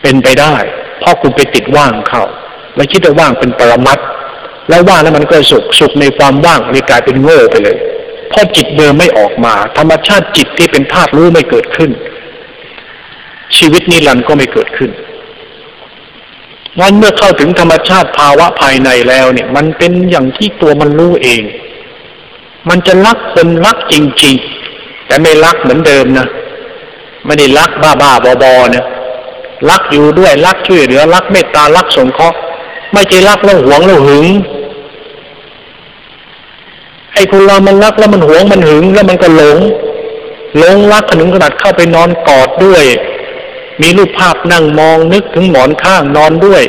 [0.02, 0.54] เป็นไปได้
[1.00, 2.24] เพราะคุณไปติดว่างเข้า
[2.76, 3.98] แล้วคิดว่าว่างเป็นปรมัต
[4.68, 7.78] แล้วว่างแล้วมันก็สุขสุขในความว่างเลยกลายเป็นโง่ไปเลย
[8.28, 11.90] เพราะจิตเดิมไม่ออกมา ธรรมชาติจิตที่เป็นธาตุรู้ไม่เกิดขึ้น
[13.56, 14.90] ชีวิตนิรันดร์ก็ไม่เกิดขึ้น
[16.80, 21.42] งั้นเมื่อเข้าถึงธรรมชาติภาวะภายในแล้วเนี่ย มันเป็นอย่างที่ตัวมันรู้เอง
[22.68, 23.94] มันจะรักคนรักจ
[24.24, 24.34] ริง
[24.72, 26.26] ๆ แต่ไม่รักเหมือนเดิมนะ
[27.26, 28.84] ไม่ได้รักบ้าๆบอๆเนี่ย
[29.70, 32.38] รักอยู่ด้วยรักช่วยเหลือรักเมตตารักสงเคราะห์
[32.92, 34.26] ไม่ใช่รักแล้วหวงแล้วหึง
[37.18, 39.58] ไอ้คนเรามันรักแล้วมันหวงมันหึงแล้วมันก็หลง
[40.58, 42.84] หลงรักถึงขนาดเข้าไปนอนกอดด้วย
[43.82, 46.62] มีรูปภาพนั่งมองนึกถึงหมอนข้างนอนด้วย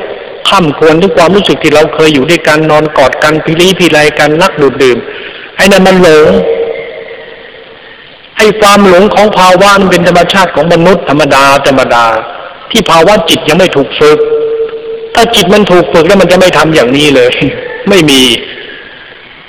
[0.47, 4.97] ข้ามควรทุกความรู้สึกที่เราเคยอยู่ด้วยกันนอนกอดกันพิลีพิไลกันรักดูดดื่ม
[5.55, 6.29] ไอ้นั่นมันหลง
[8.37, 12.05] ไอ้ความหลงของภาวะมันเป็นธรรมชาติของมนุษย์ธรรมดาธรรมดา
[12.71, 14.19] ที่ภาวะจิตยังไม่ถูกฝึก
[15.15, 17.29] ถ้าจิตมันถูกฝึกแล้วมันจะไม่ทำอย่างนี้เลย
[17.89, 18.21] ไม่มี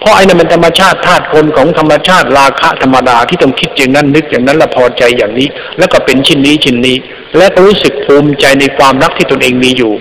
[0.01, 5.49] เพราะไอ้นั่นมันธรรมชาติธาตุคนของธรรมชาติราคะธรรมดาที่ต้องคิดอย่างนั้นนึกอย่างนั้นละพอใจอย่างนี้
[5.79, 6.97] แล้วก็เป็นชิ้นนี้ชิ้นนี้
[7.37, 9.93] และรู้สึกภูมิใจในความรักที่ตนเองมีอยู่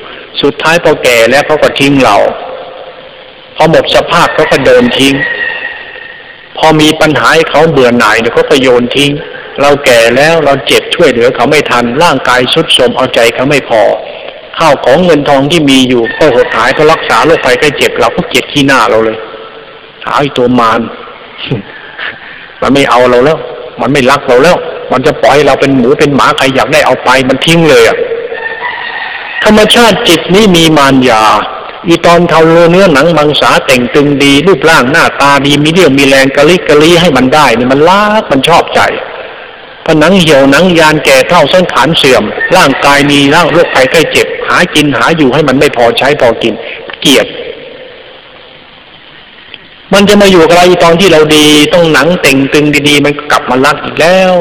[0.41, 2.17] สุดท้ายพอแก่แล้วเขาก็ทิ้งเรา
[3.55, 5.13] พอหมดสภาพเขาก็เดินทิ้ง
[6.57, 9.11] พอมีปัญหาให้เขาเบื่อหน่ายเดี๋ยวเขาก็โยนทิ้ง
[9.61, 13.81] เราแก่แล้วเราเจ็บช่วยเหลือเขาไม่ทันร่างกายสุดโทรมเอาใจเขาไม่พอ
[14.57, 19.17] ข้าวของเงินทองที่มีอยู่ก็หดหายก็รักษาโรคภัยไข้เจ็บเราก็เกลียดขี้หน้าเราเลย
[20.10, 20.80] หาไอ้ตัวมาร
[22.61, 23.38] มันไม่เอาเราแล้ว
[23.81, 24.57] มันไม่รักเราแล้ว
[24.91, 27.98] มันจะปล่อยเราเป็นหมูเป็นหมาใครอยากได้เอาไปมันทิ้งเลยอะ
[29.44, 31.23] ธรรมชาติจิตนี้มีมารยา
[31.88, 32.41] อีตอนเทา
[32.72, 38.81] เนื้อหนังมังสาแต่งตึงดี รูปร่างหน้าตาดีมีเรี่ยวมีแรงกะลิกะลีให้มันได้เนี่ยมันรักมันชอบใจ
[39.86, 42.23] ผนังเหี่ยวหนังยานแก่เท่าเสังขารเสื่อม
[42.56, 46.53] ร่างกายมีร่างโรคภัยไข้เจ็บ หากินหาอยู่ให้มันไม่พอใช้พอกิน
[47.02, 47.27] เกียด
[49.94, 54.34] มันจะมาอยู่กับเราตอนที่เราดี ต้องหนังเต่งตึงดีๆ มันกลับมารักอีกแล้ว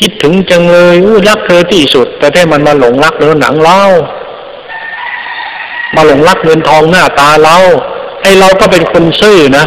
[0.00, 3.80] คิดถึงจังเลยอู้รักเธอที่สุด แต่แท้มันมาหลงรักเนื้อหนังเรา
[5.94, 7.56] มาหลงรักเงินทองหน้าตาเรา
[8.22, 9.64] ไอเราก็เป็นคนซื่อนะ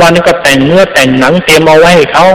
[0.00, 2.26] วันๆก็แต่งเนื้อแต่งหนังเตรียมเอาไว้ให้เขา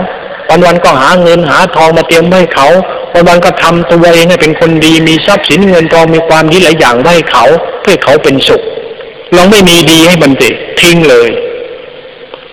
[0.49, 2.68] วันวันก็หาเงินหาทองมาเตรียมให้เขา
[3.14, 7.44] วันวันก็ทำตัวเองให้เป็นคนดีมีทรัพย์สินเงินทองมีความดีหลายอย่างให้เขา
[7.82, 8.62] เพื่อเขาเป็นสุข
[9.34, 10.49] เราไม่มีดีให้มันติ
[10.80, 11.30] ทิ้งเลย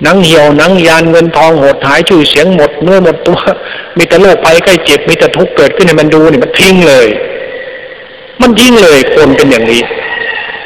[0.07, 3.39] นังเหี่ยวนังยานเงินทองหดหายชื่อเสียงหมดเนื้อหมดตัว
[3.97, 7.07] มีแต่โรคภัยใกล้เจ็บมีแต่ทุกข์เกิดขึ้นให้มันดูนี่มันทิ้งเลย
[8.41, 9.83] มันทิ้งเลยคนเป็นอย่างนี้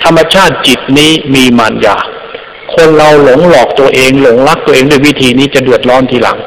[0.04, 1.96] ธรรมชาติจิตนี้มีมารยา
[2.74, 6.38] คนเราหลงหลอกตัวเองหลงรักตัวเองด้วยวิธีนี้จะเดือดร้อนทีหลัง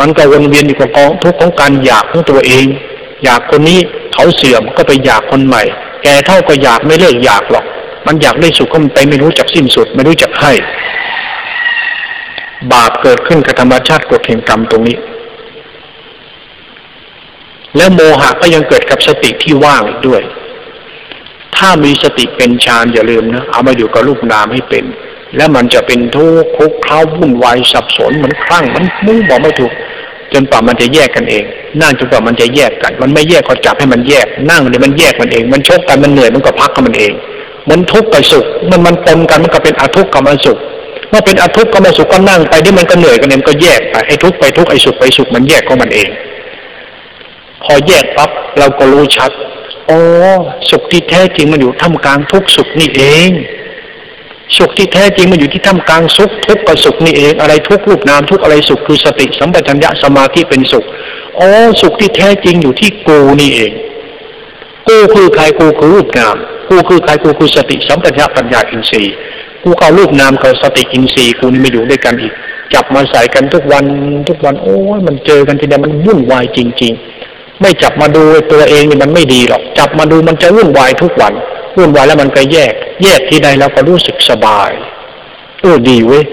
[0.00, 2.66] มันก็วนเวียนอยู่กับกองทุกข์ของการอยากของตัวเอง
[3.24, 3.78] อยากคนนี้
[4.12, 5.62] เขาเสื่อมก็ไปอยากคนใหม่
[6.02, 7.64] แกเท่าก็อยากไม่เลิกอยากหรอก
[8.06, 10.52] มันอยากได้สุขก็มันไปไม่รู้จักสิ้นสุด ไม่รู้จักให้
[12.72, 14.96] บาปเกิดขึ้นกับธรรมชาติกฎแห่งกรรมตรงนี้
[17.76, 20.22] แล้วโมหะก็ยังเกิดกับสติที่ว่างด้วย
[21.56, 24.84] ถ้ามีสติเป็นฌานอย่าลืมนะเอามาอยู่กับรูปนามให้เป็น
[25.36, 29.72] แล้วมันจะเป็นทุกข์คุกเคล้าวุ่นวายสับสนเหมือนคลั่งมันมุ่งบอกไม่ถูก
[30.32, 31.44] จนป่ามันจะแยกกันเอง
[31.80, 37.12] นั่งจนกว่ามันจะแยกกัน มันไม่แยกก็จับให้มันแยก นั่งเลยมันแยกมันเอง มันชกกันมันเหนื่อยมันก็พักกับมันเอง
[37.70, 40.58] มันทุกข์กับสุข มันมันปนกันมันก็เป็นอทุกข์กับมันสุข
[41.10, 46.08] เมื่อเป็นอทุกข์กับมันสุขก็นั่งไปที่มันก็เหนื่อยกันเองก็แยกไปไอ้ทุกข์ไปทุกข์ไอ้สุขไปสุขมันแยกของมันเอง
[47.64, 49.30] พอแยกปั๊บเราก็รู้ชัด
[49.86, 49.98] โอ้
[50.70, 53.30] สุขที่แท้จริงมันอยู่ท่ามกลางทุกสุขนี่เอง
[54.58, 60.84] สุขที่แท้จริงมันอยู่ที่ท่ามกลางสุขทุกข์กับสุขนี่เองอะไรทุกรูปนามทุกอะไรสุขคือสติสัมปชัญญะสมาธิเป็นสุข
[61.40, 61.50] อ๋อ
[61.82, 63.72] สุขที่แท้จริงอยู่ที่กูนี่เอง
[64.88, 66.36] กูคือใครกูคือรูปนาม
[66.68, 69.14] กูคือใครกูคือสติสัมปชัญญะปัญญาอินทรีย์
[69.64, 72.32] กูเอารูปนามกับสติอินทรีย์กูนี่มาอยู่ด้วยกันอีก
[72.74, 73.84] จับมาใส่กันทุกวัน
[74.28, 76.92] ทุกวันโอ้ยมันเจอกันทีเดียวมันวุ่นวายจริง
[77.28, 78.22] ๆ ไม่จับมาดู
[78.52, 81.32] ตัวเองนี่มันไม่ดีหรอก จับมาดูมันจะวุ่นวายทุกวัน
[81.76, 82.72] วุ่นวายแล้วมันก็แยก
[83.02, 84.70] แยกที่ใดเราก็รู้สึกสบาย
[85.60, 86.24] เออดีเว้ย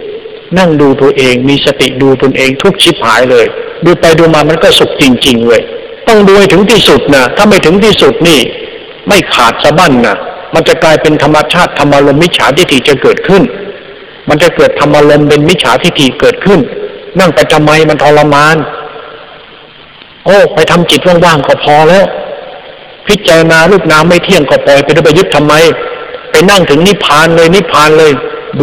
[0.58, 3.46] นั่งดูตัวเองมีสติดูตนเองทุกชิบหายเลย
[3.86, 5.62] ดูไปดูมามันก็สุขจริงๆเว้ย
[6.08, 8.40] ต้องดูให้ถึงที่สุดนะถ้าไม่ถึงที่สุดนี่
[9.08, 10.16] ไม่ขาดสะบั้นนะ
[10.56, 13.44] มันจะกลายเป็นธรรมชาติธรรมารมมิจฉาทิฏฐิจะเกิดขึ้น
[14.30, 16.60] มันจะเกิดธรรมารมเป็นมิจฉาทิฏฐิเกิดขึ้น
[17.20, 18.56] นั่งไปทำไมมันทรมาน
[20.26, 22.06] โอ้ไปทำจิตว่างๆก็พอแล้ว
[23.08, 25.54] พิจารณารูปนามไม่เที่ยงก็ปล่อยไปด้วยยึดทำไม
[26.32, 28.12] ไปนั่งถึงนิพพานเลยนิพพานเลย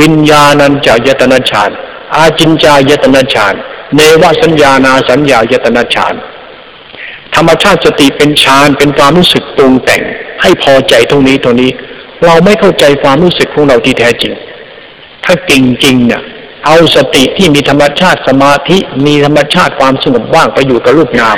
[0.00, 1.70] วิญญาณัญจายตนะฌาน
[2.14, 3.54] อาจินจายตนะฌาน
[3.94, 6.14] เนวสัญญานาสัญญายตนะฌาน
[7.34, 10.02] ธรรมชาติสติเป็นฌานเป็นความรู้สึกปรุงแต่ง
[10.42, 11.70] ให้พอใจตรงนี้ตรงนี้
[12.24, 14.32] เราไม่เข้าใจความรู้สึกของเราที่แท้จริง
[15.24, 16.22] ถ้าจริงจริงเนี่ย
[16.66, 21.36] เอาสติที่มีธรรมชาติสมาธิมีธรรมชาติความสงบว่างไปอยู่กับรูปนาม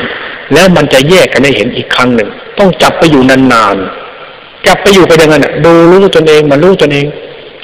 [0.52, 2.28] แล้วมันจะแยกกันได้เห็นอีกครั้งหนึ่ง
[2.58, 7.06] ต้องจับไปอยู่นานๆจับไปอยู่ไปอย่างนั้นดูรู้ตนเองมันรู้ตนเอง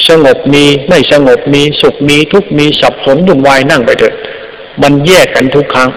[0.08, 4.14] สงบมีไม่สงบมีสุขมีทุกมีสับสนวุ่นวายนั่งไปเถอะ
[4.82, 5.90] มันแยกกันทุกครั้ง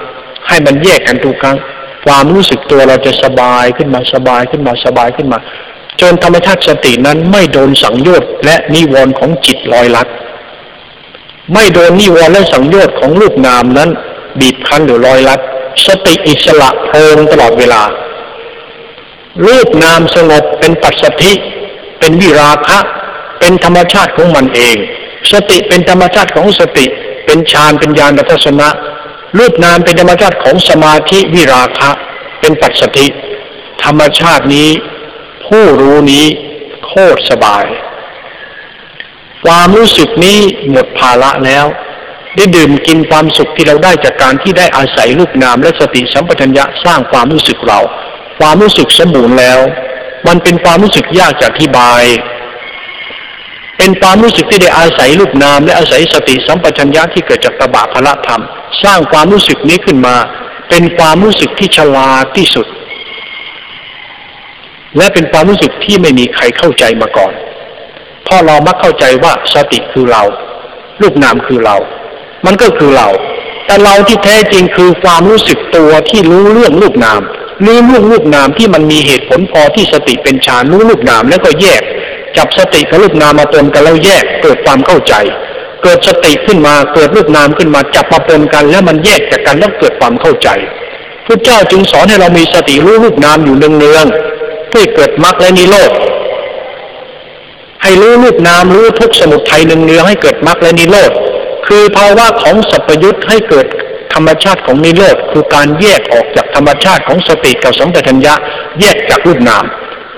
[0.48, 1.58] ให้มันแยกกันทุกครั้ง
[2.06, 5.40] ความรู้สึกตัวเราจะสบายขึ้นมาสบายขึ้นมาสบายขึ้นมา
[6.02, 10.07] จนธรรมชาติสตินั้นไม่โดนสังโยชน์และนิวรณ์ของจิตลอยลัด
[11.53, 13.90] ไม่โดนนิวรณ์และสังโยชน์ของรูปนามนั้น
[14.40, 15.40] บีบคั้นหรือลอยลัด
[15.86, 17.82] สติอิสระโพงตลอดเวลา
[19.45, 21.32] รูปนามสงบเป็นปัจสถิ
[21.99, 22.80] เป็นวิราคะ
[23.40, 24.76] เป็นธรรมชาติของมันเอง
[25.32, 26.86] สติเป็นธรรมชาติของสติ
[27.26, 28.70] เป็นฌานเป็นญาณทัศนะ
[29.38, 31.90] รูปนามเป็นธรรมชาติของสมาธิวิราคะ
[32.40, 33.07] เป็นปัจสถิ
[33.84, 34.70] ธรรมชาตินี้
[35.48, 36.26] ผู้รู้นี้
[36.86, 37.65] โคตรสบาย
[39.45, 40.40] ความรู้สึกนี้
[40.72, 41.65] หมดภาระแล้ว
[42.36, 47.80] ได้ดื่มกินความสุขที่เราได้จากการที่ได้อาศัยรูปนามและสติสัมปชัญญะสร้างความรู้สึกเรา
[48.40, 49.60] ความรู้สึกสมบูรณ์แล้ว
[50.28, 52.03] มันเป็นความรู้สึกยากจะอธิบาย
[53.78, 58.41] เป็นความรู้สึกที่ได้อาศัยรูปนาม และอาศัยสติสัมปชัญญะที่เกิดจากตบะพละธรรม
[58.84, 60.15] สร้างความรู้สึกนี้ขึ้นมา
[60.70, 62.68] เป็นความรู้สึกที่ฉลาดที่สุด
[64.98, 67.34] และเป็นความรู้สึกที่ไม่มีใครเข้าใจมาก่อน
[68.28, 70.24] พราะเรามักเข้าใจว่าสติคือเรา
[71.02, 71.78] รูปนามคือเรา
[72.45, 73.10] มันก็คือเรา
[73.65, 77.22] แต่เราที่แท้จริงคือความรู้สึกตัวที่รู้เรื่องรูปนาม
[77.65, 81.82] รู้เรื่องรูปนามที่มันมีเหตุผลพอที่สติเป็นฌานรู้รูปนามแล้วก็แยก
[82.38, 85.14] จับสติกับรูปนามมาปนกันแล้วแยกเกิดความเข้าใจ
[85.84, 90.49] เกิดสติขึ้นมาเกิดรูปนามขึ้นมาจับมาปนกันแล้วมันแยกจากกันแล้วเกิดความเข้าใจ
[91.26, 94.32] พระเจ้าจึงสอนให้เรามีสติรู้รูปนามอยู่เนืองๆ
[94.74, 95.91] เพื่อเกิดมรรคและนิโรธ
[97.84, 101.12] ให้รู้รูปนามรู้ทุกสมุทัยหนึ่งเนืองให้เกิดมรรคและนิโรธ
[101.68, 103.66] คือภาวะของสัพยุตให้เกิด
[104.14, 108.34] ธรรมชาติของนิโรธคือการแยกออกจากธรรมชาติของสติกับสัมปชัญญะ
[108.80, 109.64] แยกจากรูปนาม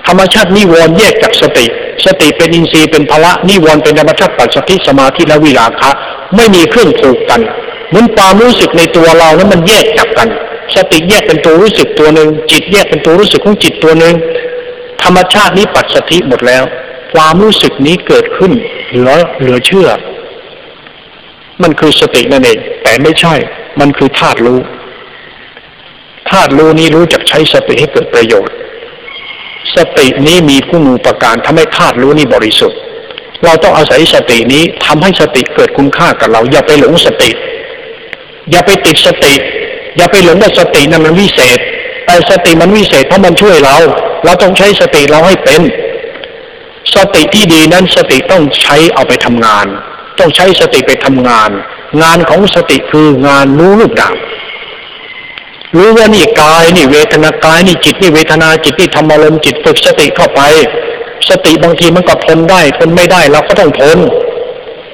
[0.08, 1.66] ธรรมชาตินิวรณ์แยกจากสติ
[2.06, 5.90] สติเป็นอินทรีย์เป็นพละนิวรณ์เป็นธรรมชาติปัจสติสมาธิและวิราคะ
[6.36, 7.42] ไม่มีเครื่องผูกกัน
[7.90, 10.30] เหมือนความรู้สึกในตัวเรานั้นมันแยกจากกัน
[10.76, 14.16] สติแยกเป็นตัวรู้สึกตัวหนึ่งจิตแยกเป็นตัวรู้สึกของจิตตัวหนึ่ง
[15.06, 16.64] ธรรมชาตินี้ปัจสถิหมดแล้ว
[17.16, 18.52] ความรู้สึกนี้เกิดขึ้น
[18.90, 19.90] เหลือเหลือเชื่อ
[21.62, 23.36] มันคือสตินั่นเอง แต่ไม่ใช่
[23.80, 24.60] มันคือธาตุรู้
[26.30, 28.56] ธาตุรู้นี้รู้จักใช้สติให้เกิดประโยชน์
[29.76, 32.80] สตินี้มีผู้มูประการทำให้ธาตุรู้นี้บริสุทธิ์
[33.44, 37.30] เราต้องอาศัยสตินี้ทำให้สติเกิดคุณค่ากับเรา อย่าไปหลงสติ
[38.52, 39.34] อย่าไปติดสติ
[39.98, 41.60] อย่าไปหลงว่าสตินั้นมันวิเศษ
[42.16, 43.78] แต่สติมันวิเศษเพราะมันช่วยเรา
[44.26, 45.62] เราต้องใช้สติเราให้เป็น
[46.96, 49.66] สติที่ดีนั้นสติต้องใช้เอาไปทำงาน
[50.20, 51.50] ต้องใช้สติไปทำงาน
[52.02, 54.16] งานของสติคืองานรู้รูปนาม
[55.76, 60.42] รู้ว่านี่กายนี่เวทนากายนี่จิตนี่เวทนาจิตนี่ธรรมารมจิตฝึกสติเข้าไป
[61.30, 64.00] สติบางทีมันก็ทนได้ทนไม่ได้เราก็ต้องทน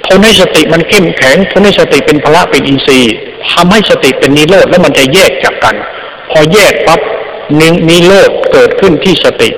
[0.07, 3.13] ทนให้สติมันเข้มแข็งทนให้สติเป็นพละเป็นอินทรีย์
[3.51, 5.75] ทำให้สติเป็นนิโรธแล้วมันจะแยกจากกัน
[6.31, 7.01] พอแยกปั๊บ
[7.89, 9.49] นิโรธเกิดขึ้นที่สติ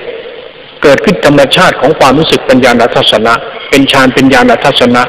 [0.82, 3.34] เกิดขึ้นธรรมชาติของความรู้สึกปัญญาณทัศนะ
[3.70, 5.02] เป็นฌานเป็นญาณทัศนะ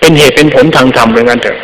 [0.00, 1.58] เป็นเหตุเป็นผลทางธรรมเหมือนกันเถอะ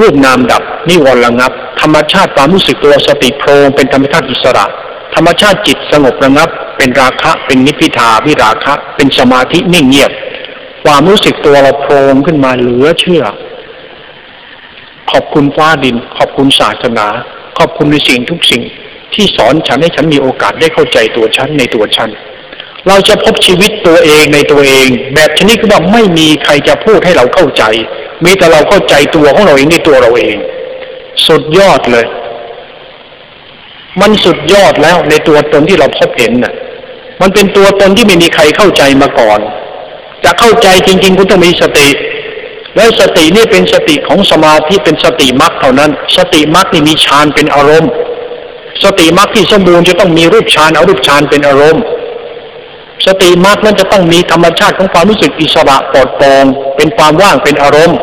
[0.00, 4.66] รูปนามดับนิวรณ์ระงับ ธรรมชาติความรู้สึกตัวสติโพรงเป็นธรรมชาติอิสระ
[5.14, 10.12] ธรรมชาติจิตสงบระงับ เป็นราคะ เป็นนิพพิทาวิราคะ เป็นสมาธินิ่งเงียบ
[10.84, 13.24] ความรู้สึกตัวเราโพรงขึ้นมาเหลือเชื่อ
[15.10, 17.06] ขอบคุณฟ้าดิน ขอบคุณศาสนา
[17.58, 18.62] ขอบคุณในสิ่งทุกสิ่ง
[19.14, 22.10] ที่สอนฉันให้ฉันมีโอกาสได้เข้าใจตัวฉันในตัวฉัน
[22.88, 27.64] เราจะพบชีวิตตัวเองในตัวเอง แบบชนิดที่ว่าไม่มีใครจะพูดให้เราเข้าใจ
[28.24, 30.36] มีแต่เราเข้าใจตัวของเราเองในตัวเราเอง
[31.26, 32.06] สุดยอดเลย
[34.00, 36.54] มันสุดยอดแล้วในตัวตนที่เราพบเห็นน่ะ
[37.20, 39.40] มันเป็นตัวตนที่ไม่มีใครเข้าใจมาก่อน
[40.24, 41.88] จะเข้าใจจริง ๆ คุณต้องมีสติ
[42.76, 47.90] แล้วสตินี่เป็นสติของสมาธิเป็นสติมรรคเท่านั้น สติมรรคนี่มีฌานเป็นอารมณ์
[48.84, 51.82] สติมรรคที่สมบูรณ์จะต้องมีรูปฌานเอารูปฌานเป็นอารมณ์
[53.06, 56.44] สติมรรคนั้นจะต้องมีธรรมชาติของความรู้สึกอิสระปลอดโปร่ง
[56.76, 57.98] เป็นความว่างเป็นอารมณ์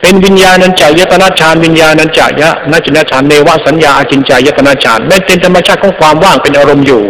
[0.00, 7.02] เป็นวิญญาณัญจายตนาฌานวิญญาณัญจายะนัจนฌานเนวสัญญาอาจินจายตนาฌานไม่เป็นธรรมชาติของความว่างเป็นอารมณ์อยู่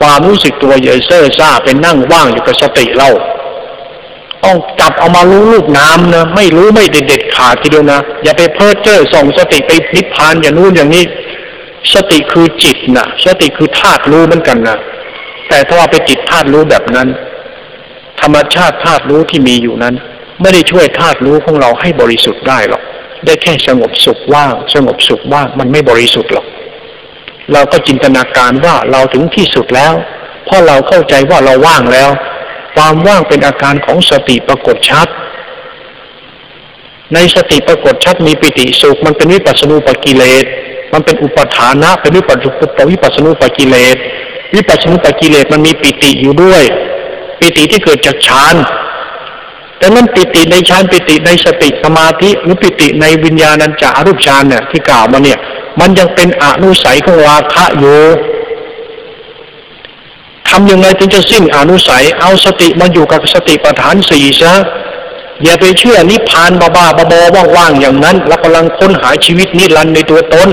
[0.00, 3.08] ความรู้สึกตัวเยเซอร์ซ่าเป็นนั่งว่างอยู่กับสติเรา
[4.44, 11.04] ต้องจับเอามารู้ลูกน้ำนะไม่รู้ไม่เด็ดเด็ดขาดทีเดียวนะ อย่าไปเพ้อเจ้อส่งสติไปนิพพานอย่างนู้นอย่างนี้
[11.94, 14.76] สติคือจิตนะสติคือธาตุรู้เหมือนกันนะ
[15.48, 17.08] แต่ถ้าว่าไปจิตธาตุรู้แบบนั้น
[18.20, 19.94] ธรรมชาติธาตุรู้ที่มีอยู่นั้น
[20.40, 22.82] ไม่ได้ช่วยธาตุรู้ของเราให้บริสุทธิ์ได้หรอก
[23.26, 26.46] ได้แค่สงบสุขว่าง สงบสุขว่างมันไม่บริสุทธิ์หรอก
[27.52, 29.94] เราก็จินตนาการว่าเราถึงที่สุดแล้ว
[30.46, 32.10] เพราะเราเข้าใจว่าเราว่างแล้ว
[32.74, 35.08] ความว่างเป็นอาการของสติปรากฏชัด
[37.14, 40.44] ในสติปรากฏชัดมีปิติสุข มันเป็นวิปัสสนูปกิเลส
[40.92, 42.50] มันเป็นอุปทานะ เป็นวิปัสสนุ
[42.92, 43.96] วิปัสสนูปกิเลส
[44.54, 46.62] วิปัสสนุปกิเลสมันมีปิติอยู่ด้วย
[47.40, 48.56] ปิติที่เกิดจากฌาน
[49.78, 55.38] แต่นั้นปิติในฌานปิติในสติสมาธิหรือปิติในวิญญาณัญจารูปฌานเนี่ยที่กล่าวมาเนี่ย
[55.80, 58.00] มันยังเป็นอนุสัยของราคะอยู่
[60.56, 64.52] ทำยังไงถึงจะสิ้นอนุสัย เอาสติมาอยู่กับสติปัฏฐานสี่ซะ
[65.42, 67.20] อย่าไปเชื่อนิพพานบ้าๆบอ
[67.56, 70.48] ว่างๆอย่างนั้นแล้วกำลังค้นหาชีวิตนิรันดร์ในตัวตน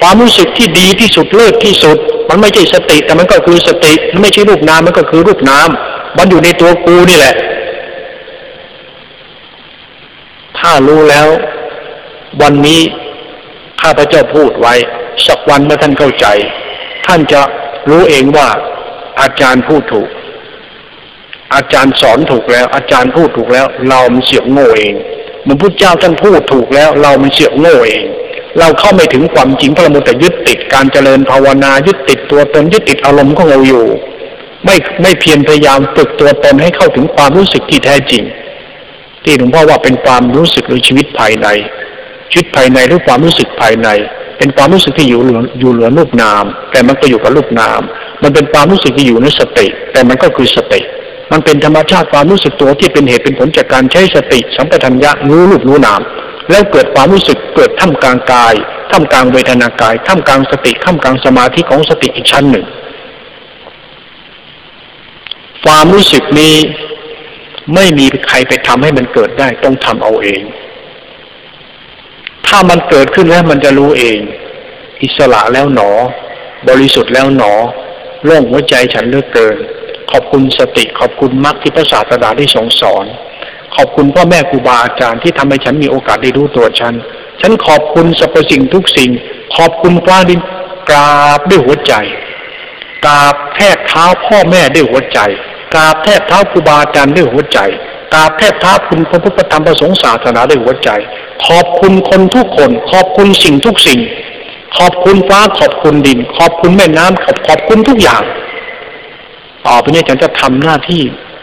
[0.00, 1.96] ความรู้สึกที่ดีที่สุดเลิศที่สุด
[2.28, 5.68] มันไม่ใช่สติ แต่มันก็คือสติมันไม่ใช่รูปนามมันก็คือรูปนาม
[6.16, 7.34] มันอยู่ในตัวกูนี่แหละ
[10.58, 11.28] ถ้ารู้แล้ว
[12.42, 12.80] วันนี้
[13.82, 14.74] ข้าพเจ้าพูดไว้
[15.26, 16.26] สักวันเมื่อท่านเข้าใจ
[17.06, 17.40] ท่านจะ
[17.88, 18.48] รู้เองว่า
[19.20, 20.08] อาจารย์พูดถูก
[21.54, 24.94] อาจารย์สอนถูกแล้ว อาจารย์พูดถูกแล้ว เรามันเสียงโง่เอง
[25.46, 28.04] มันพุทธเจ้าท่านพูดถูกแล้ว เรามันเสียงโง่เอง
[28.58, 33.84] เราเข้าไม่ถึงความจริงเพราะเราแต่ยึดติดการเจริญภาวนายึดติดตัวตนยึดติดอารมณ์ของเราอยู่
[34.64, 38.22] ไม่ไม่เพียรพยายามฝึกตัวตนให้เข้าถึงความรู้สึกที่แท้จริง
[39.24, 41.48] ที่หลวงพ่อว่าเป็นความรู้สึกหรือชีวิตภายใน
[42.30, 43.88] ชีวิตภายในหรือความรู้สึกภายใน
[44.40, 45.20] เป็นความรู้สึกที่อยู่
[45.60, 47.80] อยู่เหลือรูปนาม แต่มันก็อยู่กับรูปนาม
[48.22, 50.80] มันเป็นความรู้สึกที่อยู่ในสติ แต่มันก็คือสติ
[51.32, 56.00] มันเป็นธรรมชาติความรู้สึกตัวที่เป็นเหตุเป็นผลจากการใช้สติ สัมปทัญญะรู้รูปรู้นาม
[56.50, 58.54] แล้วเกิดความรู้สึกเกิดท่ามกลางกาย
[58.90, 62.66] ท่ามกลางเวทนากายท่ามกลางสติท่ามกลางสมาธิของสติอีกชั้นหนึ่ง
[65.64, 66.56] ความรู้สึกนี้
[67.74, 70.42] ไม่มีใครไปทำให้มันเกิดได้ต้องทำเอาเอง
[72.50, 74.18] ถ้ามันเกิดขึ้นแล้วมันจะรู้เอง
[75.02, 75.90] อิสระแล้วหนอ
[76.68, 77.52] บริสุทธิ์แล้วหนอ
[78.24, 79.56] โล่งหัวใจฉันเลือกเกิน
[80.10, 83.06] ขอบคุณสติขอบคุณมรรคที่พระศาสดาได้ทรงสอน
[83.76, 86.94] ขอบคุณพ่อแม่ครูบาอาจารย์ที่ทำให้ฉันมีโอกาสได้รู้ตัวฉัน
[87.40, 89.10] ฉันขอบคุณสรรพสิ่งทุกสิ่ง
[89.56, 90.40] ขอบคุณฟ้าดิน
[90.90, 91.94] กราบด้วยหัวใจ
[93.06, 95.18] กราบแทบเท้าพ่อแม่ด้วยหัวใจ
[95.74, 97.58] กราบแทบเท้าครูบาอาจารย์ด้วยหัวใจ
[98.12, 100.90] กราบแทบเท้าคุณพระพุทธธรรมประสงค์ศาสนาด้วยหัวใจ
[101.46, 104.00] ขอบคุณคนทุกคน ขอบคุณสิ่งทุกสิ่ง
[104.78, 108.22] ขอบคุณฟ้าขอบคุณดิน ขอบคุณแม่น้ำขอบขอบคุณทุกอย่าง
[109.66, 111.02] ต่อไปนี้ฉันจะทำหน้าที่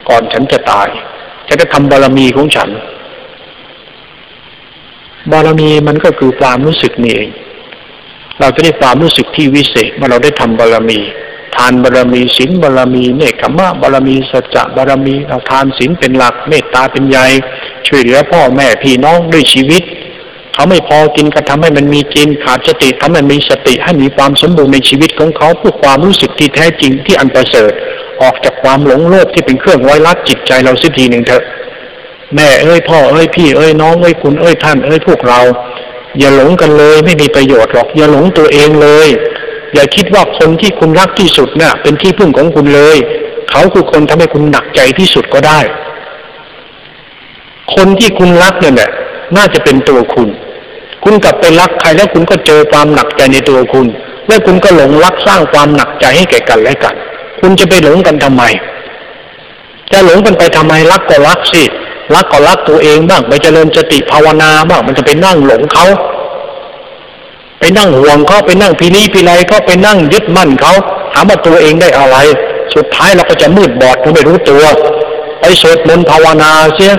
[0.09, 0.87] ก่อนฉันจะตาย
[1.47, 2.69] ฉันจะทำบารมีของฉัน
[5.31, 7.29] บารมีมันก็คือความรู้สึกนี่เอง
[8.39, 10.99] เราจะได้ความรู้สึกที่วิเศษเมื่อเราได้ทำบารมี
[11.55, 17.25] ทานบารมีศีลบารมีเนคขมะบารมีสัจจะบารมีเราทานศีลเป็นหลักเมตตาเป็นใหญ่
[17.87, 19.83] ช่วยเหลือพ่อแม่พี่น้องด้วยชีวิต
[20.53, 27.71] เขาไม่พอกินก็ทำให้มันมีกินขาดสติทำให้มีสติให้มีความสมบูรณ์ในชีวิตของเขาเพื่อความรู้สึกที่แท้จริงที่อันประเสริฐ
[28.21, 31.43] ออกจากความหลงโลภที่เป็นเครื่องไว้รัดจิตใจเราสักทีหนึ่งเถอะ
[32.35, 35.39] แม่เอ้ยพ่อเอ้ยพี่เอ้ยน้องเอ้ยคุณเอ้ยท่านเอ้ยพวกเรา
[36.19, 39.07] อย่าหลงกันเลยไม่มีประโยชน์หรอกอย่าหลงตัวเองเลย
[39.73, 42.97] อย่าคิดว่าคนที่คุณรักที่สุดเนะ่ะ เป็นที่พึ่งของคุณเลย
[43.51, 45.59] เขาคือคนทำให้คุณหนักใจที่สุดก็ได้
[47.75, 48.89] คนที่คุณรักเนี่ยแหละ
[49.35, 50.29] น่าจะเป็นตัวคุณ
[51.03, 53.87] คุณกลับไปรักใครแล้วคุณก็เจอความหนักใจในตัวคุณ
[54.27, 56.95] แล้วคุณก็หลงรักสร้างความหนักใจให้แก่กันและกัน
[57.39, 58.43] คุณจะไปหลงกันทำไม
[59.91, 61.63] จะหลงกันไปทำไมรักก็รักสิ
[62.13, 65.85] รักก็รักตัวเองบ้างไปเจริญสติภาวนาบ้างมันจะไปนั่งหลงเขา
[67.59, 70.73] ไปนั่งห่วงเขาไปนั่งพีนี้พีไรเขาไปนั่งยึดมั่นเขา
[71.13, 72.17] ถามว่าตัวเองได้อะไร
[72.75, 74.63] สุดท้ายเราก็จะมืดบอดเขาไม่รู้ตัว
[75.39, 76.93] ไปสวดมนต์ภาวนาเสีย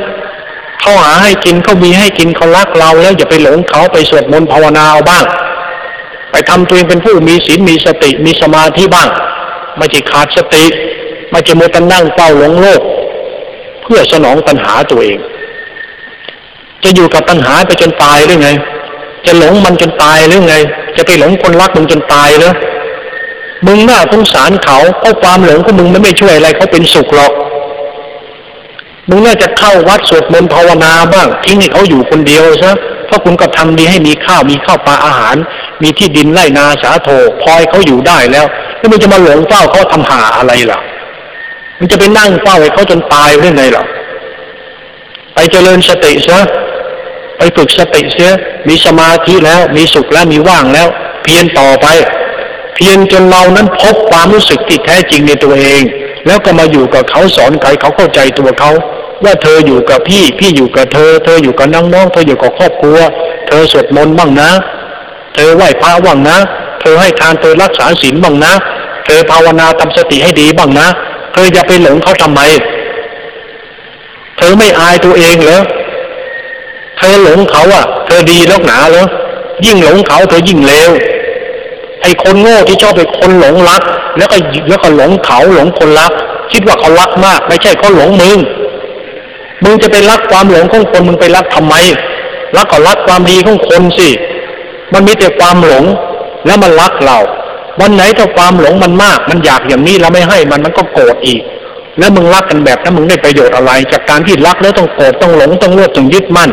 [0.81, 5.25] เขาหาให้กินเขามีให้กินเขารักเราแล้วอย่าไปหลงเขาไปสวดมนต์ภาวนาเอาบ้าง
[6.31, 9.09] ไปทำตัวเองเป็นผู้มีศีลมีสติมีสมาธิบ้าง
[9.77, 10.65] ไม่ใช่ขาดสติ
[11.31, 12.83] ไม่ใช่มัวแต่นั่งเฝ้าหลงโลก
[13.83, 15.19] เพื่อสนองปัญหาตัวเอง
[16.85, 18.51] จะอยู่กับปัญหาไปจนตายหรือไง
[19.27, 20.55] จะหลงมันจนตายหรือไง
[20.97, 22.53] จะไปหลงคนรักมึงจนตายหรือ
[23.67, 27.33] มึงน่าสงสารเขาเพราะความหลงของมึงมันไม่ช่วยอะไรเขาเป็นสุขหรอก
[29.09, 32.73] มึงน่าจะเข้าวัดสวดมนต์ภาวนาบ้าง ทิ้งให้เขาอยู่คนเดียวซะ
[33.07, 35.37] เพราะคุณก็ทำดีให้มีข้าวมีข้าวปลาอาหาร
[35.83, 37.09] มีที่ดินไร่นาสาโท
[37.43, 38.47] พลอยเขาอยู่ได้แล้ว
[38.79, 40.79] แล้วมึงจะมาหลงเฝ้าเขาทำหาอะไรล่ะ
[41.79, 43.85] มันจะไปนั่งเฝ้าให้เขาจนตายได้ไงหรอ
[45.35, 46.39] ไปเจริญสติซะ
[47.39, 48.33] ไปฝึกสติเสีย
[48.69, 50.89] มีสมาธิแล้ว มีสุขแล้ว มีว่างแล้ว
[51.23, 51.87] เพียรต่อไป
[52.75, 55.83] เพียรจนเรานั้นพบความรู้สึกที่แท้จริงในตัวเอง
[56.27, 58.71] แล้วก็มาอยู่กับเขาสอนใครเขาเข้าใจตัวเขา
[59.25, 62.99] ว่าเธออยู่กับพี่ พี่อยู่กับเธอ เธออยู่กับน้องน้องเธออยู่กับครอบครัว
[63.49, 64.51] เธอสวดมนต์บ้างนะ
[65.35, 66.37] เธอไหว้พระบ้างนะ
[66.81, 68.53] เธอให้ทานเธอรักษาศีลบ้างนะ
[69.07, 70.87] เธอภาวนาทำสติให้ดีบ้างนะ
[71.33, 72.41] เธออย่าไปหลงเขาทำไม
[74.39, 75.63] เธอไม่อายตัวเองเหรอ
[76.99, 79.07] เธอหลงเขาอะ เธอดีแล้วหนาเหรอ
[79.65, 80.91] ยิ่งหลงเขาเธอยิ่งเลว
[82.03, 83.83] ไอ้คนโง่ที่ชอบไปคนหลงรัก
[84.17, 84.37] แล้วก็
[84.69, 86.13] แล้วก็หลงเขาหลงคนรัก
[86.53, 88.39] คิดว่าเขารักมาก ไม่ใช่เขาหลงมึง
[89.65, 91.75] มึงจะไปรักความหลงของคนมึงไปรักทำไม
[92.57, 94.09] รักก็รักความดีของคนสิ
[94.93, 95.85] มันมีแต่ความหลง
[96.47, 97.19] แล้วมันรักเรา
[97.81, 101.41] วันไหนถ้าความหลงมันมาก มันอยากอย่างนี้เราไม่ให้มันมันก็โกรธอีก
[101.99, 106.51] แล้วมึงรักกันแบบนั้นมึงได้ประโยชน์อะไร จากการที่รักแล้วต้องโกรธต้องหลงต้องเลือดต้องยึดมั่น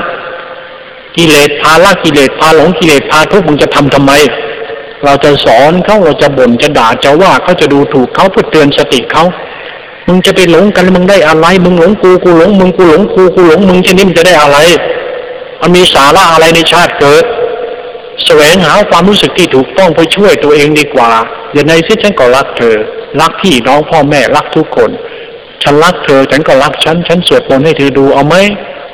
[1.16, 4.12] กิเลสพาละกิเลสพาหลงกิเลสพาทุกข์มึงจะทำทำไม
[5.04, 9.24] เราจะสอนเขาเราจะบ่นจะด่าจะว่าเขาจะดูถูกเขาเพื่อเตือนสติเขา
[10.08, 14.58] มึงจะไปหลงกันมึงได้อะไร มึงหลงกูกูหลงมึงกูหลงกูกูหลงมึงจะนี่มึงจะได้อะไร
[15.62, 17.26] มันมีสาระอะไรในชาติเกิด
[18.26, 21.10] แสวงหาความรู้สึกที่ถูกต้องเพื่อช่วยตัวเองดีกว่า
[21.54, 22.76] อย่าในที่ฉันก็รักเธอ
[23.22, 24.90] รักพี่น้องพ่อแม่รักทุกคน
[25.64, 28.36] ฉันรักเธอฉันก็รักฉัน ฉันสวดมนต์ให้เธอดูเอาไหม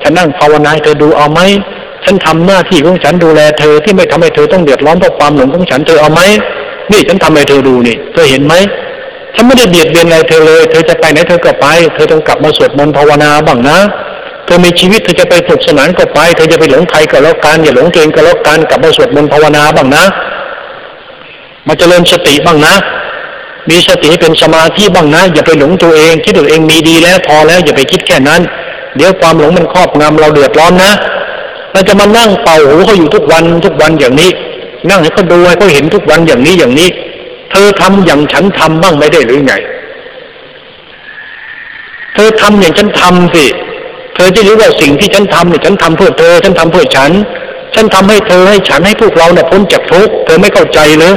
[0.01, 1.41] ฉันนั่งภาวนาให้เธอดูเอาไหม
[2.05, 6.21] ฉันทำหน้าที่ของฉันดูแลเธอที่ไม่ทำให้เธอต้องเดือดร้อนเพราะความหลงของฉันเธอเอาไหม
[6.91, 8.53] นี่ฉันทำให้เธอดูนี่ เธอเห็นไหม
[9.35, 13.77] ฉันไม่ได้เบียดเบียนอะไรเธอเลย เธอจะไปไหนเธอก็ไป เธอต้องกลับมาสวดมนต์ภาวนาบ้างนะ
[14.45, 20.03] เธอมีชีวิตเธอจะไปสุขสนานก็ไป เธอจะไปหลงใครก็แล้วกันอย่าหลงตัวเองก็แล้วกันกลับมาสวดมนต์ภาวนาบ้างนะ
[21.67, 22.73] มาเจริญสติบ้างนะ
[23.69, 28.41] มีสติเป็นสมาธิบ้างนะ อย่าไปหลงตัวเองคิดตัวเองมีดีแล้วพอแล้วอย่าไปคิดแค่นั้น
[28.95, 30.91] เดี๋ยวความหลงมันครอบงำเราเดือดร้อนนะ
[31.71, 34.31] เราจะมานั่งเป่าหูเขาอยู่ทุกวันทุกวันอย่างนี้
[34.89, 36.89] นั่งให้เขาดูให้เขาเห็นทุกวันอย่างนี้อย่างนี้
[37.51, 39.53] เธอทำอย่างฉันทำบ้างไม่ได้หรือไง
[42.13, 43.45] เธอทำอย่างฉันทำสิ
[44.15, 47.11] เธอจะรู้ว่าสิ่งที่ฉันทำเนี่ยฉันทำเพื่อเธอ ฉันทำเพื่อฉัน
[47.75, 51.13] ฉันทำให้เธอให้ฉันให้พวกเราเนี่ยพ้นจากทุกข์เธอไม่เข้าใจเลย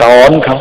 [0.00, 0.56] สอนเขา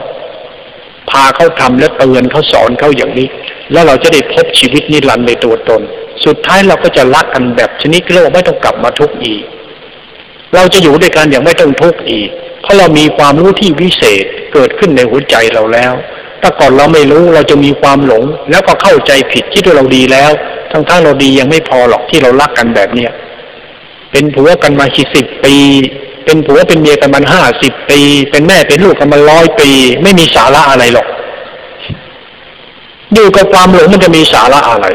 [1.09, 3.27] พาเขาทำและเตือนเขาสอนเขาอย่างนี้
[3.71, 5.81] แล้วเราจะได้พบชีวิตนิรันดร์ในตัวตน
[6.25, 9.43] สุดท้ายเราก็จะรักกันแบบชนิดเรียกว่าไม่ต้องกลับมาทุกข์อีก
[10.55, 12.29] เราจะอยู่ด้วยกันอย่างไม่ต้องทุกข์อีก
[12.61, 15.93] เพราะเรามีความรู้ที่วิเศษเกิดขึ้นในหัวใจเราแล้ว
[16.41, 20.31] ถ้าก่อนเราไม่รู้เราจะมีความหลง แล้วก็เข้าใจผิดคิดว่าเราดีแล้ว
[20.71, 23.11] ทั้งๆเราดียังไม่พอหรอกที่เรารักกันแบบเนี้ย
[24.11, 24.85] เป็นผัวกันมา
[25.15, 25.55] สิบปี
[26.25, 27.99] เป็นผัวเป็นเมียกันมาห้าสิบปี
[28.31, 29.69] เป็นแม่เป็นลูกกันมาร้อยปี
[30.03, 31.07] ไม่มีสาระอะไรหรอก
[33.13, 34.87] อยู่กับความหลงมันจะมีสาระอะไร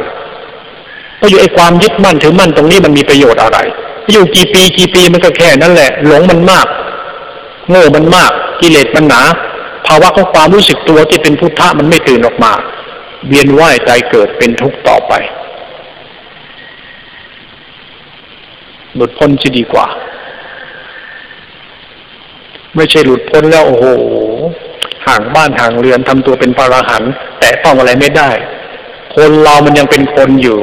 [1.16, 3.58] เพราอยู่ไอ้ความยึดมั่นถือมั่นตรงนี้มันมีประโยชน์อะไร
[4.12, 6.66] อยู่กี่ปีกี่ปีมันก็แค่นั้นแหละ หลงมันมาก
[7.70, 9.22] โง่มันมาก กิเลสมันหนา
[9.86, 12.52] ภาวะของความรู้สึกตัวที่เป็นพุทธะมันไม่ตื่นออกมา
[13.28, 15.12] เวียนว่ายใจเกิดเป็นทุกข์ต่อไป
[18.94, 19.86] หลุดพ้นจะดีกว่า
[22.76, 23.84] ไม่ใช่หลุดพ้นแล้วโอ้โห
[25.06, 28.30] ห่างบ้านห่างเรือนทำตัวเป็นพระรหันต์แต่ต้องอะไรไม่ได้
[29.14, 30.58] คนเรามันยังเป็นคนอยู่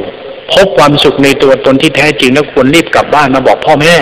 [0.52, 3.94] พบความสุขในตัวตนที่แท้จริงแล้วควรรีบกลับบ้านมาบอกพ่อแม่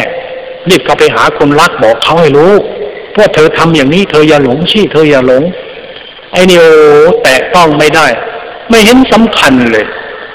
[0.69, 2.53] รีบกลับไปหาคนรักบอกเขาให้รู้
[3.15, 5.43] พราเธอทำอย่างนี้เธออย่าหลงชี้เธออย่าหลง
[6.33, 6.73] ไอ้นี่โอ้
[7.23, 8.07] แตะต้องไม่ได้
[8.69, 9.87] ไม่เห็นสำคัญเลย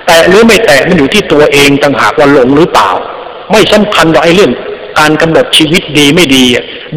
[0.07, 2.89] แตะหรือไม่แตะมันอยู่ที่ตัวเองต่างหากว่าหลงหรือเปล่า
[3.51, 4.51] ไม่สำคัญหรอกไอ้เรื่อง
[4.99, 6.43] การกำหนดชีวิตดีไม่ดี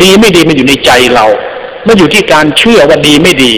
[0.02, 1.26] ดีไม่ดีมันอยู่ในใจเรา
[1.86, 3.52] มันอยู่ที่การเชื่อว่าดีไม่ดี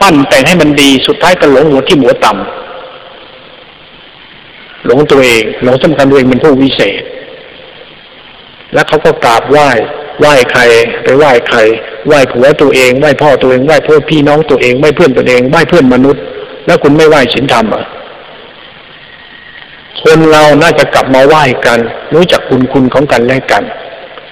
[0.00, 2.59] ปั้นแต่งให้มันดีสุดท้ายก็หลงหัวที่หัวต่ำ
[4.86, 7.02] หลงตัวเองหลงสำคัญตัวเองเป็นผู้วิเศษ
[8.74, 9.68] แล้วเขาก็กราบไหว้
[10.20, 10.62] ไหว้ใคร
[11.04, 11.58] ไปไหว้ใคร
[12.06, 16.22] ไหว้ผัวตัวเองไหว้พ่อตัวเองไหว้พ่อพี่น้องตัวเองไหว้เพื่อนตัวเองไหว้เพื่อนมนุษย์
[16.66, 17.84] แล้วคุณไม่ไหว้ศีลธรรมอะ
[20.02, 21.78] คนเราน่าจะกลับมาไหว้กัน
[22.14, 23.64] รู้จักคุณคุณของกันและกัน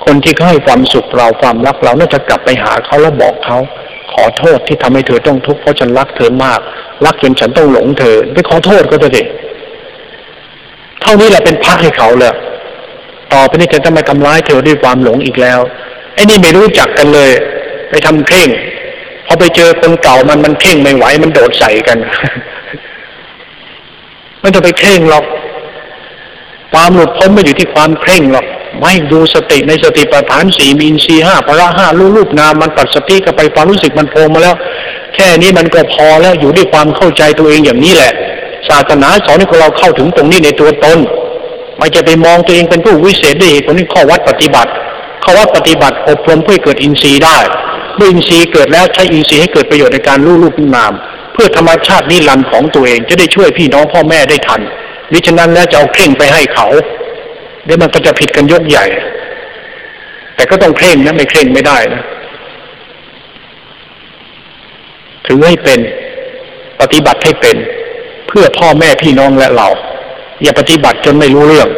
[0.04, 3.58] คนที่เขาให้ความสุขเราความรักเราน่าจะกลับไปหาเขาแล้วบอกเขา
[4.12, 6.60] ขอโทษที่ทำให้เธอต้องทุกข์เพราะฉันรักเธอมาก
[7.04, 9.22] รักจนฉันต้องหลงเธอไปขอโทษก็จะเด็
[11.08, 12.34] เท่านี้แหละเป็นพระให้เขาเลย
[13.32, 15.60] ต่อไปนี้จะต้องมาทำร้ายเธอด้วยความหลงอีกแล้ว
[16.14, 17.30] ไอ้นี่ไม่รู้จักกันเลย
[17.90, 18.48] ไปทำเข่ง
[19.26, 21.98] พอไปเจอคนเก่ามันมันเข่งไม่ไหวมันโดดใส่กัน
[24.40, 25.24] ไม่ต้องไปเข่งหรอก
[26.72, 28.46] ความหลุดพ้นไม่อยู่ที่ความเคร่งหรอก
[28.80, 34.56] ไม่ดูสติในสติปัฏฐานสี่มีนทรีห้าพระห้ารูรูปนามมันปัดสติก็ไปความรู้สึกมันโผล่มาแล้ว
[35.14, 38.14] แค่นี้มันก็พอแล้วอยู่ด้วยความเข้าใจตัวเองอย่างนี้แหละ
[38.68, 40.98] ศาสนาสอนให้เราเข้าถึงตรงนี้ในตัวตน
[41.78, 44.70] ไม่จะไปมองตัวเองเป็นผู้วิเศษได้คนนี้ข้อวัดปฏิบัติ
[45.24, 47.38] ข้อวัดปฏิบัติอบรมเพื่อเกิดอินทรีย์ได้
[47.96, 50.92] เมื่ออินทรีย์เกิดแล้วใช้อินทรีย์ให้เกิดประโยชน์ในการรู้รูปนาม
[51.32, 54.60] เพื่อธรรมชาตินิรันดร์ของตัวเองจะได้ช่วยพี่น้องพ่อแม่ได้ทัน
[55.12, 56.66] วิฉะนั้นแล้วจะเอาเคร่งไปให้เขา
[57.64, 58.86] เดี๋ยวมันก็จะผิดกันยกใหญ่
[60.34, 62.02] แต่ก็ต้องเคร่งนะไม่เคร่งไม่ได้นะ
[65.26, 65.80] ถือให้เป็น
[66.80, 67.56] ปฏิบัติให้เป็น
[68.28, 69.68] เพื่อพ่อแม่พี่น้องและเรา
[70.42, 71.68] อย่าปฏิบัติจนไม่รู้เรื่อง